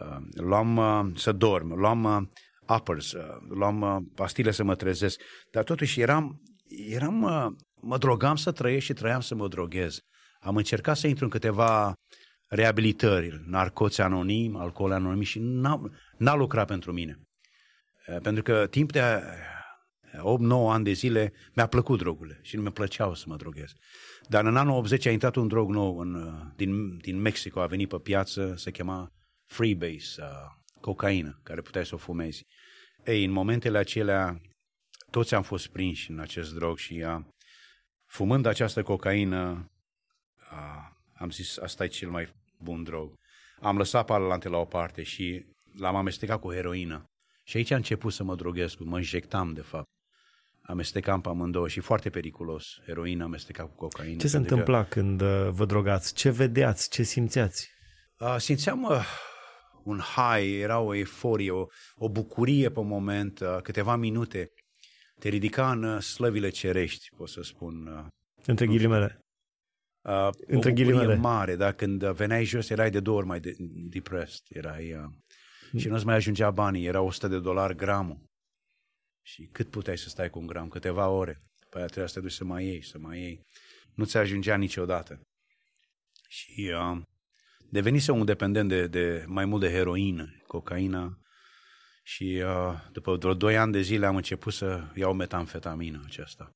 [0.00, 2.22] Uh, luam uh, să dorm, luam uh,
[2.76, 5.20] uppers, uh, luam uh, pastile să mă trezesc,
[5.50, 6.42] dar totuși eram,
[6.88, 7.46] eram uh,
[7.80, 10.00] mă drogam să trăiesc și trăiam să mă droghez.
[10.40, 11.94] Am încercat să intru în câteva
[12.48, 15.80] reabilitări, narcoți anonim, alcool anonim și n-a,
[16.16, 17.18] n-a lucrat pentru mine.
[18.06, 19.22] Eh, pentru că timp de
[20.18, 23.72] 8-9 ani de zile mi-a plăcut drogurile și nu mi plăceau să mă droghez.
[24.28, 27.66] Dar în anul 80 a intrat un drog nou în, eh, din, din Mexico, a
[27.66, 29.12] venit pe piață, se chema
[29.50, 30.28] Freebase, uh,
[30.80, 32.46] cocaină, care puteai să o fumezi.
[33.04, 34.40] Ei, în momentele acelea,
[35.10, 37.24] toți am fost prinși în acest drog și uh,
[38.10, 39.70] Fumând această cocaină,
[40.50, 43.14] a, am zis, asta e cel mai bun drog.
[43.60, 45.44] Am lăsat palalante la o parte și
[45.78, 47.04] l-am amestecat cu heroină.
[47.44, 49.88] Și aici a început să mă droghez, mă injectam, de fapt.
[50.62, 52.80] Amestecam pe amândouă și foarte periculos.
[52.84, 54.16] Heroina amestecat cu cocaină.
[54.16, 54.88] Ce se întâmpla că...
[54.88, 56.14] când uh, vă drogați?
[56.14, 56.90] Ce vedeați?
[56.90, 57.70] Ce simțeați?
[58.18, 59.06] Uh, simțeam uh,
[59.84, 64.52] un high, era o euforie, o, o bucurie pe moment, uh, câteva minute
[65.18, 67.86] te ridica în uh, slăvile cerești, pot să spun.
[67.86, 68.06] Uh,
[68.46, 69.18] Între ghilimele.
[70.02, 71.14] Uh, Între o ghilimele.
[71.14, 71.72] mare, da?
[71.72, 74.42] Când veneai jos, erai de două ori mai de- depressed.
[74.48, 75.08] Erai, uh,
[75.80, 78.28] și nu-ți mai ajungea banii, era 100 de dolari gramul.
[79.22, 80.68] Și cât puteai să stai cu un gram?
[80.68, 81.42] Câteva ore.
[81.70, 83.46] Păi aia trebuia să te duci să mai iei, să mai iei.
[83.94, 85.20] Nu ți ajungea niciodată.
[86.28, 87.00] Și uh,
[87.70, 91.20] devenise un dependent de, de mai mult de heroină, cocaina,
[92.02, 96.50] și uh, după vreo 2 ani de zile am început să iau metamfetamină acesta.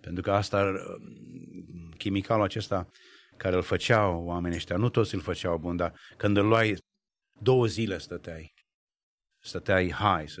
[0.00, 2.88] Pentru că asta, uh, chimicalul acesta
[3.36, 6.76] care îl făceau oamenii ăștia, nu toți îl făceau bun, dar când îl luai,
[7.40, 8.54] două zile stăteai.
[9.42, 10.40] Stăteai hai, să,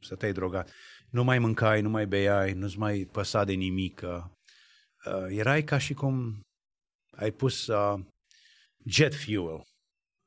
[0.00, 0.72] stăteai drogat.
[1.10, 4.02] Nu mai mâncai, nu mai beai, nu-ți mai păsa de nimic.
[4.02, 6.40] Uh, erai ca și cum
[7.16, 8.00] ai pus uh,
[8.84, 9.64] jet fuel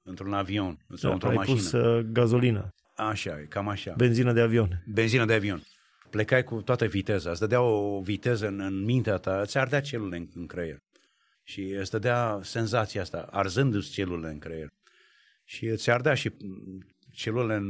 [0.04, 1.56] într-un avion sau da, într-o ai mașină.
[1.56, 3.94] pus uh, gazolină Așa, e, cam așa.
[3.98, 4.84] Benzină de avion.
[4.88, 5.64] Benzină de avion.
[6.10, 10.18] Plecai cu toată viteza, îți dădea o viteză în, în mintea ta, îți ardea celulele
[10.18, 10.78] în, în creier.
[11.44, 14.70] Și îți dădea senzația asta, arzându-ți celulele în creier.
[15.44, 16.32] Și îți ardea și
[17.12, 17.62] celulele,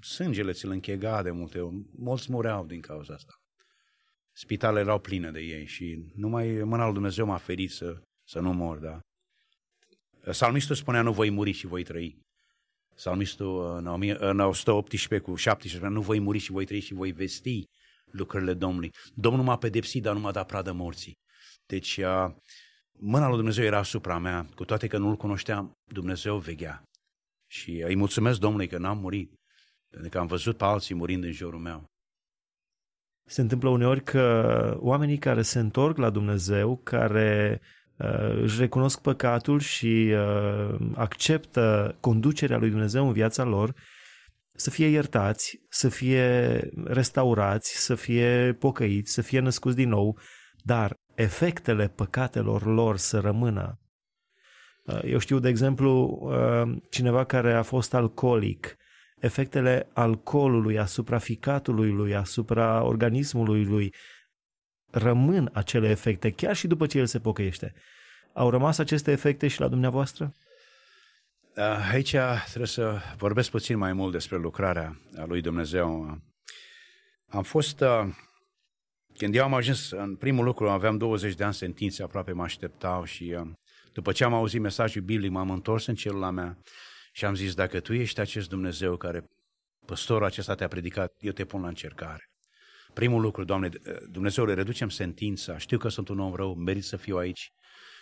[0.00, 1.74] sângele ți-l închega de multe ori.
[1.96, 3.32] Mulți mureau din cauza asta.
[4.32, 8.52] Spitalele erau pline de ei și numai mâna lui Dumnezeu m-a ferit să, să nu
[8.52, 9.00] mor, da?
[10.30, 12.18] Salmistul spunea, nu voi muri și voi trăi.
[12.94, 17.64] Salmistul în, în 118 cu 17 nu voi muri și voi trăi și voi vesti
[18.04, 18.90] lucrurile Domnului.
[19.14, 21.18] Domnul m-a pedepsit, dar nu m-a dat pradă morții.
[21.66, 22.00] Deci
[22.92, 26.82] mâna lui Dumnezeu era asupra mea, cu toate că nu-L cunoșteam, Dumnezeu veghea.
[27.50, 29.34] Și îi mulțumesc Domnului că n-am murit,
[29.88, 31.84] pentru că am văzut pe alții murind în jurul meu.
[33.28, 37.81] Se întâmplă uneori că oamenii care se întorc la Dumnezeu, care uh,
[38.42, 43.74] își recunosc păcatul și uh, acceptă conducerea lui Dumnezeu în viața lor,
[44.54, 50.18] să fie iertați, să fie restaurați, să fie pocăiți, să fie născuți din nou,
[50.56, 53.80] dar efectele păcatelor lor să rămână.
[54.84, 58.76] Uh, eu știu, de exemplu, uh, cineva care a fost alcoolic,
[59.20, 63.94] efectele alcoolului asupra ficatului lui, asupra organismului lui,
[64.92, 67.74] rămân acele efecte chiar și după ce el se pocăiește.
[68.32, 70.34] Au rămas aceste efecte și la dumneavoastră?
[71.56, 76.18] Uh, aici trebuie să vorbesc puțin mai mult despre lucrarea lui Dumnezeu.
[77.28, 77.84] Am fost,
[79.16, 83.04] când eu am ajuns în primul lucru, aveam 20 de ani sentințe, aproape mă așteptau
[83.04, 83.36] și
[83.92, 86.58] după ce am auzit mesajul biblic, m-am întors în celula mea
[87.12, 89.24] și am zis, dacă tu ești acest Dumnezeu care
[89.86, 92.31] păstorul acesta te-a predicat, eu te pun la încercare.
[92.94, 93.68] Primul lucru, Doamne,
[94.10, 97.52] Dumnezeu, le reducem sentința, știu că sunt un om rău, merit să fiu aici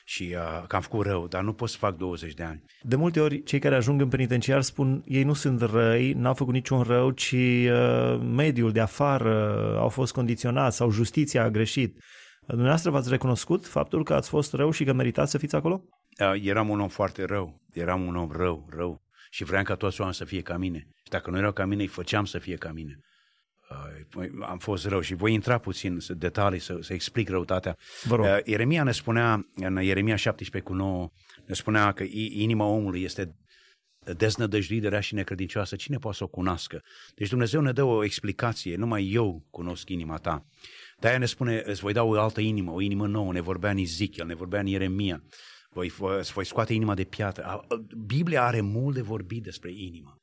[0.05, 2.63] și uh, că am făcut rău, dar nu pot să fac 20 de ani.
[2.83, 6.53] De multe ori, cei care ajung în penitenciar spun, ei nu sunt răi, n-au făcut
[6.53, 11.99] niciun rău, ci uh, mediul de afară au fost condiționat sau justiția a greșit.
[12.47, 15.85] Dumneavoastră v-ați recunoscut faptul că ați fost rău și că meritați să fiți acolo?
[16.43, 20.21] Eram un om foarte rău, eram un om rău, rău și vreau ca toți oamenii
[20.21, 20.79] să fie ca mine.
[20.79, 22.99] Și dacă nu erau ca mine, îi făceam să fie ca mine.
[24.41, 27.77] Am fost rău și voi intra puțin în detalii să, să explic răutatea.
[28.03, 28.27] Vă rog.
[28.45, 31.11] Ieremia ne spunea, în Ieremia 17 cu 9,
[31.47, 33.35] ne spunea că inima omului este
[34.17, 36.83] deznădăjduit de rea și necredincioasă, cine poate să o cunoască?
[37.15, 40.47] Deci Dumnezeu ne dă o explicație, numai eu cunosc inima ta.
[40.99, 43.77] De-aia ne spune, îți voi da o altă inimă, o inimă nouă, ne vorbea în
[43.77, 45.23] Ezechiel, ne vorbea în Ieremia,
[45.71, 47.67] voi, îți voi scoate inima de piatră.
[48.07, 50.21] Biblia are mult de vorbit despre inimă.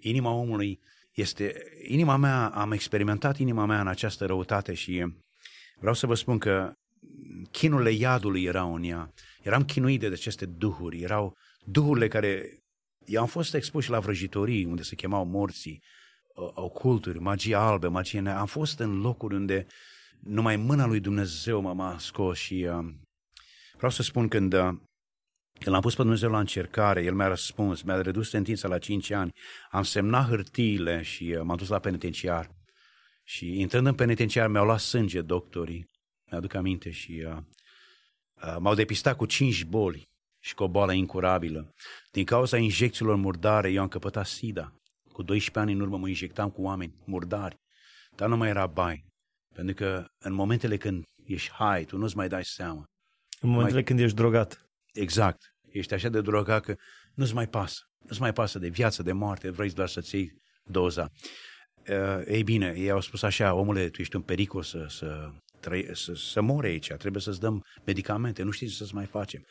[0.00, 0.80] Inima omului
[1.18, 5.14] este, inima mea, am experimentat inima mea în această răutate și
[5.78, 6.72] vreau să vă spun că
[7.50, 9.12] chinurile iadului erau în ea.
[9.42, 12.62] Eram chinuit de aceste duhuri, erau duhurile care...
[13.04, 15.82] Eu am fost expus la vrăjitorii unde se chemau morții,
[16.54, 18.40] oculturi, magie albe, magie neagră.
[18.40, 19.66] Am fost în locuri unde
[20.20, 22.86] numai mâna lui Dumnezeu m-a scos și uh,
[23.76, 24.68] vreau să spun când, uh,
[25.58, 29.10] când l-am pus pe Dumnezeu la încercare, El mi-a răspuns, mi-a redus sentința la 5
[29.10, 29.32] ani,
[29.70, 32.50] am semnat hârtiile și uh, m-am dus la penitenciar.
[33.24, 35.86] Și intrând în penitenciar mi-au luat sânge doctorii,
[36.30, 37.36] mi-aduc aminte, și uh,
[38.42, 40.08] uh, m-au depistat cu 5 boli
[40.40, 41.74] și cu o boală incurabilă.
[42.10, 44.72] Din cauza injecțiilor murdare, eu am căpătat SIDA.
[45.12, 47.56] Cu 12 ani în urmă mă injectam cu oameni murdari,
[48.16, 49.04] dar nu mai era bai.
[49.54, 52.84] Pentru că în momentele când ești high, tu nu-ți mai dai seama.
[53.40, 53.84] În momentele mai...
[53.84, 54.67] când ești drogat.
[55.00, 55.54] Exact.
[55.70, 56.76] Ești așa de drogat că
[57.14, 57.80] nu-ți mai pasă.
[57.98, 60.32] Nu-ți mai pasă de viață, de moarte, vrei doar să-ți iei
[60.64, 61.10] doza.
[61.88, 65.30] Uh, ei bine, ei au spus așa, omule, tu ești un pericol să, să,
[65.60, 69.44] trăi, să, să mori aici, trebuie să-ți dăm medicamente, nu știi ce să-ți mai facem.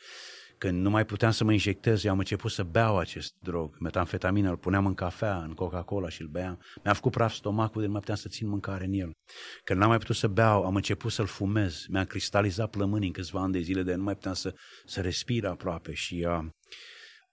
[0.58, 4.50] Când nu mai puteam să mă injectez, eu am început să beau acest drog, metamfetamină,
[4.50, 6.60] îl puneam în cafea, în Coca-Cola și îl beam.
[6.84, 9.10] Mi-a făcut praf stomacul de nu mai puteam să țin mâncare în el.
[9.64, 11.84] Când n-am mai putut să beau, am început să-l fumez.
[11.88, 14.54] Mi-a cristalizat plămânii în câțiva ani de zile de nu mai puteam să,
[14.84, 16.44] să respir aproape și uh,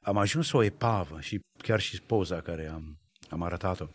[0.02, 3.00] am ajuns o epavă și chiar și poza care am,
[3.30, 3.86] am arătat-o.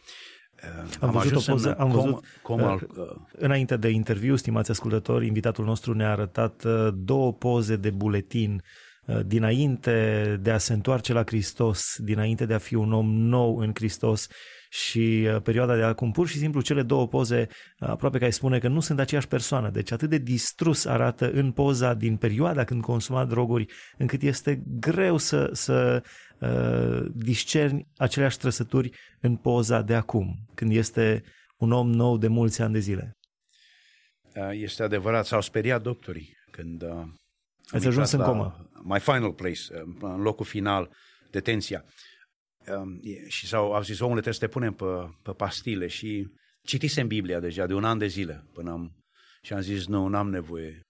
[0.62, 4.36] Uh, am, am văzut o poză, am com, văzut, com, uh, uh, înainte de interviu,
[4.36, 8.89] stimați ascultători, invitatul nostru ne-a arătat uh, două poze de buletin Uh,
[9.26, 13.70] dinainte de a se întoarce la Hristos, dinainte de a fi un om nou în
[13.74, 14.28] Hristos
[14.70, 18.32] și uh, perioada de acum, pur și simplu cele două poze uh, aproape că ai
[18.32, 22.64] spune că nu sunt aceeași persoană, deci atât de distrus arată în poza din perioada
[22.64, 23.66] când consuma droguri,
[23.98, 26.02] încât este greu să, să
[26.38, 28.90] uh, discerni aceleași trăsături
[29.20, 31.22] în poza de acum, când este
[31.56, 33.16] un om nou de mulți ani de zile.
[34.50, 37.02] Este adevărat, s-au speriat doctorii când uh,
[37.70, 38.70] Ați ajuns în comă.
[38.82, 39.60] My final place,
[40.00, 40.90] în locul final,
[41.30, 41.84] detenția.
[42.66, 44.84] um, și s-au, au zis, omule, trebuie să te punem pe,
[45.22, 46.28] pe pastile și
[46.62, 49.04] citisem Biblia deja de un an de zile până am,
[49.42, 50.80] și am zis, nu, n-am nevoie.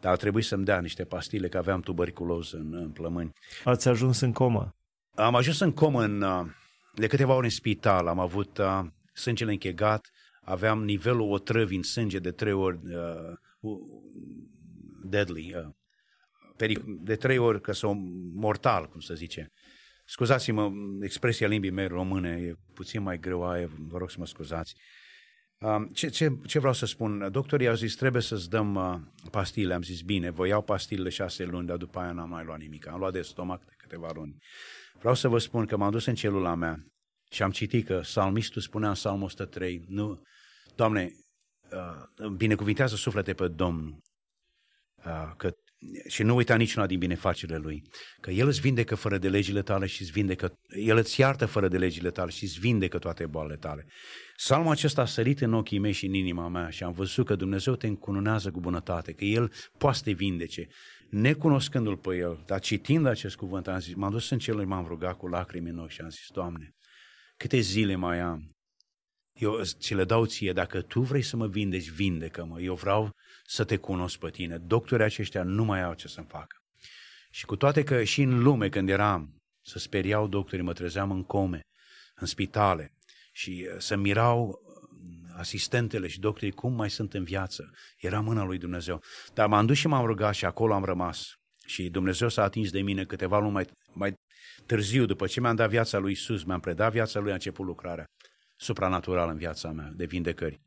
[0.00, 3.32] Dar a trebuit să-mi dea niște pastile, că aveam tuberculoză în, în plămâni.
[3.64, 4.70] Ați ajuns în comă?
[5.14, 6.46] Am ajuns în comă în, uh,
[6.94, 8.80] de câteva ori în spital, am avut uh,
[9.12, 10.10] sângele închegat,
[10.42, 13.74] aveam nivelul otrăvii în sânge de trei ori uh,
[15.10, 17.98] deadly, uh, de trei ori că sunt
[18.34, 19.52] mortal, cum să zice.
[20.04, 20.70] Scuzați-mă,
[21.00, 24.74] expresia limbii mele române e puțin mai greu aia, vă rog să mă scuzați.
[25.58, 27.28] Um, ce, ce, ce vreau să spun?
[27.30, 28.94] Doctorii au zis, trebuie să-ți dăm uh,
[29.30, 29.74] pastile.
[29.74, 32.88] Am zis, bine, vă iau pastile șase luni, dar după aia n-am mai luat nimic.
[32.88, 34.36] Am luat de stomac de câteva luni.
[34.98, 36.86] Vreau să vă spun că m-am dus în celula mea
[37.30, 40.22] și am citit că salmistul spunea în Salmul 103, nu,
[40.74, 41.10] Doamne,
[41.72, 44.05] uh, binecuvintează suflete pe Domnul, uh,
[45.36, 45.50] că
[46.08, 47.82] și nu uita niciuna din binefacerile lui,
[48.20, 51.68] că El îți vindecă fără de legile tale și îți vindecă, El îți iartă fără
[51.68, 53.86] de legile tale și îți vindecă toate boalele tale.
[54.36, 57.34] Salmul acesta a sărit în ochii mei și în inima mea și am văzut că
[57.34, 60.66] Dumnezeu te încununează cu bunătate, că El poate să te vindece,
[61.10, 65.16] necunoscându-L pe El, dar citind acest cuvânt, am zis, m-am dus în celui, m-am rugat
[65.16, 66.74] cu lacrimi în ochi și am zis, Doamne,
[67.36, 68.50] câte zile mai am,
[69.32, 73.10] eu ți le dau ție, dacă tu vrei să mă vindeci, vindecă-mă, eu vreau
[73.46, 74.58] să te cunosc pe tine.
[74.58, 76.56] Doctorii aceștia nu mai au ce să-mi facă.
[77.30, 81.22] Și cu toate că și în lume, când eram, să speriau doctorii, mă trezeam în
[81.22, 81.60] come,
[82.14, 82.92] în spitale
[83.32, 84.56] și uh, să mirau uh,
[85.36, 87.70] asistentele și doctorii cum mai sunt în viață.
[87.98, 89.02] Era mâna lui Dumnezeu.
[89.34, 91.26] Dar m-am dus și m-am rugat și acolo am rămas.
[91.66, 94.14] Și Dumnezeu s-a atins de mine câteva luni mai, mai
[94.66, 98.04] târziu, după ce mi-am dat viața lui Isus, mi-am predat viața lui, a început lucrarea
[98.56, 100.60] supranatural în viața mea, de vindecări.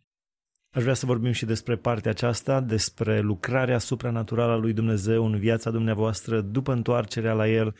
[0.71, 5.37] Aș vrea să vorbim și despre partea aceasta, despre lucrarea supranaturală a lui Dumnezeu în
[5.37, 7.75] viața dumneavoastră după întoarcerea la El,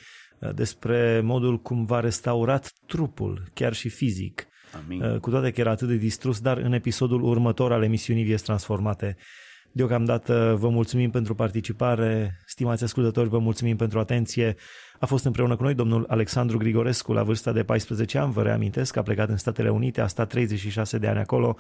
[0.56, 4.48] despre modul cum v-a restaurat trupul, chiar și fizic.
[4.84, 5.20] Amin.
[5.20, 9.18] Cu toate că era atât de distrus, dar în episodul următor al emisiunii Vieți Transformate.
[9.72, 14.56] Deocamdată vă mulțumim pentru participare, stimați ascultători, vă mulțumim pentru atenție.
[15.00, 18.96] A fost împreună cu noi domnul Alexandru Grigorescu la vârsta de 14 ani, vă reamintesc,
[18.96, 21.58] a plecat în Statele Unite, a stat 36 de ani acolo,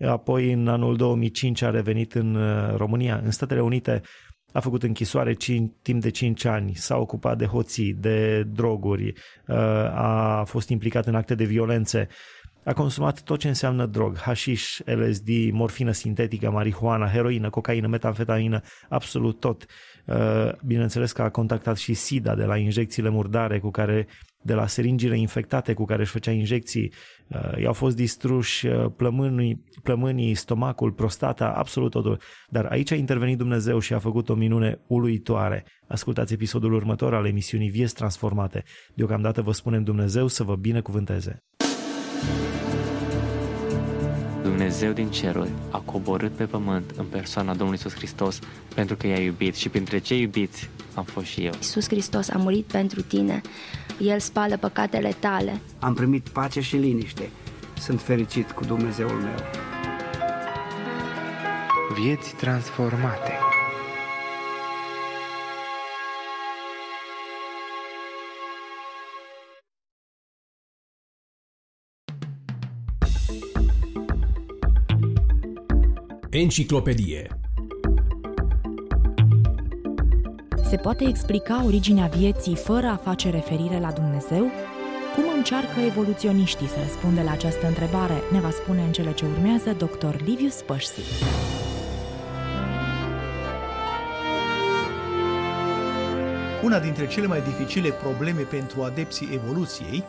[0.00, 4.02] apoi în anul 2005 a revenit în uh, România, în Statele Unite,
[4.52, 9.12] a făcut închisoare 5, timp de 5 ani, s-a ocupat de hoții, de droguri,
[9.46, 9.56] uh,
[9.94, 12.08] a fost implicat în acte de violențe,
[12.64, 19.40] a consumat tot ce înseamnă drog, hașiș, LSD, morfină sintetică, marihuana, heroină, cocaină, metamfetamină, absolut
[19.40, 19.66] tot.
[20.04, 24.06] Uh, bineînțeles că a contactat și SIDA de la injecțiile murdare cu care
[24.42, 27.21] de la seringile infectate cu care își făcea injecții, uh,
[27.60, 32.18] i-au fost distruși uh, plămânii, plămânii, stomacul, prostata, absolut totul.
[32.48, 35.64] Dar aici a intervenit Dumnezeu și a făcut o minune uluitoare.
[35.88, 38.62] Ascultați episodul următor al emisiunii Vieți Transformate.
[38.94, 41.42] Deocamdată vă spunem Dumnezeu să vă binecuvânteze.
[44.62, 48.38] Dumnezeu din ceruri a coborât pe pământ în persoana Domnului Isus Hristos
[48.74, 51.52] pentru că i-a iubit și printre cei iubiți am fost și eu.
[51.60, 53.40] Isus Hristos a murit pentru tine.
[54.00, 55.60] El spală păcatele tale.
[55.78, 57.30] Am primit pace și liniște.
[57.78, 59.36] Sunt fericit cu Dumnezeul meu.
[61.94, 63.41] Vieți transformate.
[76.34, 77.26] Enciclopedie
[80.68, 84.50] Se poate explica originea vieții fără a face referire la Dumnezeu?
[85.14, 89.72] Cum încearcă evoluționiștii să răspundă la această întrebare, ne va spune în cele ce urmează
[89.72, 90.22] dr.
[90.24, 91.00] Livius Părsi.
[96.64, 100.04] Una dintre cele mai dificile probleme pentru adepții evoluției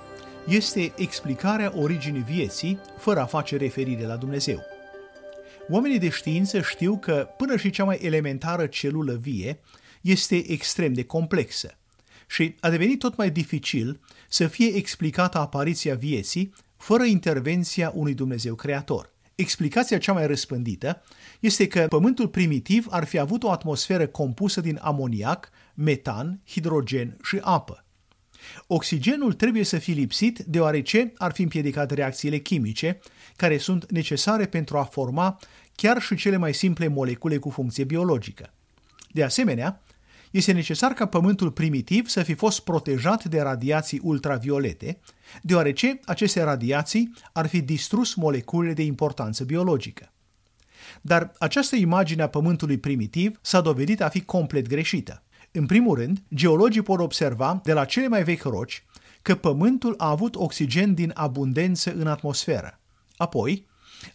[0.47, 4.72] este explicarea originii vieții fără a face referire la Dumnezeu.
[5.69, 9.59] Oamenii de știință știu că până și cea mai elementară celulă vie
[10.01, 11.77] este extrem de complexă
[12.27, 13.99] și a devenit tot mai dificil
[14.29, 19.11] să fie explicată apariția vieții fără intervenția unui Dumnezeu creator.
[19.35, 21.01] Explicația cea mai răspândită
[21.39, 27.37] este că pământul primitiv ar fi avut o atmosferă compusă din amoniac, metan, hidrogen și
[27.41, 27.85] apă.
[28.67, 32.99] Oxigenul trebuie să fie lipsit deoarece ar fi împiedicat reacțiile chimice
[33.35, 35.39] care sunt necesare pentru a forma
[35.75, 38.53] chiar și cele mai simple molecule cu funcție biologică.
[39.11, 39.81] De asemenea,
[40.31, 44.99] este necesar ca pământul primitiv să fi fost protejat de radiații ultraviolete,
[45.41, 50.11] deoarece aceste radiații ar fi distrus moleculele de importanță biologică.
[51.01, 55.23] Dar această imagine a pământului primitiv s-a dovedit a fi complet greșită.
[55.51, 58.83] În primul rând, geologii pot observa de la cele mai vechi roci
[59.21, 62.79] că Pământul a avut oxigen din abundență în atmosferă.
[63.17, 63.67] Apoi,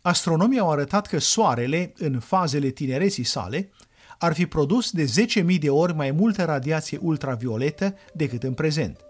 [0.02, 3.70] astronomii au arătat că Soarele, în fazele tinereții sale,
[4.18, 5.04] ar fi produs de
[5.52, 9.00] 10.000 de ori mai multă radiație ultravioletă decât în prezent.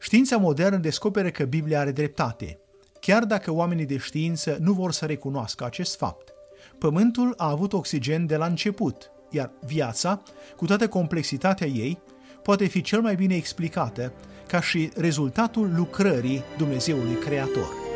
[0.00, 2.60] Știința modernă descoperă că Biblia are dreptate,
[3.00, 6.32] chiar dacă oamenii de știință nu vor să recunoască acest fapt.
[6.78, 10.22] Pământul a avut oxigen de la început, iar viața,
[10.56, 11.98] cu toată complexitatea ei,
[12.42, 14.12] poate fi cel mai bine explicată
[14.46, 17.87] ca și rezultatul lucrării Dumnezeului Creator.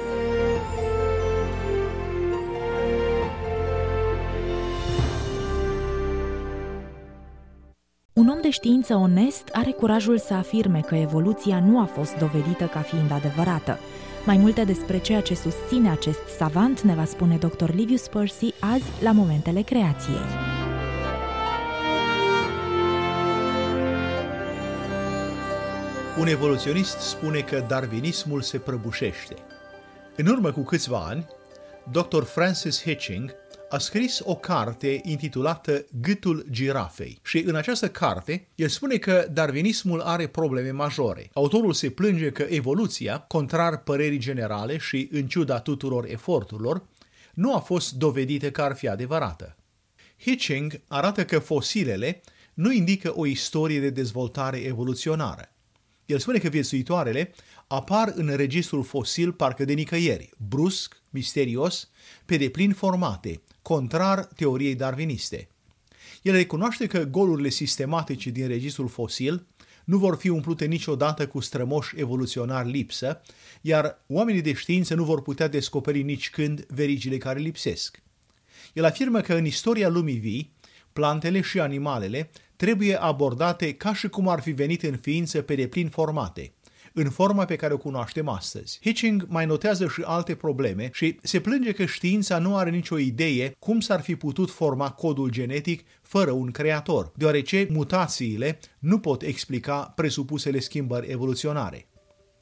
[8.12, 12.64] Un om de știință onest are curajul să afirme că evoluția nu a fost dovedită
[12.64, 13.78] ca fiind adevărată.
[14.26, 17.74] Mai multe despre ceea ce susține acest savant ne va spune dr.
[17.74, 20.16] Livius Percy azi la Momentele Creației.
[26.20, 29.34] Un evoluționist spune că darwinismul se prăbușește.
[30.16, 31.26] În urmă cu câțiva ani,
[31.90, 32.22] dr.
[32.22, 33.34] Francis Hitching
[33.72, 40.00] a scris o carte intitulată Gâtul girafei și în această carte el spune că darwinismul
[40.00, 41.30] are probleme majore.
[41.32, 46.82] Autorul se plânge că evoluția, contrar părerii generale și în ciuda tuturor eforturilor,
[47.34, 49.56] nu a fost dovedită că ar fi adevărată.
[50.18, 52.20] Hitching arată că fosilele
[52.54, 55.52] nu indică o istorie de dezvoltare evoluționară.
[56.06, 57.34] El spune că viețuitoarele
[57.66, 61.90] apar în registrul fosil parcă de nicăieri, brusc, misterios,
[62.24, 65.48] pe deplin formate, contrar teoriei darwiniste.
[66.22, 69.46] El recunoaște că golurile sistematice din registrul fosil
[69.84, 73.20] nu vor fi umplute niciodată cu strămoși evoluționari lipsă,
[73.60, 78.02] iar oamenii de știință nu vor putea descoperi nici când verigile care lipsesc.
[78.72, 80.52] El afirmă că în istoria lumii vii,
[80.92, 85.88] plantele și animalele trebuie abordate ca și cum ar fi venit în ființă pe deplin
[85.88, 86.52] formate–
[86.94, 88.78] în forma pe care o cunoaștem astăzi.
[88.82, 93.54] Hitching mai notează și alte probleme și se plânge că știința nu are nicio idee
[93.58, 99.92] cum s-ar fi putut forma codul genetic fără un creator, deoarece mutațiile nu pot explica
[99.96, 101.86] presupusele schimbări evoluționare.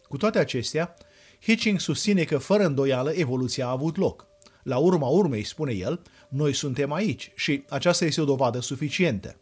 [0.08, 0.94] Cu toate acestea,
[1.42, 4.26] Hitching susține că fără îndoială evoluția a avut loc.
[4.62, 9.36] La urma urmei, spune el, noi suntem aici și aceasta este o dovadă suficientă.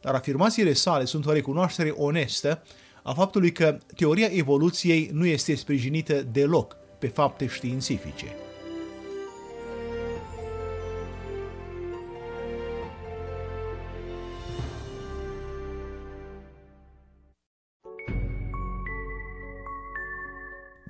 [0.00, 2.62] Dar afirmațiile sale sunt o recunoaștere onestă
[3.02, 8.26] a faptului că teoria evoluției nu este sprijinită deloc pe fapte științifice.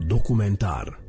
[0.07, 1.02] Documentar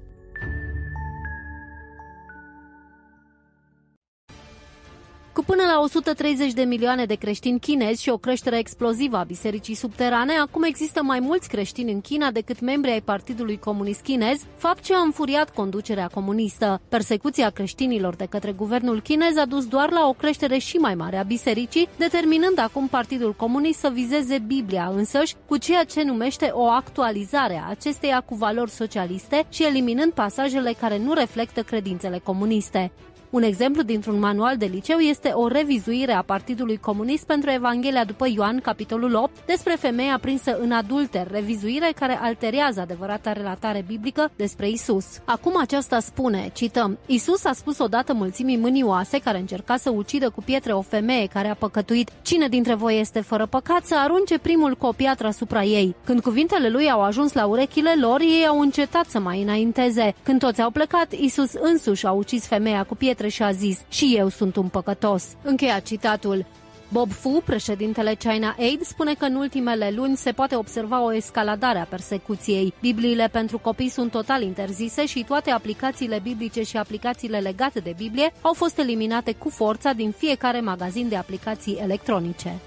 [5.44, 9.76] Cu până la 130 de milioane de creștini chinezi și o creștere explozivă a bisericii
[9.76, 14.84] subterane, acum există mai mulți creștini în China decât membri ai Partidului Comunist Chinez, fapt
[14.84, 16.82] ce a înfuriat conducerea comunistă.
[16.90, 21.18] Persecuția creștinilor de către guvernul chinez a dus doar la o creștere și mai mare
[21.18, 26.64] a bisericii, determinând acum Partidul Comunist să vizeze Biblia însăși cu ceea ce numește o
[26.66, 32.92] actualizare a acesteia cu valori socialiste și eliminând pasajele care nu reflectă credințele comuniste.
[33.34, 38.28] Un exemplu dintr-un manual de liceu este o revizuire a Partidului Comunist pentru Evanghelia după
[38.36, 44.70] Ioan, capitolul 8, despre femeia prinsă în adulter, revizuire care alterează adevărata relatare biblică despre
[44.70, 45.06] Isus.
[45.26, 50.42] Acum aceasta spune, cităm, Isus a spus odată mulțimii mânioase care încerca să ucidă cu
[50.42, 54.76] pietre o femeie care a păcătuit, cine dintre voi este fără păcat să arunce primul
[54.76, 55.96] cu o piatră asupra ei.
[56.04, 60.16] Când cuvintele lui au ajuns la urechile lor, ei au încetat să mai înainteze.
[60.24, 64.14] Când toți au plecat, Isus însuși a ucis femeia cu pietre și a zis, și
[64.18, 65.26] eu sunt un păcătos.
[65.42, 66.46] Încheia citatul.
[66.94, 71.80] Bob Fu, președintele China Aid, spune că în ultimele luni se poate observa o escaladare
[71.80, 72.74] a persecuției.
[72.82, 78.34] Bibliile pentru copii sunt total interzise și toate aplicațiile biblice și aplicațiile legate de Biblie
[78.42, 82.60] au fost eliminate cu forța din fiecare magazin de aplicații electronice.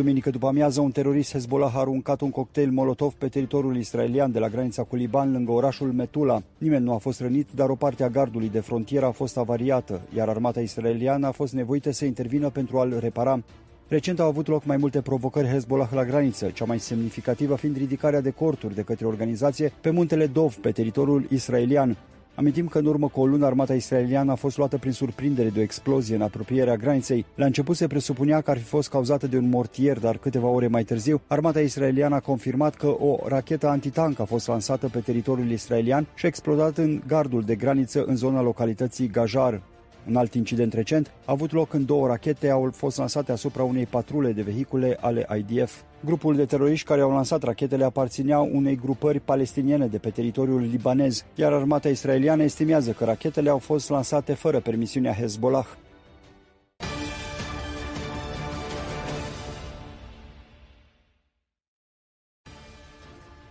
[0.00, 4.38] Duminică după amiază, un terorist Hezbollah a aruncat un cocktail Molotov pe teritoriul israelian de
[4.38, 6.42] la granița cu Liban, lângă orașul Metula.
[6.58, 10.00] Nimeni nu a fost rănit, dar o parte a gardului de frontieră a fost avariată,
[10.16, 13.42] iar armata israeliană a fost nevoită să intervină pentru a-l repara.
[13.88, 18.20] Recent au avut loc mai multe provocări Hezbollah la graniță, cea mai semnificativă fiind ridicarea
[18.20, 21.96] de corturi de către organizație pe muntele Dov, pe teritoriul israelian.
[22.34, 25.58] Amintim că în urmă cu o lună armata israeliană a fost luată prin surprindere de
[25.58, 27.24] o explozie în apropierea graniței.
[27.34, 30.66] La început se presupunea că ar fi fost cauzată de un mortier, dar câteva ore
[30.66, 35.50] mai târziu, armata israeliană a confirmat că o rachetă antitank a fost lansată pe teritoriul
[35.50, 39.60] israelian și a explodat în gardul de graniță în zona localității Gajar.
[40.08, 43.86] Un alt incident recent a avut loc când două rachete au fost lansate asupra unei
[43.86, 45.80] patrule de vehicule ale IDF.
[46.04, 51.24] Grupul de teroriști care au lansat rachetele aparțineau unei grupări palestiniene de pe teritoriul libanez,
[51.34, 55.66] iar armata israeliană estimează că rachetele au fost lansate fără permisiunea Hezbollah.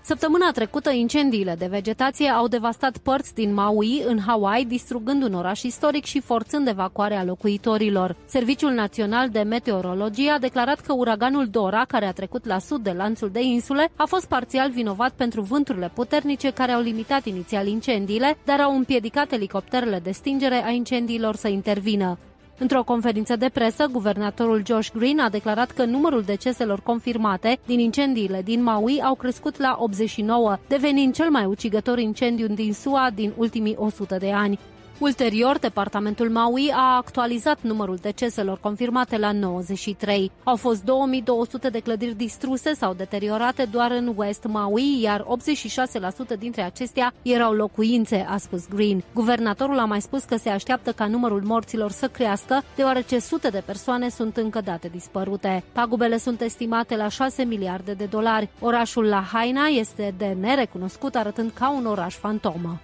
[0.10, 5.62] Săptămâna trecută, incendiile de vegetație au devastat părți din Maui, în Hawaii, distrugând un oraș
[5.62, 8.16] istoric și forțând evacuarea locuitorilor.
[8.26, 12.92] Serviciul Național de Meteorologie a declarat că uraganul Dora, care a trecut la sud de
[12.92, 18.38] lanțul de insule, a fost parțial vinovat pentru vânturile puternice care au limitat inițial incendiile,
[18.46, 22.18] dar au împiedicat elicopterele de stingere a incendiilor să intervină.
[22.60, 28.42] Într-o conferință de presă, guvernatorul Josh Green a declarat că numărul deceselor confirmate din incendiile
[28.42, 33.76] din Maui au crescut la 89, devenind cel mai ucigător incendiu din SUA din ultimii
[33.78, 34.60] 100 de ani.
[35.00, 40.32] Ulterior, departamentul Maui a actualizat numărul deceselor confirmate la 93.
[40.44, 45.26] Au fost 2200 de clădiri distruse sau deteriorate doar în West Maui, iar
[46.36, 49.04] 86% dintre acestea erau locuințe, a spus Green.
[49.14, 53.64] Guvernatorul a mai spus că se așteaptă ca numărul morților să crească, deoarece sute de
[53.66, 55.64] persoane sunt încă date dispărute.
[55.72, 58.50] Pagubele sunt estimate la 6 miliarde de dolari.
[58.60, 62.80] Orașul Lahaina este de nerecunoscut, arătând ca un oraș fantomă.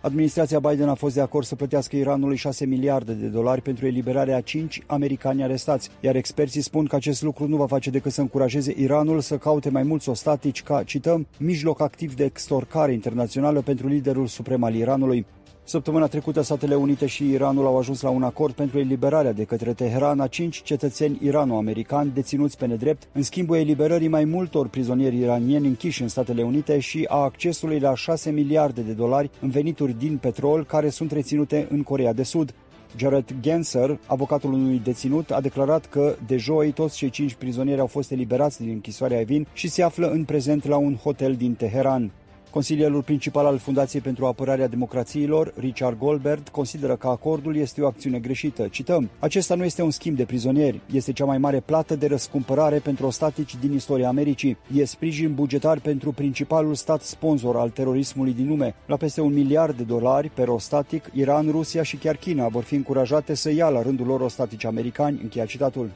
[0.00, 4.36] Administrația Biden a fost de acord să plătească Iranului 6 miliarde de dolari pentru eliberarea
[4.36, 8.20] a 5 americani arestați, iar experții spun că acest lucru nu va face decât să
[8.20, 13.88] încurajeze Iranul să caute mai mulți ostatici ca, cităm, mijloc activ de extorcare internațională pentru
[13.88, 15.26] liderul suprem al Iranului.
[15.68, 19.72] Săptămâna trecută, Statele Unite și Iranul au ajuns la un acord pentru eliberarea de către
[19.72, 25.66] Teheran a cinci cetățeni irano-americani deținuți pe nedrept, în schimbul eliberării mai multor prizonieri iranieni
[25.66, 30.16] închiși în Statele Unite și a accesului la 6 miliarde de dolari în venituri din
[30.16, 32.54] petrol care sunt reținute în Corea de Sud.
[32.96, 37.86] Jared Genser, avocatul unui deținut, a declarat că de joi toți cei cinci prizonieri au
[37.86, 42.12] fost eliberați din închisoarea Evin și se află în prezent la un hotel din Teheran.
[42.50, 48.18] Consilierul principal al Fundației pentru Apărarea Democrațiilor, Richard Goldberg, consideră că acordul este o acțiune
[48.18, 48.68] greșită.
[48.68, 52.78] Cităm, acesta nu este un schimb de prizonieri, este cea mai mare plată de răscumpărare
[52.78, 54.56] pentru ostatici din istoria Americii.
[54.74, 58.74] E sprijin bugetar pentru principalul stat sponsor al terorismului din lume.
[58.86, 62.74] La peste un miliard de dolari per ostatic, Iran, Rusia și chiar China vor fi
[62.74, 65.90] încurajate să ia la rândul lor ostatici americani, încheia citatul.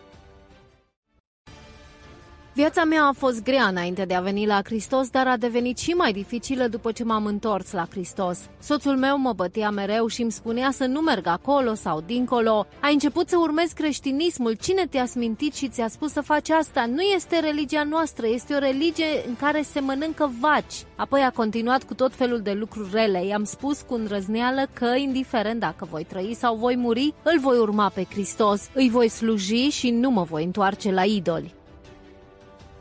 [2.55, 5.91] Viața mea a fost grea înainte de a veni la Hristos, dar a devenit și
[5.91, 8.39] mai dificilă după ce m-am întors la Hristos.
[8.59, 12.67] Soțul meu mă bătea mereu și îmi spunea să nu merg acolo sau dincolo.
[12.81, 14.53] Ai început să urmezi creștinismul.
[14.53, 16.87] Cine te-a smintit și ți-a spus să faci asta?
[16.87, 20.85] Nu este religia noastră, este o religie în care se mănâncă vaci.
[20.97, 23.27] Apoi a continuat cu tot felul de lucruri rele.
[23.27, 27.89] I-am spus cu îndrăzneală că, indiferent dacă voi trăi sau voi muri, îl voi urma
[27.95, 31.55] pe Hristos, îi voi sluji și nu mă voi întoarce la idoli.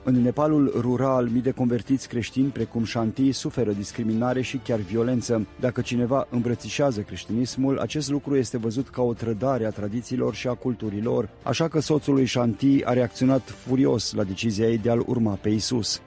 [0.04, 5.48] În Nepalul rural, mii de convertiți creștini, precum Shanti, suferă discriminare și chiar violență.
[5.60, 10.54] Dacă cineva îmbrățișează creștinismul, acest lucru este văzut ca o trădare a tradițiilor și a
[10.54, 15.34] culturilor, așa că soțul lui Shanti a reacționat furios la decizia ei de a-l urma
[15.34, 16.02] pe Isus.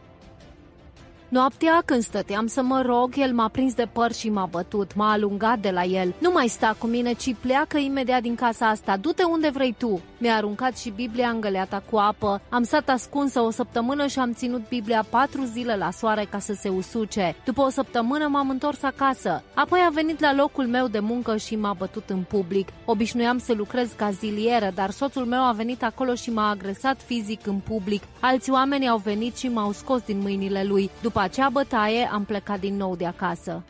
[1.35, 5.11] Noaptea, când stăteam să mă rog, el m-a prins de păr și m-a bătut, m-a
[5.11, 6.15] alungat de la el.
[6.19, 10.01] Nu mai sta cu mine, ci pleacă imediat din casa asta, du-te unde vrei tu.
[10.19, 12.41] Mi-a aruncat și Biblia îngăleata cu apă.
[12.49, 16.53] Am stat ascunsă o săptămână și am ținut Biblia patru zile la soare ca să
[16.53, 17.37] se usuce.
[17.45, 19.43] După o săptămână m-am întors acasă.
[19.55, 22.69] Apoi a venit la locul meu de muncă și m-a bătut în public.
[22.85, 27.47] Obișnuiam să lucrez ca zilieră, dar soțul meu a venit acolo și m-a agresat fizic
[27.47, 28.03] în public.
[28.21, 30.91] Alți oameni au venit și m-au scos din mâinile lui.
[31.03, 33.63] După acea bătaie am plecat din nou de acasă.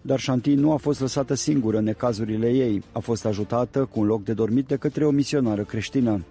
[0.00, 2.82] Dar Shanti nu a fost lăsată singură în necazurile ei.
[2.92, 6.24] A fost ajutată cu un loc de dormit de către o misionară creștină.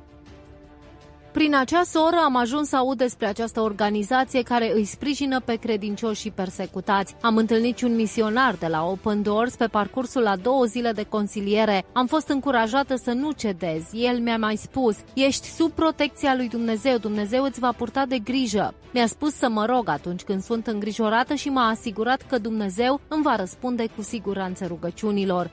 [1.36, 6.30] Prin acea soră am ajuns să aud despre această organizație care îi sprijină pe credincioși
[6.30, 7.16] persecutați.
[7.22, 11.86] Am întâlnit un misionar de la Open Doors pe parcursul la două zile de consiliere.
[11.94, 13.84] Am fost încurajată să nu cedez.
[13.94, 18.74] El mi-a mai spus, ești sub protecția lui Dumnezeu, Dumnezeu îți va purta de grijă.
[18.94, 23.24] Mi-a spus să mă rog atunci când sunt îngrijorată și m-a asigurat că Dumnezeu îmi
[23.24, 25.52] va răspunde cu siguranță rugăciunilor.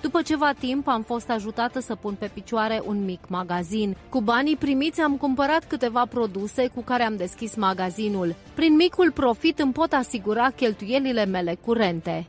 [0.00, 3.96] După ceva timp am fost ajutată să pun pe picioare un mic magazin.
[4.08, 8.34] Cu banii primiți am cumpărat câteva produse cu care am deschis magazinul.
[8.54, 12.26] Prin micul profit îmi pot asigura cheltuielile mele curente.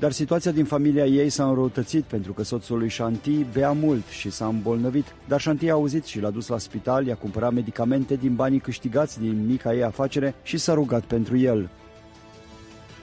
[0.00, 4.30] dar situația din familia ei s-a înrăutățit pentru că soțul lui Shanti bea mult și
[4.30, 8.34] s-a îmbolnăvit, dar Shanti a auzit și l-a dus la spital, i-a cumpărat medicamente din
[8.34, 11.70] banii câștigați din mica ei afacere și s-a rugat pentru el.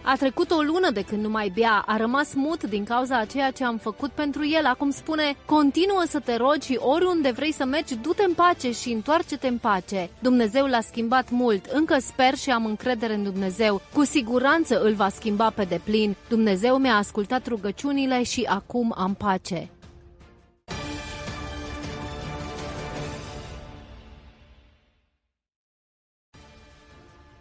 [0.10, 3.26] A trecut o lună de când nu mai bea, a rămas mut din cauza a
[3.26, 4.66] ceea ce am făcut pentru el.
[4.66, 8.92] Acum spune, continuă să te rogi și oriunde vrei să mergi, du-te în pace și
[8.92, 10.10] întoarce-te în pace.
[10.20, 13.82] Dumnezeu l-a schimbat mult, încă sper și am încredere în Dumnezeu.
[13.94, 16.16] Cu siguranță îl va schimba pe deplin.
[16.30, 19.70] Dumnezeu mi-a ascultat rugăciunile și acum am pace.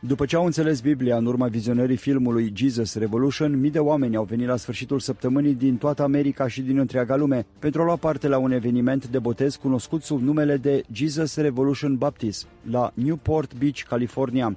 [0.07, 4.25] După ce au înțeles Biblia în urma vizionării filmului Jesus Revolution, mii de oameni au
[4.25, 8.29] venit la sfârșitul săptămânii din toată America și din întreaga lume pentru a lua parte
[8.29, 13.83] la un eveniment de botez cunoscut sub numele de Jesus Revolution Baptist la Newport Beach,
[13.83, 14.57] California.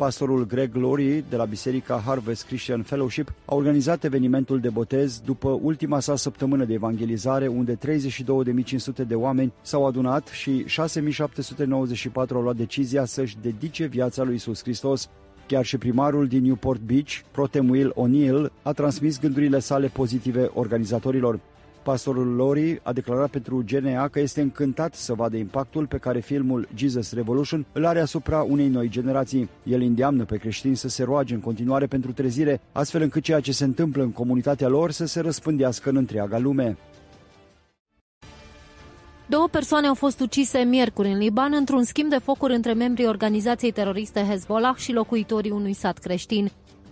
[0.00, 5.58] Pastorul Greg Laurie de la Biserica Harvest Christian Fellowship a organizat evenimentul de botez după
[5.62, 12.56] ultima sa săptămână de evangelizare, unde 32.500 de oameni s-au adunat și 6.794 au luat
[12.56, 15.08] decizia să-și dedice viața lui Isus Hristos.
[15.46, 21.40] Chiar și primarul din Newport Beach, Protemuil O'Neill, a transmis gândurile sale pozitive organizatorilor.
[21.82, 26.68] Pastorul Lori a declarat pentru GNA că este încântat să vadă impactul pe care filmul
[26.74, 29.48] Jesus Revolution îl are asupra unei noi generații.
[29.62, 33.52] El îndeamnă pe creștini să se roage în continuare pentru trezire, astfel încât ceea ce
[33.52, 36.76] se întâmplă în comunitatea lor să se răspândească în întreaga lume.
[39.26, 43.72] Două persoane au fost ucise miercuri în Liban într-un schimb de focuri între membrii organizației
[43.72, 46.50] teroriste Hezbollah și locuitorii unui sat creștin.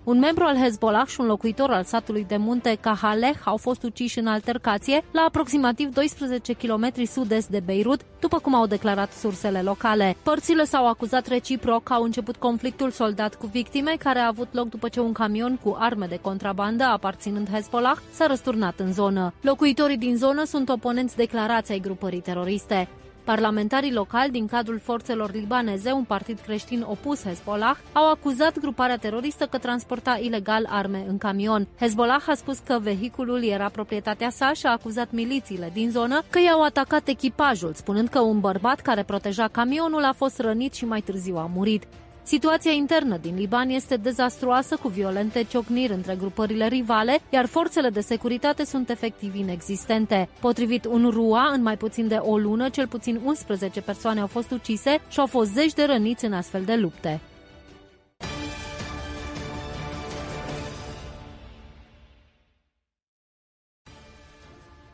[0.09, 4.19] Un membru al Hezbollah și un locuitor al satului de munte Kahaleh au fost uciși
[4.19, 10.17] în altercație la aproximativ 12 km sud-est de Beirut, după cum au declarat sursele locale.
[10.23, 14.69] Părțile s-au acuzat reciproc că au început conflictul soldat cu victime, care a avut loc
[14.69, 19.33] după ce un camion cu arme de contrabandă aparținând Hezbollah s-a răsturnat în zonă.
[19.41, 22.89] Locuitorii din zonă sunt oponenți declarați ai grupării teroriste.
[23.35, 29.47] Parlamentarii locali din cadrul forțelor libaneze, un partid creștin opus Hezbollah, au acuzat gruparea teroristă
[29.47, 31.69] că transporta ilegal arme în camion.
[31.81, 36.39] Hezbollah a spus că vehiculul era proprietatea sa și a acuzat milițiile din zonă că
[36.39, 41.01] i-au atacat echipajul, spunând că un bărbat care proteja camionul a fost rănit și mai
[41.01, 41.87] târziu a murit.
[42.29, 48.01] Situația internă din Liban este dezastruoasă cu violente ciocniri între grupările rivale, iar forțele de
[48.01, 50.29] securitate sunt efectiv inexistente.
[50.41, 55.01] Potrivit UNRUA, în mai puțin de o lună, cel puțin 11 persoane au fost ucise
[55.09, 57.21] și au fost zeci de răniți în astfel de lupte.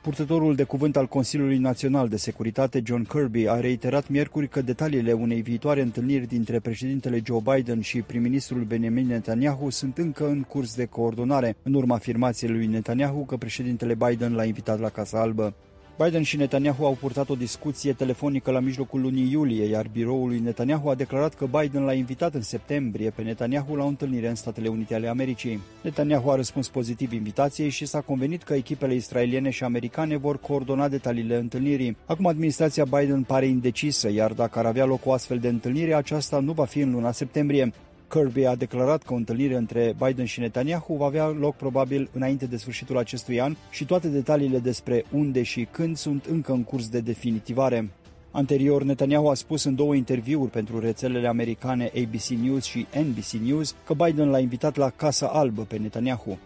[0.05, 5.13] Purtătorul de cuvânt al Consiliului Național de Securitate, John Kirby, a reiterat miercuri că detaliile
[5.13, 10.75] unei viitoare întâlniri dintre președintele Joe Biden și prim-ministrul Benjamin Netanyahu sunt încă în curs
[10.77, 15.55] de coordonare, în urma afirmației lui Netanyahu că președintele Biden l-a invitat la Casa Albă.
[16.03, 20.39] Biden și Netanyahu au purtat o discuție telefonică la mijlocul lunii iulie, iar biroul lui
[20.39, 24.35] Netanyahu a declarat că Biden l-a invitat în septembrie pe Netanyahu la o întâlnire în
[24.35, 25.61] Statele Unite ale Americii.
[25.83, 30.89] Netanyahu a răspuns pozitiv invitației și s-a convenit că echipele israeliene și americane vor coordona
[30.89, 31.97] detaliile întâlnirii.
[32.07, 36.39] Acum administrația Biden pare indecisă, iar dacă ar avea loc o astfel de întâlnire, aceasta
[36.39, 37.73] nu va fi în luna septembrie.
[38.15, 42.47] Kirby a declarat că o întâlnire între Biden și Netanyahu va avea loc probabil înainte
[42.47, 46.89] de sfârșitul acestui an și toate detaliile despre unde și când sunt încă în curs
[46.89, 47.91] de definitivare.
[48.31, 53.75] Anterior, Netanyahu a spus în două interviuri pentru rețelele americane ABC News și NBC News
[53.85, 56.39] că Biden l-a invitat la Casa Albă pe Netanyahu.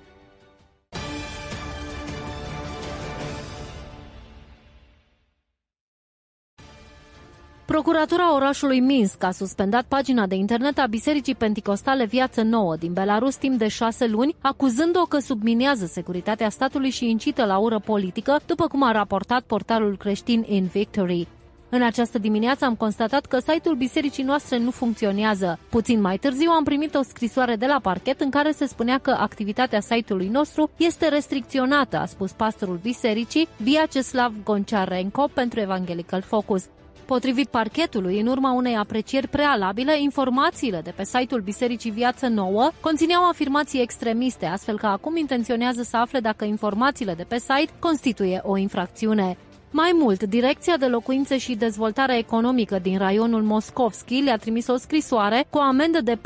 [7.75, 13.37] Procuratura orașului Minsk a suspendat pagina de internet a Bisericii Penticostale Viață Nouă din Belarus
[13.37, 18.67] timp de șase luni, acuzând-o că subminează securitatea statului și incită la ură politică, după
[18.67, 21.27] cum a raportat portalul creștin In Victory.
[21.69, 25.59] În această dimineață am constatat că site-ul bisericii noastre nu funcționează.
[25.71, 29.11] Puțin mai târziu am primit o scrisoare de la parchet în care se spunea că
[29.11, 36.65] activitatea site-ului nostru este restricționată, a spus pastorul bisericii Vyacheslav Goncharenko pentru Evangelical Focus.
[37.15, 43.29] Potrivit parchetului, în urma unei aprecieri prealabile, informațiile de pe site-ul Bisericii Viață Nouă conțineau
[43.29, 48.57] afirmații extremiste, astfel că acum intenționează să afle dacă informațiile de pe site constituie o
[48.57, 49.37] infracțiune.
[49.71, 55.47] Mai mult, Direcția de Locuințe și Dezvoltare Economică din raionul Moscovski le-a trimis o scrisoare
[55.51, 56.19] cu o amendă de 460.000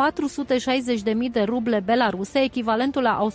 [1.32, 3.26] de ruble belaruse, echivalentul la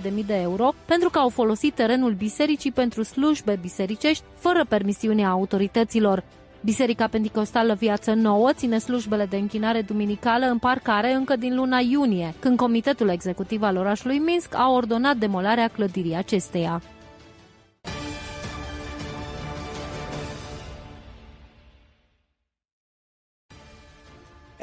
[0.00, 6.24] 167.000 de euro, pentru că au folosit terenul bisericii pentru slujbe bisericești, fără permisiunea autorităților.
[6.60, 12.34] Biserica Pentecostală Viață Nouă ține slujbele de închinare duminicală în parcare încă din luna iunie,
[12.38, 16.82] când Comitetul Executiv al orașului Minsk a ordonat demolarea clădirii acesteia.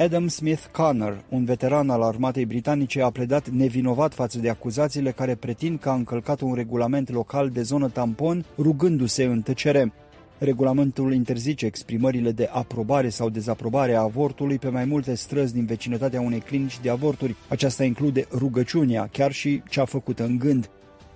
[0.01, 5.35] Adam Smith Connor, un veteran al armatei britanice, a pledat nevinovat față de acuzațiile care
[5.35, 9.93] pretind că a încălcat un regulament local de zonă tampon, rugându-se în tăcere.
[10.37, 16.21] Regulamentul interzice exprimările de aprobare sau dezaprobare a avortului pe mai multe străzi din vecinătatea
[16.21, 17.35] unei clinici de avorturi.
[17.47, 20.69] Aceasta include rugăciunea, chiar și cea făcută în gând.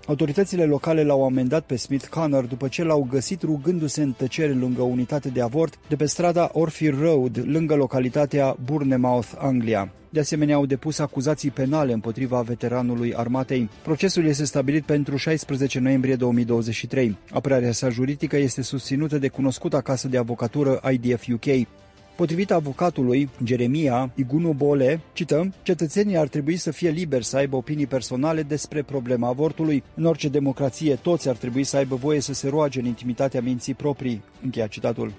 [0.08, 4.82] Autoritățile locale l-au amendat pe Smith Connor după ce l-au găsit rugându-se în tăcere lângă
[4.82, 9.92] o unitate de avort de pe strada Orphy Road, lângă localitatea Bournemouth, Anglia.
[10.10, 13.70] De asemenea, au depus acuzații penale împotriva veteranului armatei.
[13.84, 17.18] Procesul este stabilit pentru 16 noiembrie 2023.
[17.32, 21.68] Apărarea sa juridică este susținută de cunoscuta casă de avocatură IDF UK.
[22.16, 27.88] Potrivit avocatului Jeremia Igunu Bole, cităm, cetățenii ar trebui să fie liberi să aibă opinii
[27.88, 29.84] personale despre problema avortului.
[29.96, 33.74] În orice democrație, toți ar trebui să aibă voie să se roage în intimitatea minții
[33.74, 34.22] proprii.
[34.44, 35.12] Încheia citatul.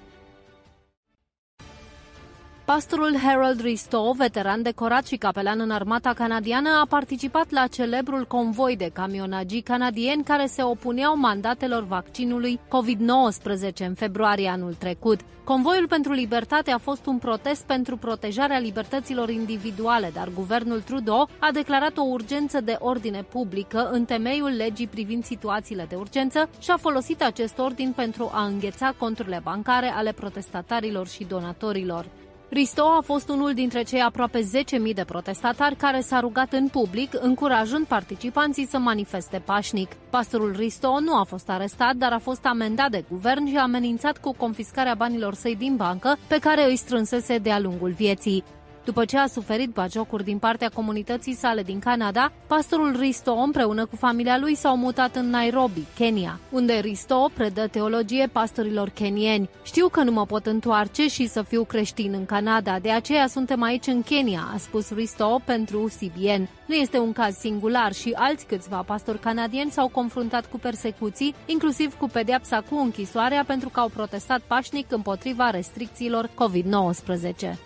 [2.67, 8.77] Pastorul Harold Risto, veteran decorat și capelan în armata canadiană, a participat la celebrul convoi
[8.77, 15.21] de camionagii canadieni care se opuneau mandatelor vaccinului COVID-19 în februarie anul trecut.
[15.45, 21.51] Convoiul pentru libertate a fost un protest pentru protejarea libertăților individuale, dar guvernul Trudeau a
[21.53, 26.77] declarat o urgență de ordine publică în temeiul legii privind situațiile de urgență și a
[26.77, 32.07] folosit acest ordin pentru a îngheța conturile bancare ale protestatarilor și donatorilor.
[32.48, 34.40] Risto a fost unul dintre cei aproape
[34.89, 39.93] 10.000 de protestatari care s-a rugat în public, încurajând participanții să manifeste pașnic.
[40.10, 44.35] Pastorul Risto nu a fost arestat, dar a fost amendat de guvern și amenințat cu
[44.36, 48.44] confiscarea banilor săi din bancă, pe care îi strânsese de-a lungul vieții.
[48.87, 53.97] După ce a suferit bagiocuri din partea comunității sale din Canada, pastorul Risto împreună cu
[53.97, 59.49] familia lui s-au mutat în Nairobi, Kenya, unde Risto predă teologie pastorilor kenieni.
[59.63, 63.63] Știu că nu mă pot întoarce și să fiu creștin în Canada, de aceea suntem
[63.63, 66.49] aici în Kenya, a spus Risto pentru CBN.
[66.67, 71.95] Nu este un caz singular și alți câțiva pastori canadieni s-au confruntat cu persecuții, inclusiv
[71.95, 77.66] cu pedeapsa cu închisoarea pentru că au protestat pașnic împotriva restricțiilor COVID-19.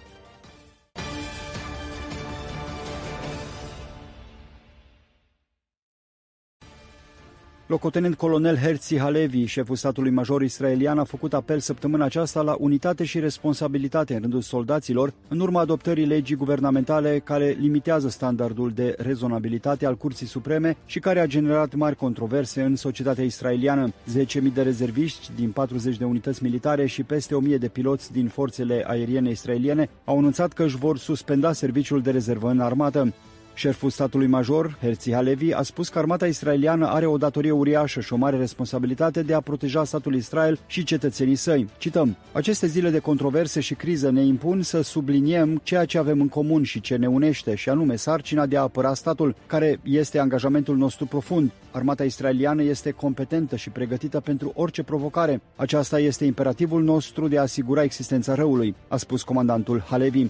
[7.70, 13.04] Locotenent colonel Herzi Halevi, șeful statului major israelian, a făcut apel săptămâna aceasta la unitate
[13.04, 19.86] și responsabilitate în rândul soldaților, în urma adoptării legii guvernamentale care limitează standardul de rezonabilitate
[19.86, 23.88] al Curții Supreme și care a generat mari controverse în societatea israeliană.
[23.88, 28.84] 10.000 de rezerviști din 40 de unități militare și peste 1.000 de piloți din forțele
[28.86, 33.12] aeriene israeliene au anunțat că își vor suspenda serviciul de rezervă în armată.
[33.60, 38.12] Șeful statului major, Herzi Halevi, a spus că armata israeliană are o datorie uriașă și
[38.12, 41.68] o mare responsabilitate de a proteja statul Israel și cetățenii săi.
[41.78, 46.28] Cităm, aceste zile de controverse și criză ne impun să subliniem ceea ce avem în
[46.28, 50.76] comun și ce ne unește, și anume sarcina de a apăra statul, care este angajamentul
[50.76, 51.50] nostru profund.
[51.70, 55.40] Armata israeliană este competentă și pregătită pentru orice provocare.
[55.56, 60.26] Aceasta este imperativul nostru de a asigura existența răului, a spus comandantul Halevi.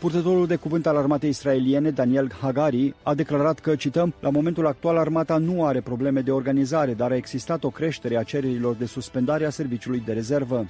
[0.00, 4.96] Purtătorul de cuvânt al armatei israeliene, Daniel Hagari, a declarat că, cităm, la momentul actual
[4.96, 9.44] armata nu are probleme de organizare, dar a existat o creștere a cererilor de suspendare
[9.44, 10.66] a serviciului de rezervă.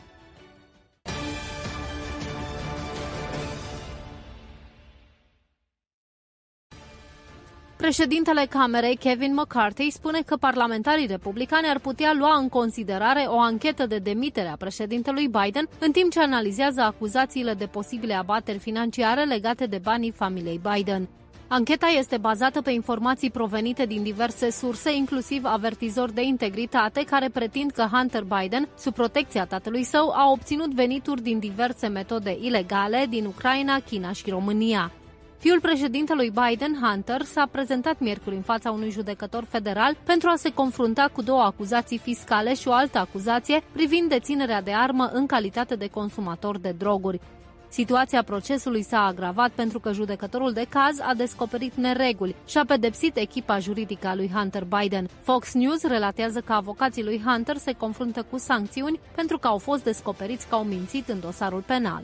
[7.81, 13.87] Președintele Camerei, Kevin McCarthy, spune că parlamentarii republicani ar putea lua în considerare o anchetă
[13.87, 19.67] de demitere a președintelui Biden în timp ce analizează acuzațiile de posibile abateri financiare legate
[19.67, 21.09] de banii familiei Biden.
[21.49, 27.71] Ancheta este bazată pe informații provenite din diverse surse, inclusiv avertizori de integritate, care pretind
[27.71, 33.25] că Hunter Biden, sub protecția tatălui său, a obținut venituri din diverse metode ilegale din
[33.25, 34.93] Ucraina, China și România.
[35.41, 40.53] Fiul președintelui Biden, Hunter, s-a prezentat miercuri în fața unui judecător federal pentru a se
[40.53, 45.75] confrunta cu două acuzații fiscale și o altă acuzație privind deținerea de armă în calitate
[45.75, 47.21] de consumator de droguri.
[47.69, 53.17] Situația procesului s-a agravat pentru că judecătorul de caz a descoperit nereguli și a pedepsit
[53.17, 55.09] echipa juridică a lui Hunter Biden.
[55.23, 59.85] Fox News relatează că avocații lui Hunter se confruntă cu sancțiuni pentru că au fost
[59.85, 62.03] descoperiți că au mințit în dosarul penal.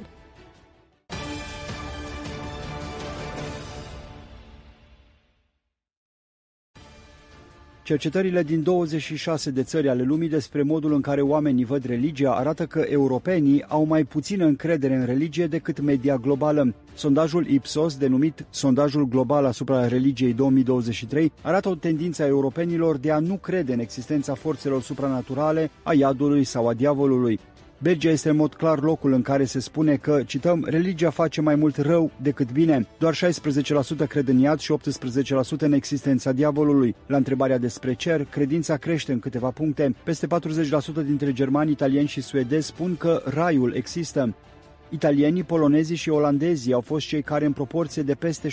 [7.87, 12.67] Cercetările din 26 de țări ale lumii despre modul în care oamenii văd religia arată
[12.67, 16.75] că europenii au mai puțină încredere în religie decât media globală.
[16.95, 23.19] Sondajul Ipsos, denumit Sondajul Global asupra religiei 2023, arată o tendință a europenilor de a
[23.19, 27.39] nu crede în existența forțelor supranaturale, a iadului sau a diavolului.
[27.79, 31.55] Belgia este în mod clar locul în care se spune că, cităm, religia face mai
[31.55, 32.87] mult rău decât bine.
[32.99, 33.19] Doar 16%
[34.09, 34.75] cred în iad și
[35.57, 36.95] 18% în existența diavolului.
[37.07, 39.95] La întrebarea despre cer, credința crește în câteva puncte.
[40.05, 40.29] Peste 40%
[41.05, 44.35] dintre germani, italieni și suedezi spun că raiul există.
[44.89, 48.53] Italienii, polonezii și olandezii au fost cei care în proporție de peste 75%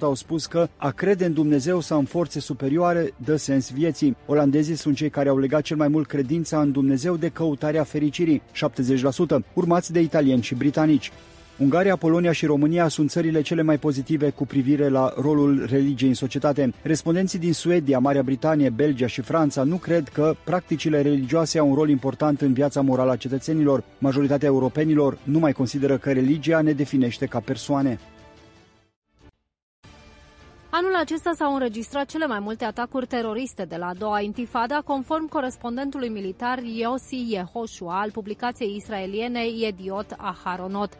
[0.00, 4.16] au spus că a crede în Dumnezeu sau în forțe superioare dă sens vieții.
[4.26, 8.42] Olandezii sunt cei care au legat cel mai mult credința în Dumnezeu de căutarea fericirii,
[8.52, 11.12] 70%, urmați de italieni și britanici.
[11.56, 16.14] Ungaria, Polonia și România sunt țările cele mai pozitive cu privire la rolul religiei în
[16.14, 16.74] societate.
[16.82, 21.74] Respondenții din Suedia, Marea Britanie, Belgia și Franța nu cred că practicile religioase au un
[21.74, 23.84] rol important în viața morală a cetățenilor.
[23.98, 27.98] Majoritatea europenilor nu mai consideră că religia ne definește ca persoane.
[30.70, 35.28] Anul acesta s-au înregistrat cele mai multe atacuri teroriste de la a doua intifada, conform
[35.28, 40.92] corespondentului militar Yossi Yehoshua al publicației israeliene Yediot Aharonot.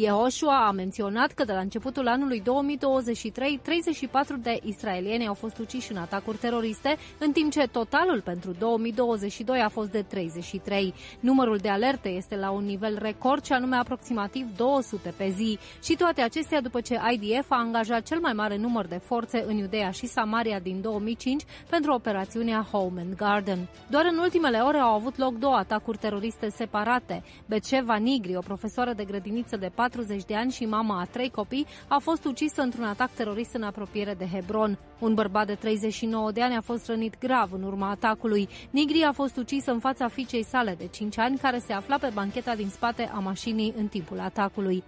[0.00, 5.92] Yehoshua a menționat că de la începutul anului 2023, 34 de israelieni au fost uciși
[5.92, 10.94] în atacuri teroriste, în timp ce totalul pentru 2022 a fost de 33.
[11.20, 15.58] Numărul de alerte este la un nivel record, și anume aproximativ 200 pe zi.
[15.82, 19.56] Și toate acestea după ce IDF a angajat cel mai mare număr de forțe în
[19.56, 23.68] Iudea și Samaria din 2005 pentru operațiunea Home and Garden.
[23.90, 27.22] Doar în ultimele ore au avut loc două atacuri teroriste separate.
[27.46, 31.30] Beceva Nigri, o profesoară de grădiniță de 4 40 de ani și mama a trei
[31.30, 34.78] copii, a fost ucisă într-un atac terorist în apropiere de Hebron.
[34.98, 38.48] Un bărbat de 39 de ani a fost rănit grav în urma atacului.
[38.70, 42.10] Nigri a fost ucis în fața fiicei sale de 5 ani, care se afla pe
[42.14, 44.82] bancheta din spate a mașinii în timpul atacului.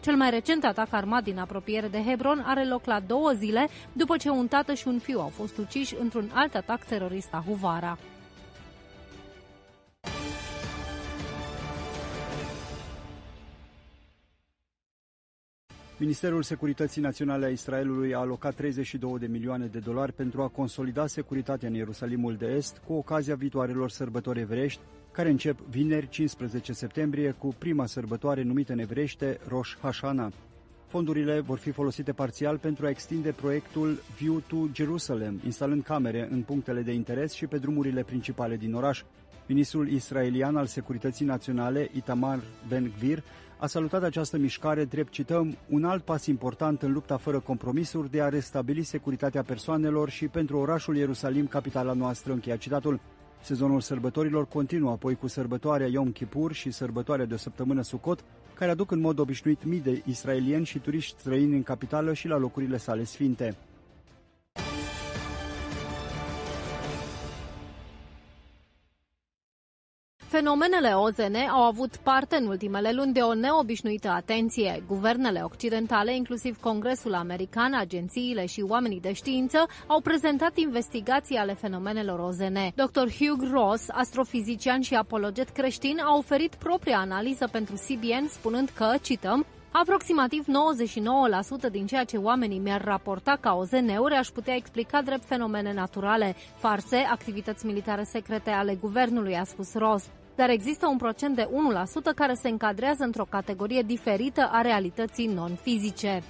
[0.00, 4.16] Cel mai recent atac armat din apropiere de Hebron are loc la două zile, după
[4.16, 7.98] ce un tată și un fiu au fost uciși într-un alt atac terorist la Huvara.
[16.02, 21.06] Ministerul Securității Naționale a Israelului a alocat 32 de milioane de dolari pentru a consolida
[21.06, 24.80] securitatea în Ierusalimul de Est cu ocazia viitoarelor sărbători evrești,
[25.12, 30.32] care încep vineri 15 septembrie cu prima sărbătoare numită în evrește Rosh Hashanah.
[30.86, 36.42] Fondurile vor fi folosite parțial pentru a extinde proiectul View to Jerusalem, instalând camere în
[36.42, 39.02] punctele de interes și pe drumurile principale din oraș.
[39.46, 43.22] Ministrul israelian al Securității Naționale, Itamar Ben-Gvir,
[43.62, 48.22] a salutat această mișcare drept, cităm, un alt pas important în lupta fără compromisuri de
[48.22, 53.00] a restabili securitatea persoanelor și pentru orașul Ierusalim, capitala noastră, încheia citatul.
[53.42, 58.24] Sezonul sărbătorilor continuă apoi cu sărbătoarea Yom Kippur și sărbătoarea de o săptămână Sukkot,
[58.54, 62.36] care aduc în mod obișnuit mii de israelieni și turiști străini în capitală și la
[62.36, 63.56] locurile sale sfinte.
[70.32, 74.82] Fenomenele OZN au avut parte în ultimele luni de o neobișnuită atenție.
[74.86, 82.18] Guvernele occidentale, inclusiv Congresul American, agențiile și oamenii de știință, au prezentat investigații ale fenomenelor
[82.18, 82.56] OZN.
[82.74, 83.08] Dr.
[83.18, 89.46] Hugh Ross, astrofizician și apologet creștin, a oferit propria analiză pentru CBN, spunând că, cităm,
[89.74, 90.44] Aproximativ
[91.68, 96.34] 99% din ceea ce oamenii mi-ar raporta ca OZN-uri aș putea explica drept fenomene naturale,
[96.58, 101.48] farse, activități militare secrete ale guvernului, a spus Ross dar există un procent de
[102.12, 106.22] 1% care se încadrează într-o categorie diferită a realității non-fizice.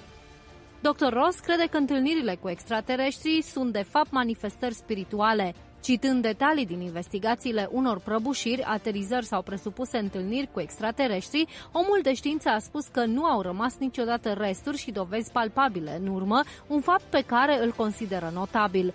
[0.81, 1.13] Dr.
[1.13, 5.53] Ross crede că întâlnirile cu extraterestrii sunt de fapt manifestări spirituale.
[5.81, 12.49] Citând detalii din investigațiile unor prăbușiri, aterizări sau presupuse întâlniri cu extraterestri, omul de știință
[12.49, 17.03] a spus că nu au rămas niciodată resturi și dovezi palpabile în urmă, un fapt
[17.09, 18.93] pe care îl consideră notabil.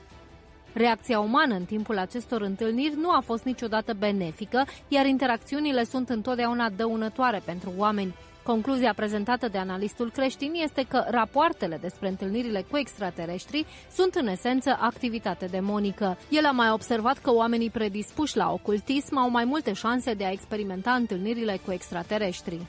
[0.72, 6.70] Reacția umană în timpul acestor întâlniri nu a fost niciodată benefică, iar interacțiunile sunt întotdeauna
[6.70, 8.14] dăunătoare pentru oameni.
[8.42, 14.76] Concluzia prezentată de analistul creștin este că rapoartele despre întâlnirile cu extraterestri sunt în esență
[14.80, 16.18] activitate demonică.
[16.30, 20.30] El a mai observat că oamenii predispuși la ocultism au mai multe șanse de a
[20.30, 22.60] experimenta întâlnirile cu extraterestri.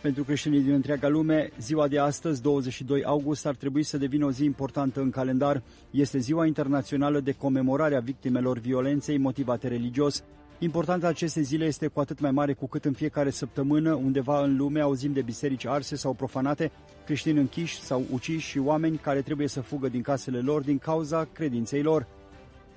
[0.00, 4.30] Pentru creștinii din întreaga lume, ziua de astăzi, 22 august, ar trebui să devină o
[4.30, 5.62] zi importantă în calendar.
[5.90, 10.24] Este ziua internațională de comemorare a victimelor violenței motivate religios.
[10.58, 14.56] Importanța acestei zile este cu atât mai mare cu cât în fiecare săptămână, undeva în
[14.56, 16.70] lume, auzim de biserici arse sau profanate,
[17.04, 21.28] creștini închiși sau uciși și oameni care trebuie să fugă din casele lor din cauza
[21.32, 22.06] credinței lor.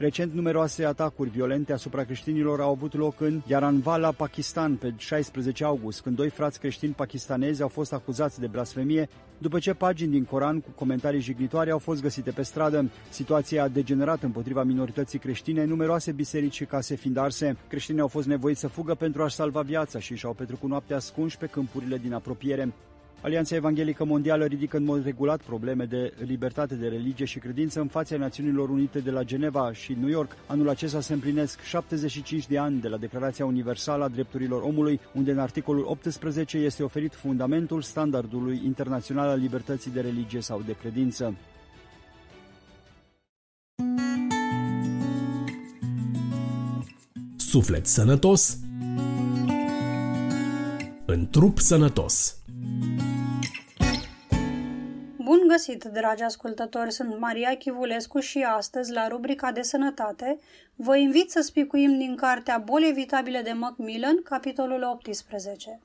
[0.01, 6.01] Recent, numeroase atacuri violente asupra creștinilor au avut loc în Yaranvala, Pakistan, pe 16 august,
[6.01, 10.59] când doi frați creștini pakistanezi au fost acuzați de blasfemie după ce pagini din Coran
[10.59, 12.89] cu comentarii jignitoare au fost găsite pe stradă.
[13.09, 17.57] Situația a degenerat împotriva minorității creștine, numeroase biserici și case fiind arse.
[17.67, 21.37] Creștinii au fost nevoiți să fugă pentru a-și salva viața și și-au petrecut noaptea ascunși
[21.37, 22.73] pe câmpurile din apropiere.
[23.21, 27.87] Alianța Evanghelică Mondială ridică în mod regulat probleme de libertate de religie și credință în
[27.87, 30.31] fața Națiunilor Unite de la Geneva și New York.
[30.47, 35.31] Anul acesta se împlinesc 75 de ani de la Declarația Universală a Drepturilor Omului, unde
[35.31, 41.35] în articolul 18 este oferit fundamentul standardului internațional al libertății de religie sau de credință.
[47.35, 48.57] Suflet sănătos
[51.05, 52.35] în trup sănătos.
[55.51, 56.91] Bun găsit, dragi ascultători!
[56.91, 60.39] Sunt Maria Chivulescu și astăzi, la rubrica de sănătate,
[60.75, 65.79] vă invit să spicuim din cartea Boli evitabile de Macmillan, capitolul 18.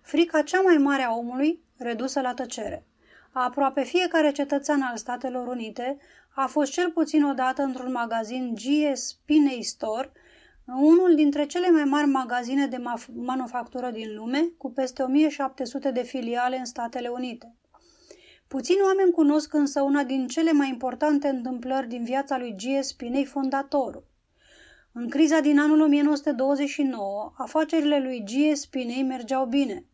[0.00, 2.84] Frica cea mai mare a omului, redusă la tăcere.
[3.32, 5.98] Aproape fiecare cetățean al Statelor Unite
[6.34, 9.18] a fost cel puțin odată într-un magazin G.S.
[9.24, 10.12] Pinney Store,
[10.66, 12.82] unul dintre cele mai mari magazine de
[13.14, 17.57] manufactură din lume, cu peste 1700 de filiale în Statele Unite.
[18.48, 22.92] Puțini oameni cunosc însă una din cele mai importante întâmplări din viața lui G.S.
[22.92, 24.04] Pinei, fondatorul.
[24.92, 28.66] În criza din anul 1929, afacerile lui G.S.
[28.66, 29.84] Pinei mergeau bine.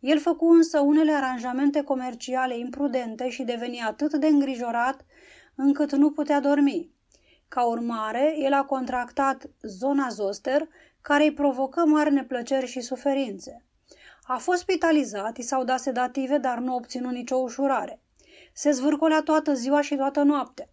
[0.00, 5.04] El făcu însă unele aranjamente comerciale imprudente și deveni atât de îngrijorat
[5.54, 6.90] încât nu putea dormi.
[7.48, 10.68] Ca urmare, el a contractat zona zoster,
[11.00, 13.64] care îi provocă mari neplăceri și suferințe.
[14.26, 18.00] A fost spitalizat, i s-au dat sedative, dar nu obținut nicio ușurare.
[18.52, 20.68] Se zvârcolea toată ziua și toată noaptea.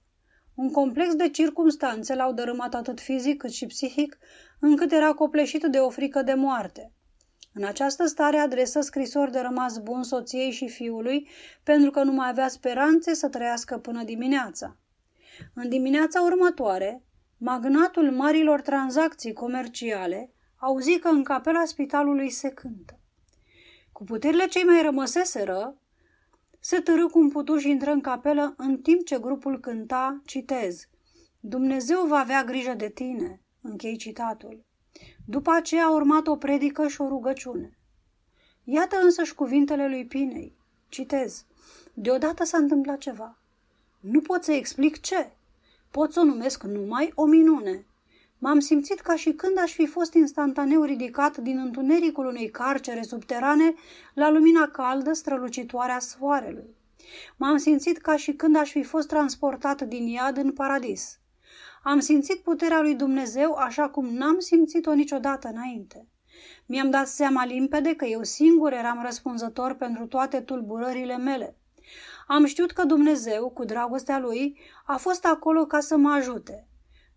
[0.56, 4.18] Un complex de circumstanțe l-au dărâmat atât fizic cât și psihic,
[4.60, 6.92] încât era copleșit de o frică de moarte.
[7.54, 11.30] În această stare adresă scrisori de rămas bun soției și fiului,
[11.64, 14.78] pentru că nu mai avea speranțe să trăiască până dimineața.
[15.54, 17.04] În dimineața următoare,
[17.38, 23.01] magnatul marilor tranzacții comerciale auzi că în capela spitalului se cântă.
[23.92, 25.76] Cu puterile cei mai rămăseseră,
[26.60, 30.88] se târâ cum putu și intră în capelă în timp ce grupul cânta, citez,
[31.40, 34.64] Dumnezeu va avea grijă de tine, închei citatul.
[35.26, 37.78] După aceea a urmat o predică și o rugăciune.
[38.64, 40.56] Iată însăși cuvintele lui Pinei.
[40.90, 41.46] Citez.
[41.94, 43.38] Deodată s-a întâmplat ceva.
[44.00, 45.32] Nu pot să explic ce.
[45.92, 47.86] Pot să o numesc numai o minune.
[48.44, 53.74] M-am simțit ca și când aș fi fost instantaneu ridicat din întunericul unei carcere subterane
[54.14, 56.76] la lumina caldă strălucitoare a soarelui.
[57.38, 61.20] M-am simțit ca și când aș fi fost transportat din iad în paradis.
[61.84, 66.08] Am simțit puterea lui Dumnezeu așa cum n-am simțit-o niciodată înainte.
[66.66, 71.58] Mi-am dat seama limpede că eu singur eram răspunzător pentru toate tulburările mele.
[72.28, 76.66] Am știut că Dumnezeu, cu dragostea lui, a fost acolo ca să mă ajute–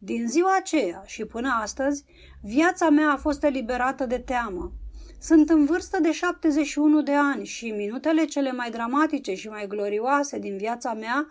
[0.04, 2.04] din ziua aceea și până astăzi,
[2.42, 4.72] viața mea a fost eliberată de teamă.
[5.20, 10.38] Sunt în vârstă de 71 de ani și minutele cele mai dramatice și mai glorioase
[10.38, 11.26] din viața mea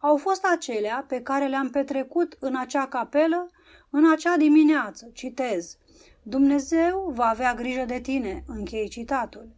[0.00, 3.50] au fost acelea pe care le-am petrecut în acea capelă,
[3.90, 5.10] în acea dimineață.
[5.12, 5.76] Citez.
[6.22, 9.48] Dumnezeu va avea grijă de tine, închei citatul.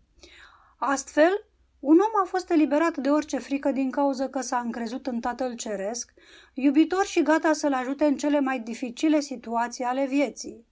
[0.77, 1.48] Astfel,
[1.81, 5.55] un om a fost eliberat de orice frică din cauza că s-a încrezut în Tatăl
[5.55, 6.13] Ceresc,
[6.55, 10.67] iubitor și gata să-l ajute în cele mai dificile situații ale vieții.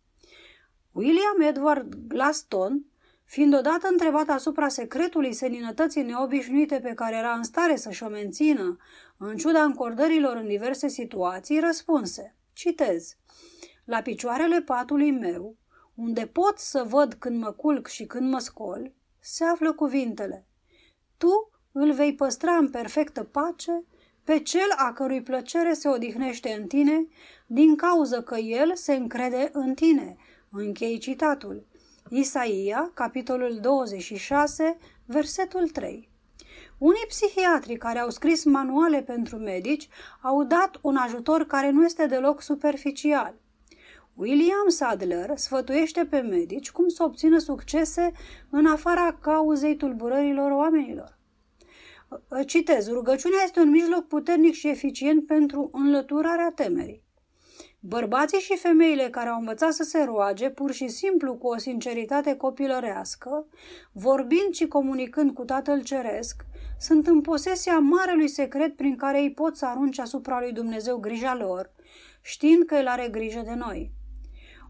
[0.92, 2.84] William Edward Glaston,
[3.24, 8.76] fiind odată întrebat asupra secretului seninătății neobișnuite pe care era în stare să-și o mențină,
[9.16, 13.16] în ciuda încordărilor în diverse situații, răspunse, citez,
[13.84, 15.56] La picioarele patului meu,
[15.94, 20.46] unde pot să văd când mă culc și când mă scol, se află cuvintele–
[21.16, 23.84] tu îl vei păstra în perfectă pace
[24.26, 27.06] pe cel a cărui plăcere se odihnește în tine,
[27.46, 30.16] din cauză că el se încrede în tine.
[30.50, 31.66] Închei citatul.
[32.10, 36.08] Isaia, capitolul 26, versetul 3.
[36.78, 39.88] Unii psihiatri care au scris manuale pentru medici
[40.22, 43.34] au dat un ajutor care nu este deloc superficial.
[44.16, 48.12] William Sadler sfătuiește pe medici cum să obțină succese
[48.50, 51.18] în afara cauzei tulburărilor oamenilor.
[52.46, 57.04] Citez, rugăciunea este un mijloc puternic și eficient pentru înlăturarea temerii.
[57.80, 62.36] Bărbații și femeile care au învățat să se roage pur și simplu cu o sinceritate
[62.36, 63.46] copilărească,
[63.92, 66.44] vorbind și comunicând cu Tatăl Ceresc,
[66.80, 71.34] sunt în posesia marelui secret prin care ei pot să arunce asupra lui Dumnezeu grija
[71.34, 71.70] lor,
[72.22, 73.95] știind că El are grijă de noi.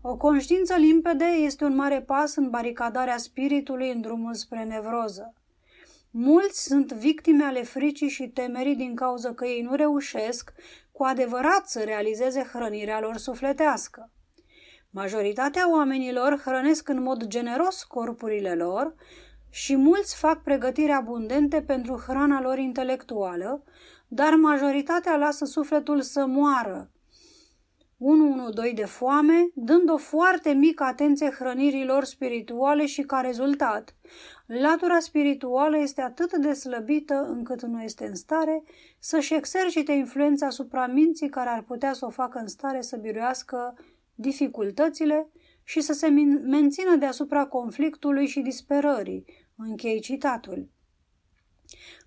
[0.00, 5.34] O conștiință limpede este un mare pas în baricadarea spiritului în drumul spre nevroză.
[6.10, 10.52] Mulți sunt victime ale fricii și temerii din cauza că ei nu reușesc
[10.92, 14.10] cu adevărat să realizeze hrănirea lor sufletească.
[14.90, 18.94] Majoritatea oamenilor hrănesc în mod generos corpurile lor
[19.50, 23.62] și mulți fac pregătiri abundente pentru hrana lor intelectuală,
[24.08, 26.90] dar majoritatea lasă sufletul să moară
[27.98, 33.96] 112 de foame, dând o foarte mică atenție hrănirilor spirituale și ca rezultat,
[34.46, 38.62] latura spirituală este atât de slăbită încât nu este în stare
[38.98, 43.74] să-și exercite influența asupra minții care ar putea să o facă în stare să biruiască
[44.14, 45.30] dificultățile
[45.64, 46.08] și să se
[46.46, 49.24] mențină deasupra conflictului și disperării,
[49.56, 50.68] închei citatul.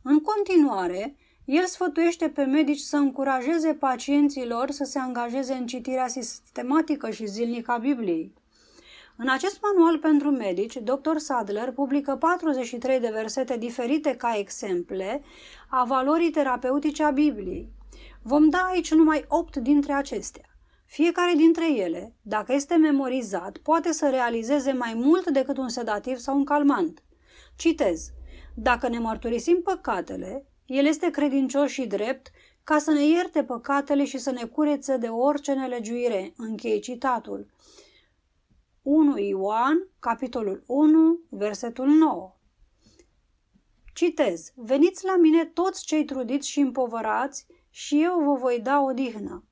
[0.02, 1.16] În continuare,
[1.51, 7.26] el sfătuiește pe medici să încurajeze pacienții lor să se angajeze în citirea sistematică și
[7.26, 8.34] zilnică a Bibliei.
[9.17, 11.15] În acest manual pentru medici, dr.
[11.17, 15.21] Sadler publică 43 de versete diferite ca exemple
[15.69, 17.69] a valorii terapeutice a Bibliei.
[18.21, 20.45] Vom da aici numai 8 dintre acestea.
[20.85, 26.38] Fiecare dintre ele, dacă este memorizat, poate să realizeze mai mult decât un sedativ sau
[26.38, 27.03] un calmant.
[27.55, 28.09] Citez.
[28.55, 32.32] Dacă ne mărturisim păcatele, el este credincios și drept
[32.64, 36.34] ca să ne ierte păcatele și să ne curețe de orice nelegiuire.
[36.38, 37.48] Închei citatul.
[38.82, 42.36] 1 Ioan, capitolul 1, versetul 9.
[43.94, 49.44] Citez, veniți la mine toți cei trudiți și împovărați și eu vă voi da odihnă.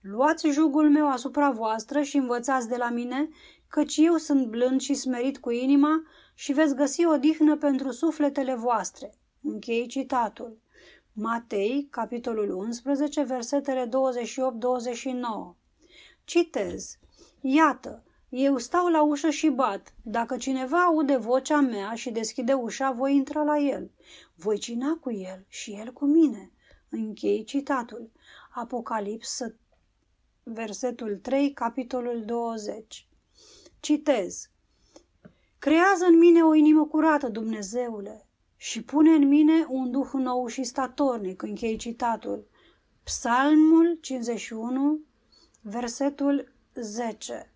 [0.00, 3.28] Luați jugul meu asupra voastră și învățați de la mine,
[3.68, 6.02] căci eu sunt blând și smerit cu inima
[6.34, 9.14] și veți găsi odihnă pentru sufletele voastre.
[9.42, 10.63] Închei citatul.
[11.16, 13.90] Matei, capitolul 11, versetele 28-29.
[16.24, 16.98] Citez.
[17.40, 19.94] Iată, eu stau la ușă și bat.
[20.02, 23.90] Dacă cineva aude vocea mea și deschide ușa, voi intra la el.
[24.34, 26.52] Voi cina cu el și el cu mine.
[26.88, 28.10] Închei citatul.
[28.54, 29.56] Apocalipsă,
[30.42, 33.08] versetul 3, capitolul 20.
[33.80, 34.50] Citez.
[35.58, 38.28] Creează în mine o inimă curată, Dumnezeule,
[38.64, 42.46] și pune în mine un duh nou și statornic, închei citatul.
[43.02, 45.00] Psalmul 51,
[45.60, 47.52] versetul 10.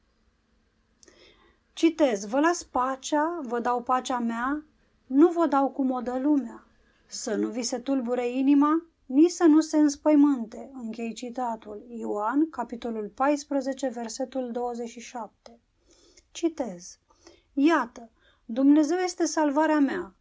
[1.72, 4.64] Citez, vă las pacea, vă dau pacea mea,
[5.06, 6.66] nu vă dau cum o dă lumea.
[7.06, 10.70] Să nu vi se tulbure inima, nici să nu se înspăimânte.
[10.74, 11.86] Închei citatul.
[11.88, 15.60] Ioan, capitolul 14, versetul 27.
[16.30, 16.98] Citez.
[17.52, 18.10] Iată,
[18.44, 20.12] Dumnezeu este salvarea mea.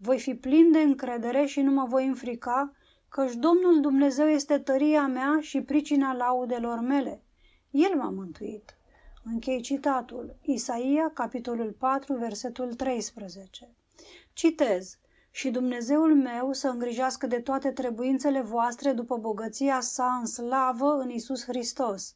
[0.00, 2.72] Voi fi plin de încredere și nu mă voi înfrica,
[3.08, 7.22] căci Domnul Dumnezeu este tăria mea și pricina laudelor mele.
[7.70, 8.78] El m-a mântuit.
[9.24, 10.36] Închei citatul.
[10.42, 13.74] Isaia, capitolul 4, versetul 13.
[14.32, 14.98] Citez.
[15.30, 21.10] Și Dumnezeul meu să îngrijească de toate trebuințele voastre după bogăția sa în slavă în
[21.10, 22.14] Isus Hristos.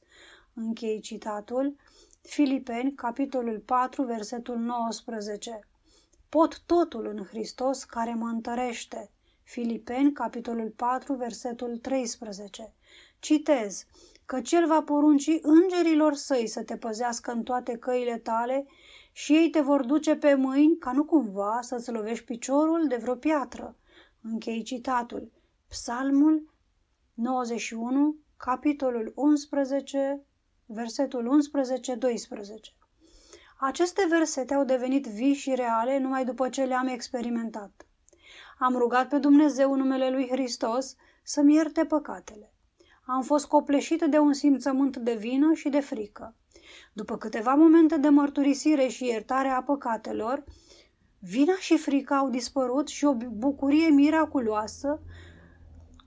[0.54, 1.76] Închei citatul.
[2.22, 5.66] Filipeni, capitolul 4, versetul 19.
[6.38, 9.10] Pot totul în Hristos care mă întărește.
[9.42, 12.72] Filipeni, capitolul 4, versetul 13.
[13.18, 13.86] Citez,
[14.26, 18.66] că cel va porunci îngerilor săi să te păzească în toate căile tale
[19.12, 23.14] și ei te vor duce pe mâini ca nu cumva să-ți lovești piciorul de vreo
[23.14, 23.76] piatră.
[24.22, 25.30] Închei citatul.
[25.68, 26.50] Psalmul
[27.14, 30.22] 91, capitolul 11,
[30.66, 31.40] versetul
[32.72, 32.81] 11-12.
[33.64, 37.86] Aceste versete au devenit vii și reale numai după ce le-am experimentat.
[38.58, 42.52] Am rugat pe Dumnezeu în numele lui Hristos să-mi ierte păcatele.
[43.06, 46.34] Am fost copleșită de un simțământ de vină și de frică.
[46.92, 50.44] După câteva momente de mărturisire și iertare a păcatelor,
[51.18, 55.00] vina și frica au dispărut și o bucurie miraculoasă,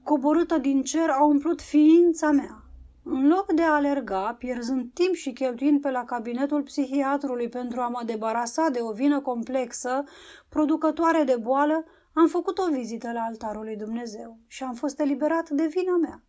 [0.04, 2.65] coborâtă din cer, a umplut ființa mea.
[3.08, 7.88] În loc de a alerga, pierzând timp și cheltuind pe la cabinetul psihiatrului pentru a
[7.88, 10.04] mă debarasa de o vină complexă,
[10.50, 15.50] producătoare de boală, am făcut o vizită la altarul lui Dumnezeu și am fost eliberat
[15.50, 16.24] de vina mea.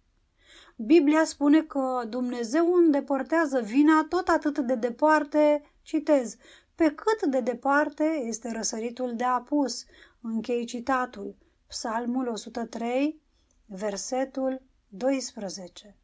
[0.76, 6.36] Biblia spune că Dumnezeu îndepărtează vina tot atât de departe, citez,
[6.74, 9.84] pe cât de departe este răsăritul de apus.
[10.20, 11.36] Închei citatul.
[11.66, 13.20] Psalmul 103,
[13.66, 15.96] versetul 12.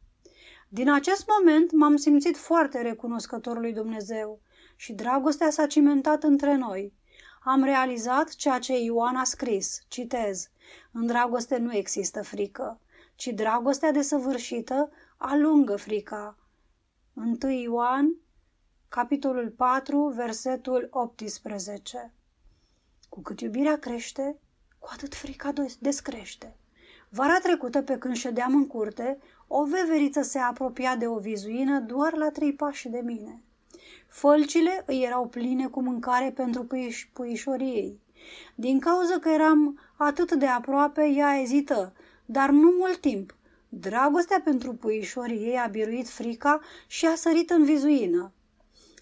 [0.75, 4.41] Din acest moment m-am simțit foarte recunoscător lui Dumnezeu
[4.76, 6.94] și dragostea s-a cimentat între noi.
[7.42, 10.51] Am realizat ceea ce Ioan a scris, citez,
[10.92, 12.81] în dragoste nu există frică,
[13.15, 16.39] ci dragostea desăvârșită alungă frica.
[17.42, 18.17] 1 Ioan,
[18.89, 22.15] capitolul 4, versetul 18.
[23.09, 24.39] Cu cât iubirea crește,
[24.78, 26.57] cu atât frica descrește.
[27.15, 29.18] Vara trecută, pe când ședeam în curte,
[29.55, 33.43] o veveriță se apropia de o vizuină doar la trei pași de mine.
[34.09, 38.01] Fălcile îi erau pline cu mâncare pentru puiș- puișorii ei.
[38.55, 41.93] Din cauza că eram atât de aproape, ea ezită,
[42.25, 43.37] dar nu mult timp.
[43.69, 48.33] Dragostea pentru puișorii ei a biruit frica și a sărit în vizuină.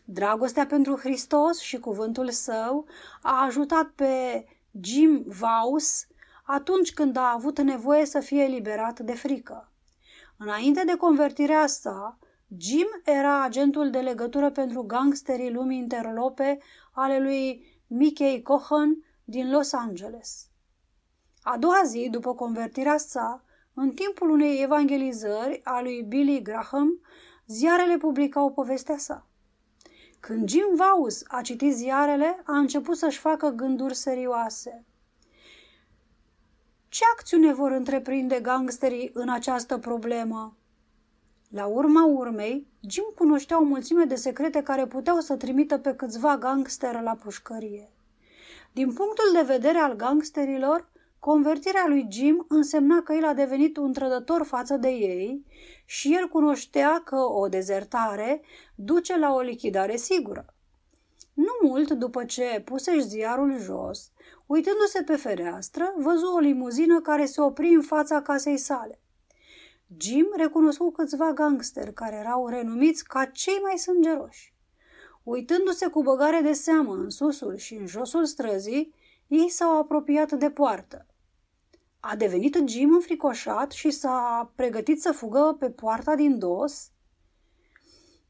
[0.04, 2.86] Dragostea pentru Hristos și cuvântul său
[3.22, 4.44] a ajutat pe
[4.80, 6.06] Jim Vaus
[6.44, 9.69] atunci când a avut nevoie să fie eliberat de frică.
[10.42, 12.18] Înainte de convertirea sa,
[12.58, 16.58] Jim era agentul de legătură pentru gangsterii lumii interlope
[16.92, 20.48] ale lui Mickey Cohen din Los Angeles.
[21.42, 23.44] A doua zi, după convertirea sa,
[23.74, 27.00] în timpul unei evangelizări a lui Billy Graham,
[27.46, 29.26] ziarele publicau povestea sa.
[30.20, 34.84] Când Jim Vaus a citit ziarele, a început să-și facă gânduri serioase.
[36.92, 40.56] Ce acțiune vor întreprinde gangsterii în această problemă?
[41.48, 46.36] La urma urmei, Jim cunoștea o mulțime de secrete care puteau să trimită pe câțiva
[46.38, 47.90] gangster la pușcărie.
[48.72, 53.92] Din punctul de vedere al gangsterilor, convertirea lui Jim însemna că el a devenit un
[53.92, 55.44] trădător față de ei
[55.84, 58.40] și el cunoștea că o dezertare
[58.74, 60.54] duce la o lichidare sigură.
[61.34, 64.10] Nu mult după ce puseși ziarul jos,
[64.50, 69.00] uitându-se pe fereastră, văzu o limuzină care se opri în fața casei sale.
[69.98, 74.54] Jim recunoscu câțiva gangster care erau renumiți ca cei mai sângeroși.
[75.22, 78.94] Uitându-se cu băgare de seamă în susul și în josul străzii,
[79.26, 81.06] ei s-au apropiat de poartă.
[82.00, 86.90] A devenit Jim înfricoșat și s-a pregătit să fugă pe poarta din dos?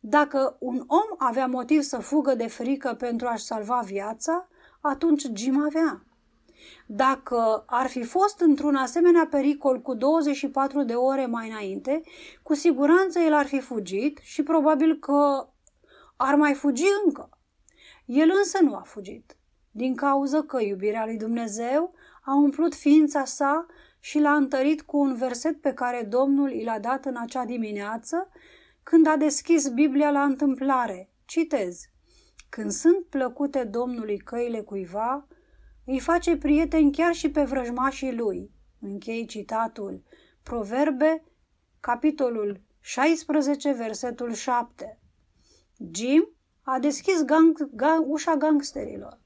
[0.00, 4.48] Dacă un om avea motiv să fugă de frică pentru a-și salva viața,
[4.80, 6.04] atunci Jim avea.
[6.86, 12.00] Dacă ar fi fost într-un asemenea pericol cu 24 de ore mai înainte,
[12.42, 15.48] cu siguranță el ar fi fugit și probabil că
[16.16, 17.28] ar mai fugi încă.
[18.04, 19.36] El însă nu a fugit,
[19.70, 23.66] din cauza că iubirea lui Dumnezeu a umplut ființa sa
[24.00, 28.28] și l-a întărit cu un verset pe care Domnul i l-a dat în acea dimineață,
[28.82, 31.10] când a deschis Biblia la întâmplare.
[31.24, 31.80] Citez.
[32.48, 35.26] Când sunt plăcute Domnului căile cuiva,
[35.90, 38.50] îi face prieteni chiar și pe vrăjmașii lui.
[38.80, 40.02] Închei citatul.
[40.42, 41.24] Proverbe,
[41.80, 44.98] capitolul 16, versetul 7.
[45.92, 46.28] Jim
[46.62, 49.18] a deschis gang, gang, ușa gangsterilor.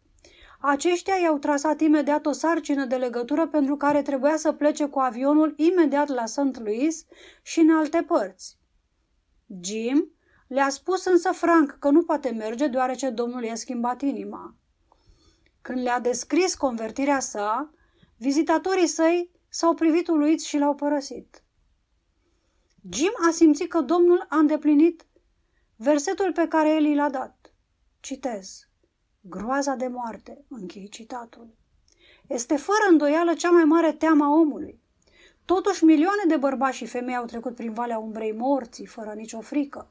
[0.60, 5.55] Aceștia i-au trasat imediat o sarcină de legătură pentru care trebuia să plece cu avionul
[5.57, 6.60] imediat la St.
[6.60, 7.05] Louis
[7.43, 8.59] și în alte părți.
[9.62, 10.10] Jim
[10.49, 14.57] le-a spus însă Frank că nu poate merge deoarece domnul i-a schimbat inima.
[15.65, 17.70] Când le-a descris convertirea sa,
[18.17, 21.43] vizitatorii săi s-au privit uluiți și l-au părăsit.
[22.91, 25.07] Jim a simțit că Domnul a îndeplinit
[25.76, 27.52] versetul pe care el l-a dat.
[28.01, 28.68] Citez.
[29.20, 31.55] Groaza de moarte, închei citatul.
[32.26, 34.81] Este fără îndoială cea mai mare teamă a omului.
[35.44, 39.89] Totuși, milioane de bărbați și femei au trecut prin Valea Umbrei Morții, fără nicio frică.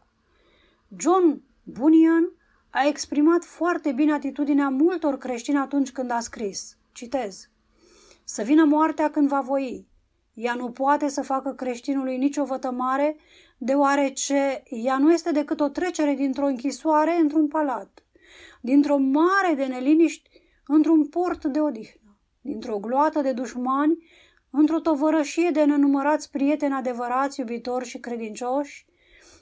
[0.98, 2.32] John Bunyan
[2.76, 6.78] a exprimat foarte bine atitudinea multor creștini atunci când a scris.
[6.92, 7.50] Citez.
[8.24, 9.88] Să vină moartea când va voi.
[10.34, 13.16] Ea nu poate să facă creștinului nicio vătămare,
[13.58, 18.06] deoarece ea nu este decât o trecere dintr-o închisoare într-un palat,
[18.62, 20.30] dintr-o mare de neliniști
[20.68, 23.98] într-un port de odihnă, dintr-o gloată de dușmani
[24.50, 28.86] într-o tovărășie de nenumărați prieteni adevărați, iubitori și credincioși,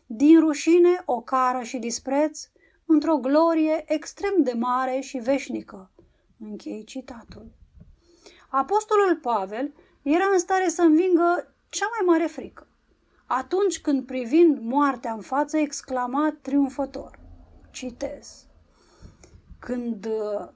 [0.05, 2.50] din rușine, ocară și dispreț,
[2.91, 5.91] într-o glorie extrem de mare și veșnică.
[6.39, 7.51] Închei citatul.
[8.49, 12.67] Apostolul Pavel era în stare să învingă cea mai mare frică.
[13.25, 17.19] Atunci când privind moartea în față, exclama triumfător.
[17.71, 18.45] Citez.
[19.59, 20.47] Când uh,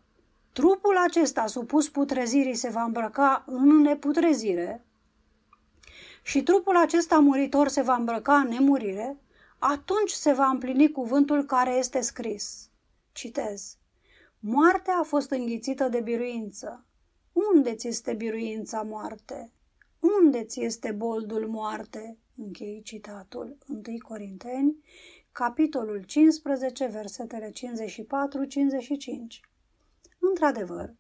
[0.51, 4.85] trupul acesta supus putrezirii se va îmbrăca în neputrezire
[6.23, 9.17] și trupul acesta muritor se va îmbrăca în nemurire,
[9.67, 12.69] atunci se va împlini cuvântul care este scris.
[13.11, 13.77] Citez.
[14.39, 16.85] Moartea a fost înghițită de biruință.
[17.53, 19.51] Unde ți este biruința moarte?
[20.21, 22.17] Unde ți este boldul moarte?
[22.37, 24.83] Închei citatul 1 Corinteni,
[25.31, 27.51] capitolul 15, versetele 54-55.
[30.19, 30.93] Într-adevăr,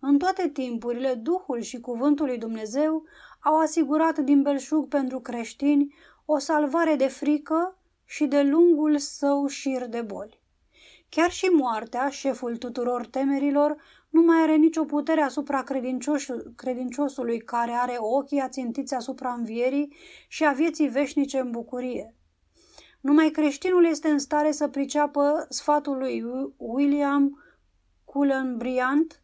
[0.00, 3.04] în toate timpurile, Duhul și Cuvântul lui Dumnezeu
[3.40, 5.94] au asigurat din belșug pentru creștini
[6.24, 10.42] o salvare de frică și de lungul său șir de boli.
[11.08, 13.76] Chiar și moartea, șeful tuturor temerilor,
[14.10, 15.64] nu mai are nicio putere asupra
[16.56, 19.94] credinciosului care are ochii ațintiți asupra învierii
[20.28, 22.14] și a vieții veșnice în bucurie.
[23.00, 26.24] Numai creștinul este în stare să priceapă sfatul lui
[26.56, 27.42] William
[28.04, 29.22] Cullen Bryant,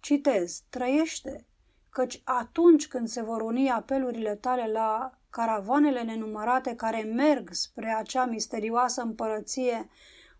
[0.00, 1.46] citez, trăiește,
[1.90, 8.24] căci atunci când se vor uni apelurile tale la caravanele nenumărate care merg spre acea
[8.24, 9.88] misterioasă împărăție,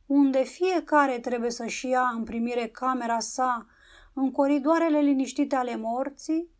[0.06, 3.66] unde fiecare trebuie să-și ia în primire camera sa
[4.14, 6.50] în coridoarele liniștite ale morții,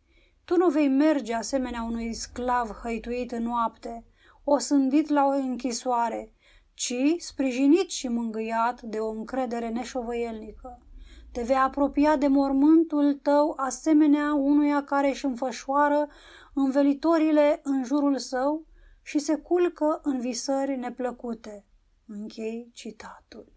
[0.45, 4.05] tu nu vei merge asemenea unui sclav hăituit în noapte,
[4.43, 6.33] osândit la o închisoare,
[6.73, 10.79] ci sprijinit și mângâiat de o încredere neșovăielnică.
[11.31, 16.07] Te vei apropia de mormântul tău asemenea unuia care își înfășoară
[16.53, 18.65] învelitorile în jurul său
[19.01, 21.65] și se culcă în visări neplăcute.
[22.05, 23.53] Închei citatul.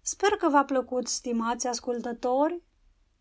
[0.00, 2.62] Sper că v-a plăcut, stimați ascultători,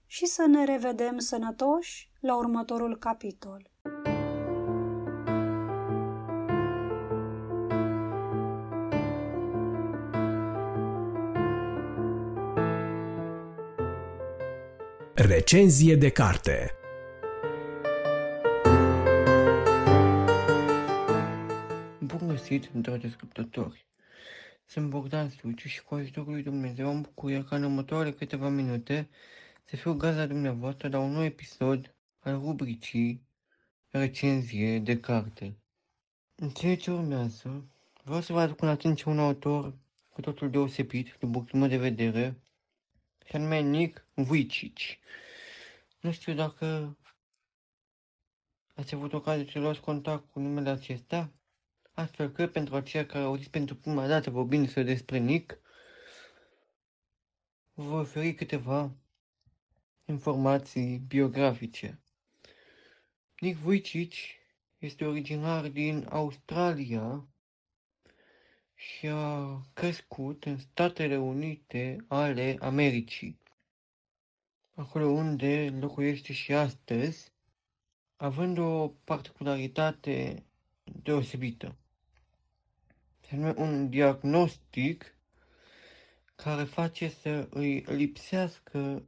[0.06, 3.72] și să ne revedem sănătoși la următorul capitol.
[15.14, 16.81] Recenzie de carte
[22.52, 23.86] Bun găsit, dragi ascultători!
[24.66, 29.10] Sunt Bogdan Suciu și cu ajutorul lui Dumnezeu am bucuria ca în următoarele câteva minute
[29.64, 33.28] să fiu gazda dumneavoastră la un nou episod al rubricii
[33.90, 35.58] Recenzie de carte.
[36.36, 37.68] În ceea ce urmează,
[38.04, 39.78] vreau să vă aduc în atenție un autor
[40.10, 42.42] cu totul deosebit, după punctul meu de vedere,
[43.26, 44.78] și anume Nick Vujicic.
[46.00, 46.98] Nu știu dacă
[48.76, 51.32] ați avut ocazia să luați contact cu numele acesta,
[51.94, 55.60] astfel că pentru aceia care au auzit pentru prima dată vorbindu-se despre Nick,
[57.74, 58.92] vă voi oferi câteva
[60.06, 62.00] informații biografice.
[63.40, 64.14] Nick Vujicic
[64.78, 67.28] este originar din Australia
[68.76, 73.40] și a crescut în Statele Unite ale Americii,
[74.74, 77.32] acolo unde locuiește și astăzi,
[78.16, 80.46] având o particularitate
[80.84, 81.76] deosebită
[83.56, 85.16] un diagnostic
[86.36, 89.06] care face să îi lipsească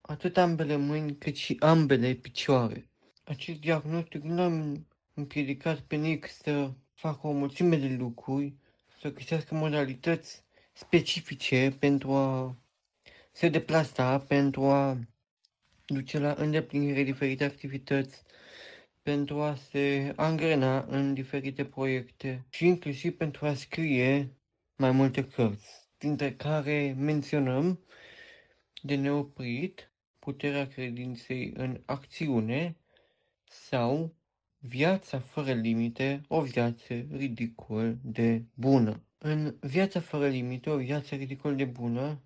[0.00, 2.88] atât ambele mâini cât și ambele picioare.
[3.24, 8.54] Acest diagnostic nu am împiedicat pe Nick să facă o mulțime de lucruri,
[9.00, 12.56] să găsească modalități specifice pentru a
[13.32, 14.98] se deplasa, pentru a
[15.86, 18.22] duce la îndeplinire diferite activități
[19.04, 24.34] pentru a se angrena în diferite proiecte și inclusiv pentru a scrie
[24.76, 27.80] mai multe cărți, dintre care menționăm
[28.82, 32.76] de neoprit puterea credinței în acțiune
[33.44, 34.14] sau
[34.58, 39.02] Viața fără limite, o viață ridicol de bună.
[39.18, 42.22] În Viața fără limite, o viață ridicol de bună,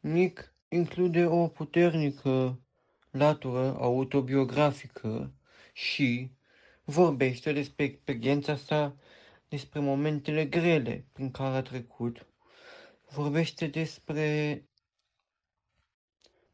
[0.00, 2.60] Nick include o puternică
[3.10, 5.32] latură autobiografică
[5.72, 6.30] și
[6.84, 8.96] vorbește despre experiența sa,
[9.48, 12.26] despre momentele grele prin care a trecut,
[13.08, 14.64] vorbește despre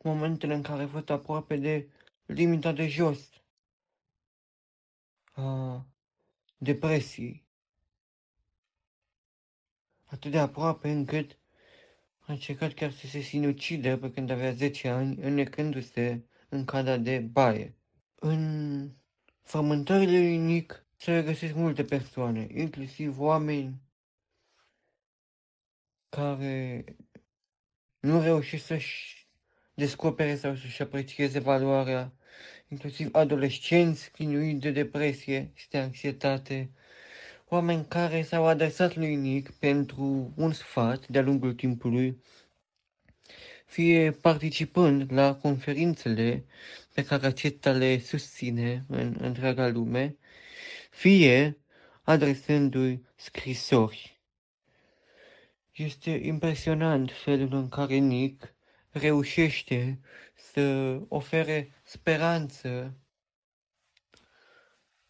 [0.03, 1.89] momentele în care a fost aproape de
[2.27, 3.31] limita de jos
[5.33, 5.87] a
[6.57, 7.47] depresii,
[10.05, 11.39] atât de aproape încât
[12.19, 17.19] a încercat chiar să se sinucide pe când avea 10 ani, înnecându-se în cada de
[17.19, 17.77] baie.
[18.15, 18.93] În
[19.49, 23.83] frământările lui Nick se regăsesc multe persoane, inclusiv oameni
[26.09, 26.85] care
[28.01, 29.27] nu reușesc să-și
[29.75, 32.13] descopere sau să-și aprecieze valoarea,
[32.69, 36.71] inclusiv adolescenți chinuiți de depresie și de anxietate,
[37.49, 42.23] oameni care s-au adresat lui Nick pentru un sfat de-a lungul timpului,
[43.67, 46.45] fie participând la conferințele
[46.99, 50.17] pe care acesta le susține în întreaga lume,
[50.91, 51.59] fie
[52.03, 54.23] adresându-i scrisori.
[55.73, 58.55] Este impresionant felul în care Nick
[58.91, 60.01] reușește
[60.35, 62.97] să ofere speranță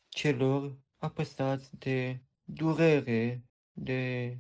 [0.09, 4.37] celor apăsați de durere, de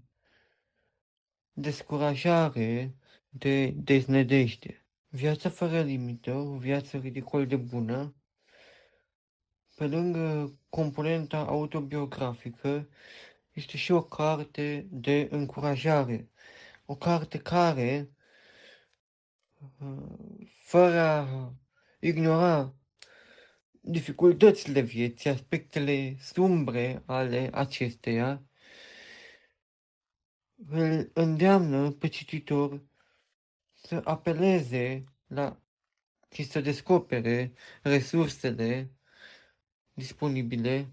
[1.52, 2.94] descurajare,
[3.28, 4.88] de deznădejde.
[5.11, 8.15] Viața fără limită, o viață ridicol de bună,
[9.75, 12.89] pe lângă componenta autobiografică,
[13.53, 16.31] este și o carte de încurajare.
[16.85, 18.11] O carte care,
[20.61, 21.53] fără a
[22.01, 22.75] ignora
[23.81, 28.43] dificultățile vieții, aspectele sumbre ale acesteia,
[30.69, 32.83] îl îndeamnă pe cititor
[33.89, 35.60] să apeleze la
[36.31, 37.52] și să descopere
[37.83, 38.91] resursele
[39.92, 40.92] disponibile,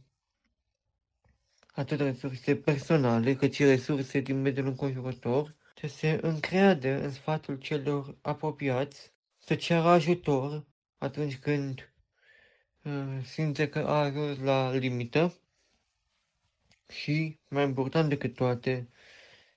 [1.71, 8.17] atât resurse personale, cât și resurse din mediul înconjurător, să se încreadă în sfatul celor
[8.21, 10.65] apropiați, să ceară ajutor
[10.97, 11.93] atunci când
[12.83, 15.33] uh, simte că a ajuns la limită
[16.89, 18.89] și, mai important decât toate,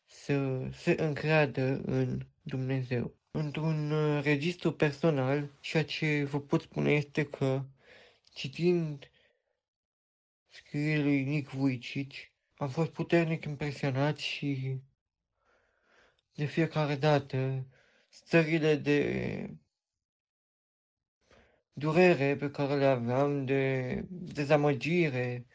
[0.07, 3.18] să se încreadă în Dumnezeu.
[3.31, 7.65] Într-un uh, registru personal, ceea ce vă pot spune este că,
[8.33, 9.11] citind
[10.49, 12.13] scrierile lui Nick Vujicic,
[12.57, 14.81] am fost puternic impresionat și
[16.35, 17.67] de fiecare dată
[18.09, 19.51] stările de
[21.73, 25.47] durere pe care le aveam, de dezamăgire,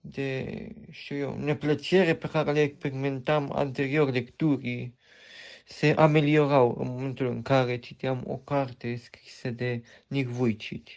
[0.00, 4.98] de, știu eu, neplăcere pe care le experimentam anterior lecturii,
[5.68, 10.88] se ameliorau în momentul în care citeam o carte scrisă de Nick Vujicic.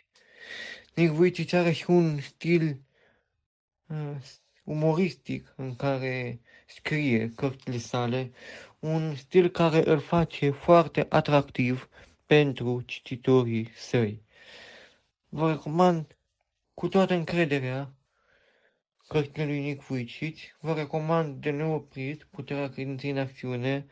[0.94, 2.82] Nick Vujicic are și un stil
[3.88, 4.16] uh,
[4.64, 8.32] umoristic în care scrie cărțile sale,
[8.80, 11.90] un stil care îl face foarte atractiv
[12.26, 14.22] pentru cititorii săi.
[15.30, 16.18] Vă recomand
[16.74, 17.94] cu toată încrederea
[19.08, 23.86] cărțile lui Nick Vujicic, vă recomand de neoprit Puterea credinței în acțiune,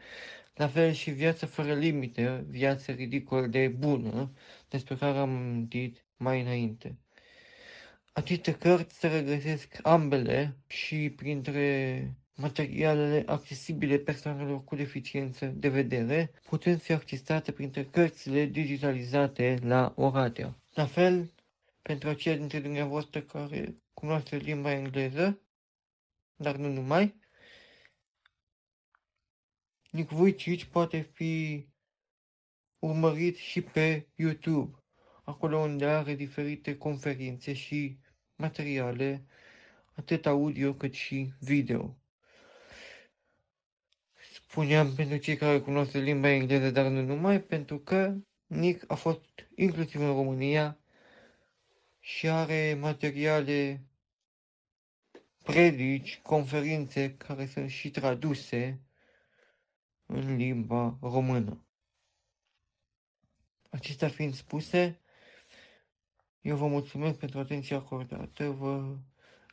[0.57, 4.31] la fel și Viața fără limite, viața ridicol de bună,
[4.69, 6.97] despre care am amintit mai înainte.
[8.13, 16.77] Aceste cărți se regăsesc ambele și printre materialele accesibile persoanelor cu deficiență de vedere, putem
[16.77, 20.55] fi accesate printre cărțile digitalizate la Oradea.
[20.73, 21.31] La fel,
[21.81, 25.41] pentru aceia dintre dumneavoastră care cunoaște limba engleză,
[26.35, 27.15] dar nu numai,
[29.97, 31.65] Nick Vujicic poate fi
[32.79, 34.83] urmărit și pe YouTube,
[35.23, 37.97] acolo unde are diferite conferințe și
[38.35, 39.25] materiale,
[39.93, 41.97] atât audio cât și video.
[44.33, 48.15] Spuneam pentru cei care cunosc limba engleză, dar nu numai, pentru că
[48.47, 49.23] Nick a fost
[49.55, 50.77] inclusiv în România
[51.99, 53.81] și are materiale,
[55.43, 58.81] predici, conferințe care sunt și traduse
[60.07, 61.65] în limba română.
[63.69, 65.01] Acestea fiind spuse,
[66.41, 68.97] eu vă mulțumesc pentru atenția acordată, vă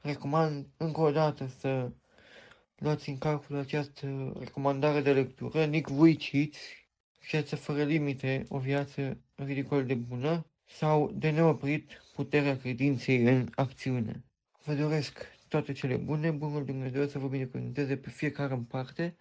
[0.02, 1.92] recomand încă o dată să
[2.76, 6.54] luați în calcul această recomandare de lectură, Nick Vujicic,
[7.30, 14.24] Viața fără limite, o viață ridicol de bună, sau de neoprit puterea credinței în acțiune.
[14.64, 15.18] Vă doresc
[15.48, 19.16] toate cele bune, bunul Dumnezeu să vă binecuvânteze pe fiecare în parte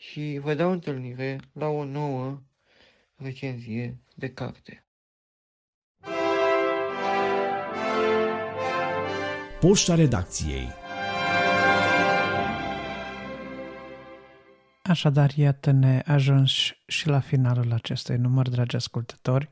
[0.00, 2.42] și vă dau întâlnire la o nouă
[3.14, 4.86] recenzie de carte.
[9.60, 10.68] Poșta redacției
[14.82, 16.52] Așadar, iată-ne ajuns
[16.86, 19.50] și la finalul acestui număr, dragi ascultători.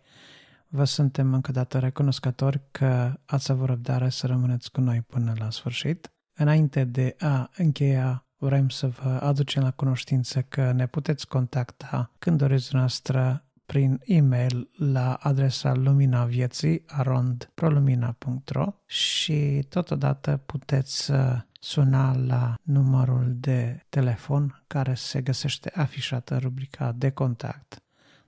[0.69, 5.51] Vă suntem încă dată recunoscători că ați avut răbdare să rămâneți cu noi până la
[5.51, 6.13] sfârșit.
[6.35, 12.39] Înainte de a încheia, vrem să vă aducem la cunoștință că ne puteți contacta când
[12.39, 21.13] doriți noastră prin e-mail la adresa luminavieții arondprolumina.ro și totodată puteți
[21.61, 27.81] suna la numărul de telefon care se găsește afișată în rubrica de contact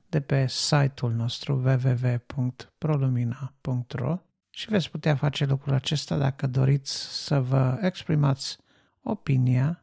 [0.08, 4.18] de pe site-ul nostru www.prolumina.ro
[4.50, 8.58] și veți putea face lucrul acesta dacă doriți să vă exprimați
[9.02, 9.82] opinia,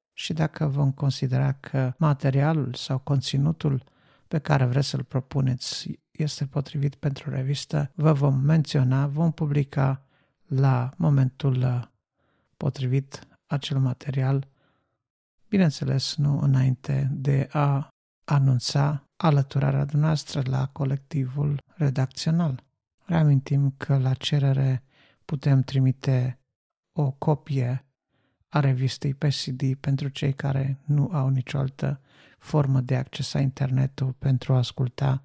[0.13, 3.83] și dacă vom considera că materialul sau conținutul
[4.27, 10.05] pe care vreți să-l propuneți este potrivit pentru revistă, vă vom menționa, vom publica
[10.45, 11.81] la momentul uh,
[12.57, 14.47] potrivit acel material,
[15.49, 17.87] bineînțeles nu înainte de a
[18.23, 22.63] anunța alăturarea noastră la colectivul redacțional.
[23.05, 24.83] Reamintim că la cerere
[25.25, 26.39] putem trimite
[26.91, 27.85] o copie
[28.51, 32.01] a revistei pe CD pentru cei care nu au nicio altă
[32.39, 35.23] formă de acces la internetul pentru a asculta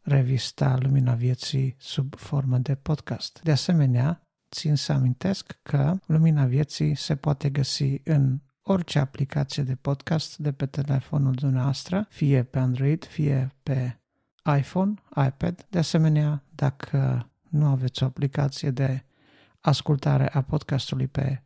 [0.00, 3.40] revista Lumina Vieții sub formă de podcast.
[3.42, 9.74] De asemenea, țin să amintesc că Lumina Vieții se poate găsi în orice aplicație de
[9.74, 13.98] podcast de pe telefonul dumneavoastră, fie pe Android, fie pe
[14.58, 14.94] iPhone,
[15.26, 15.66] iPad.
[15.70, 19.04] De asemenea, dacă nu aveți o aplicație de
[19.60, 21.45] ascultare a podcastului pe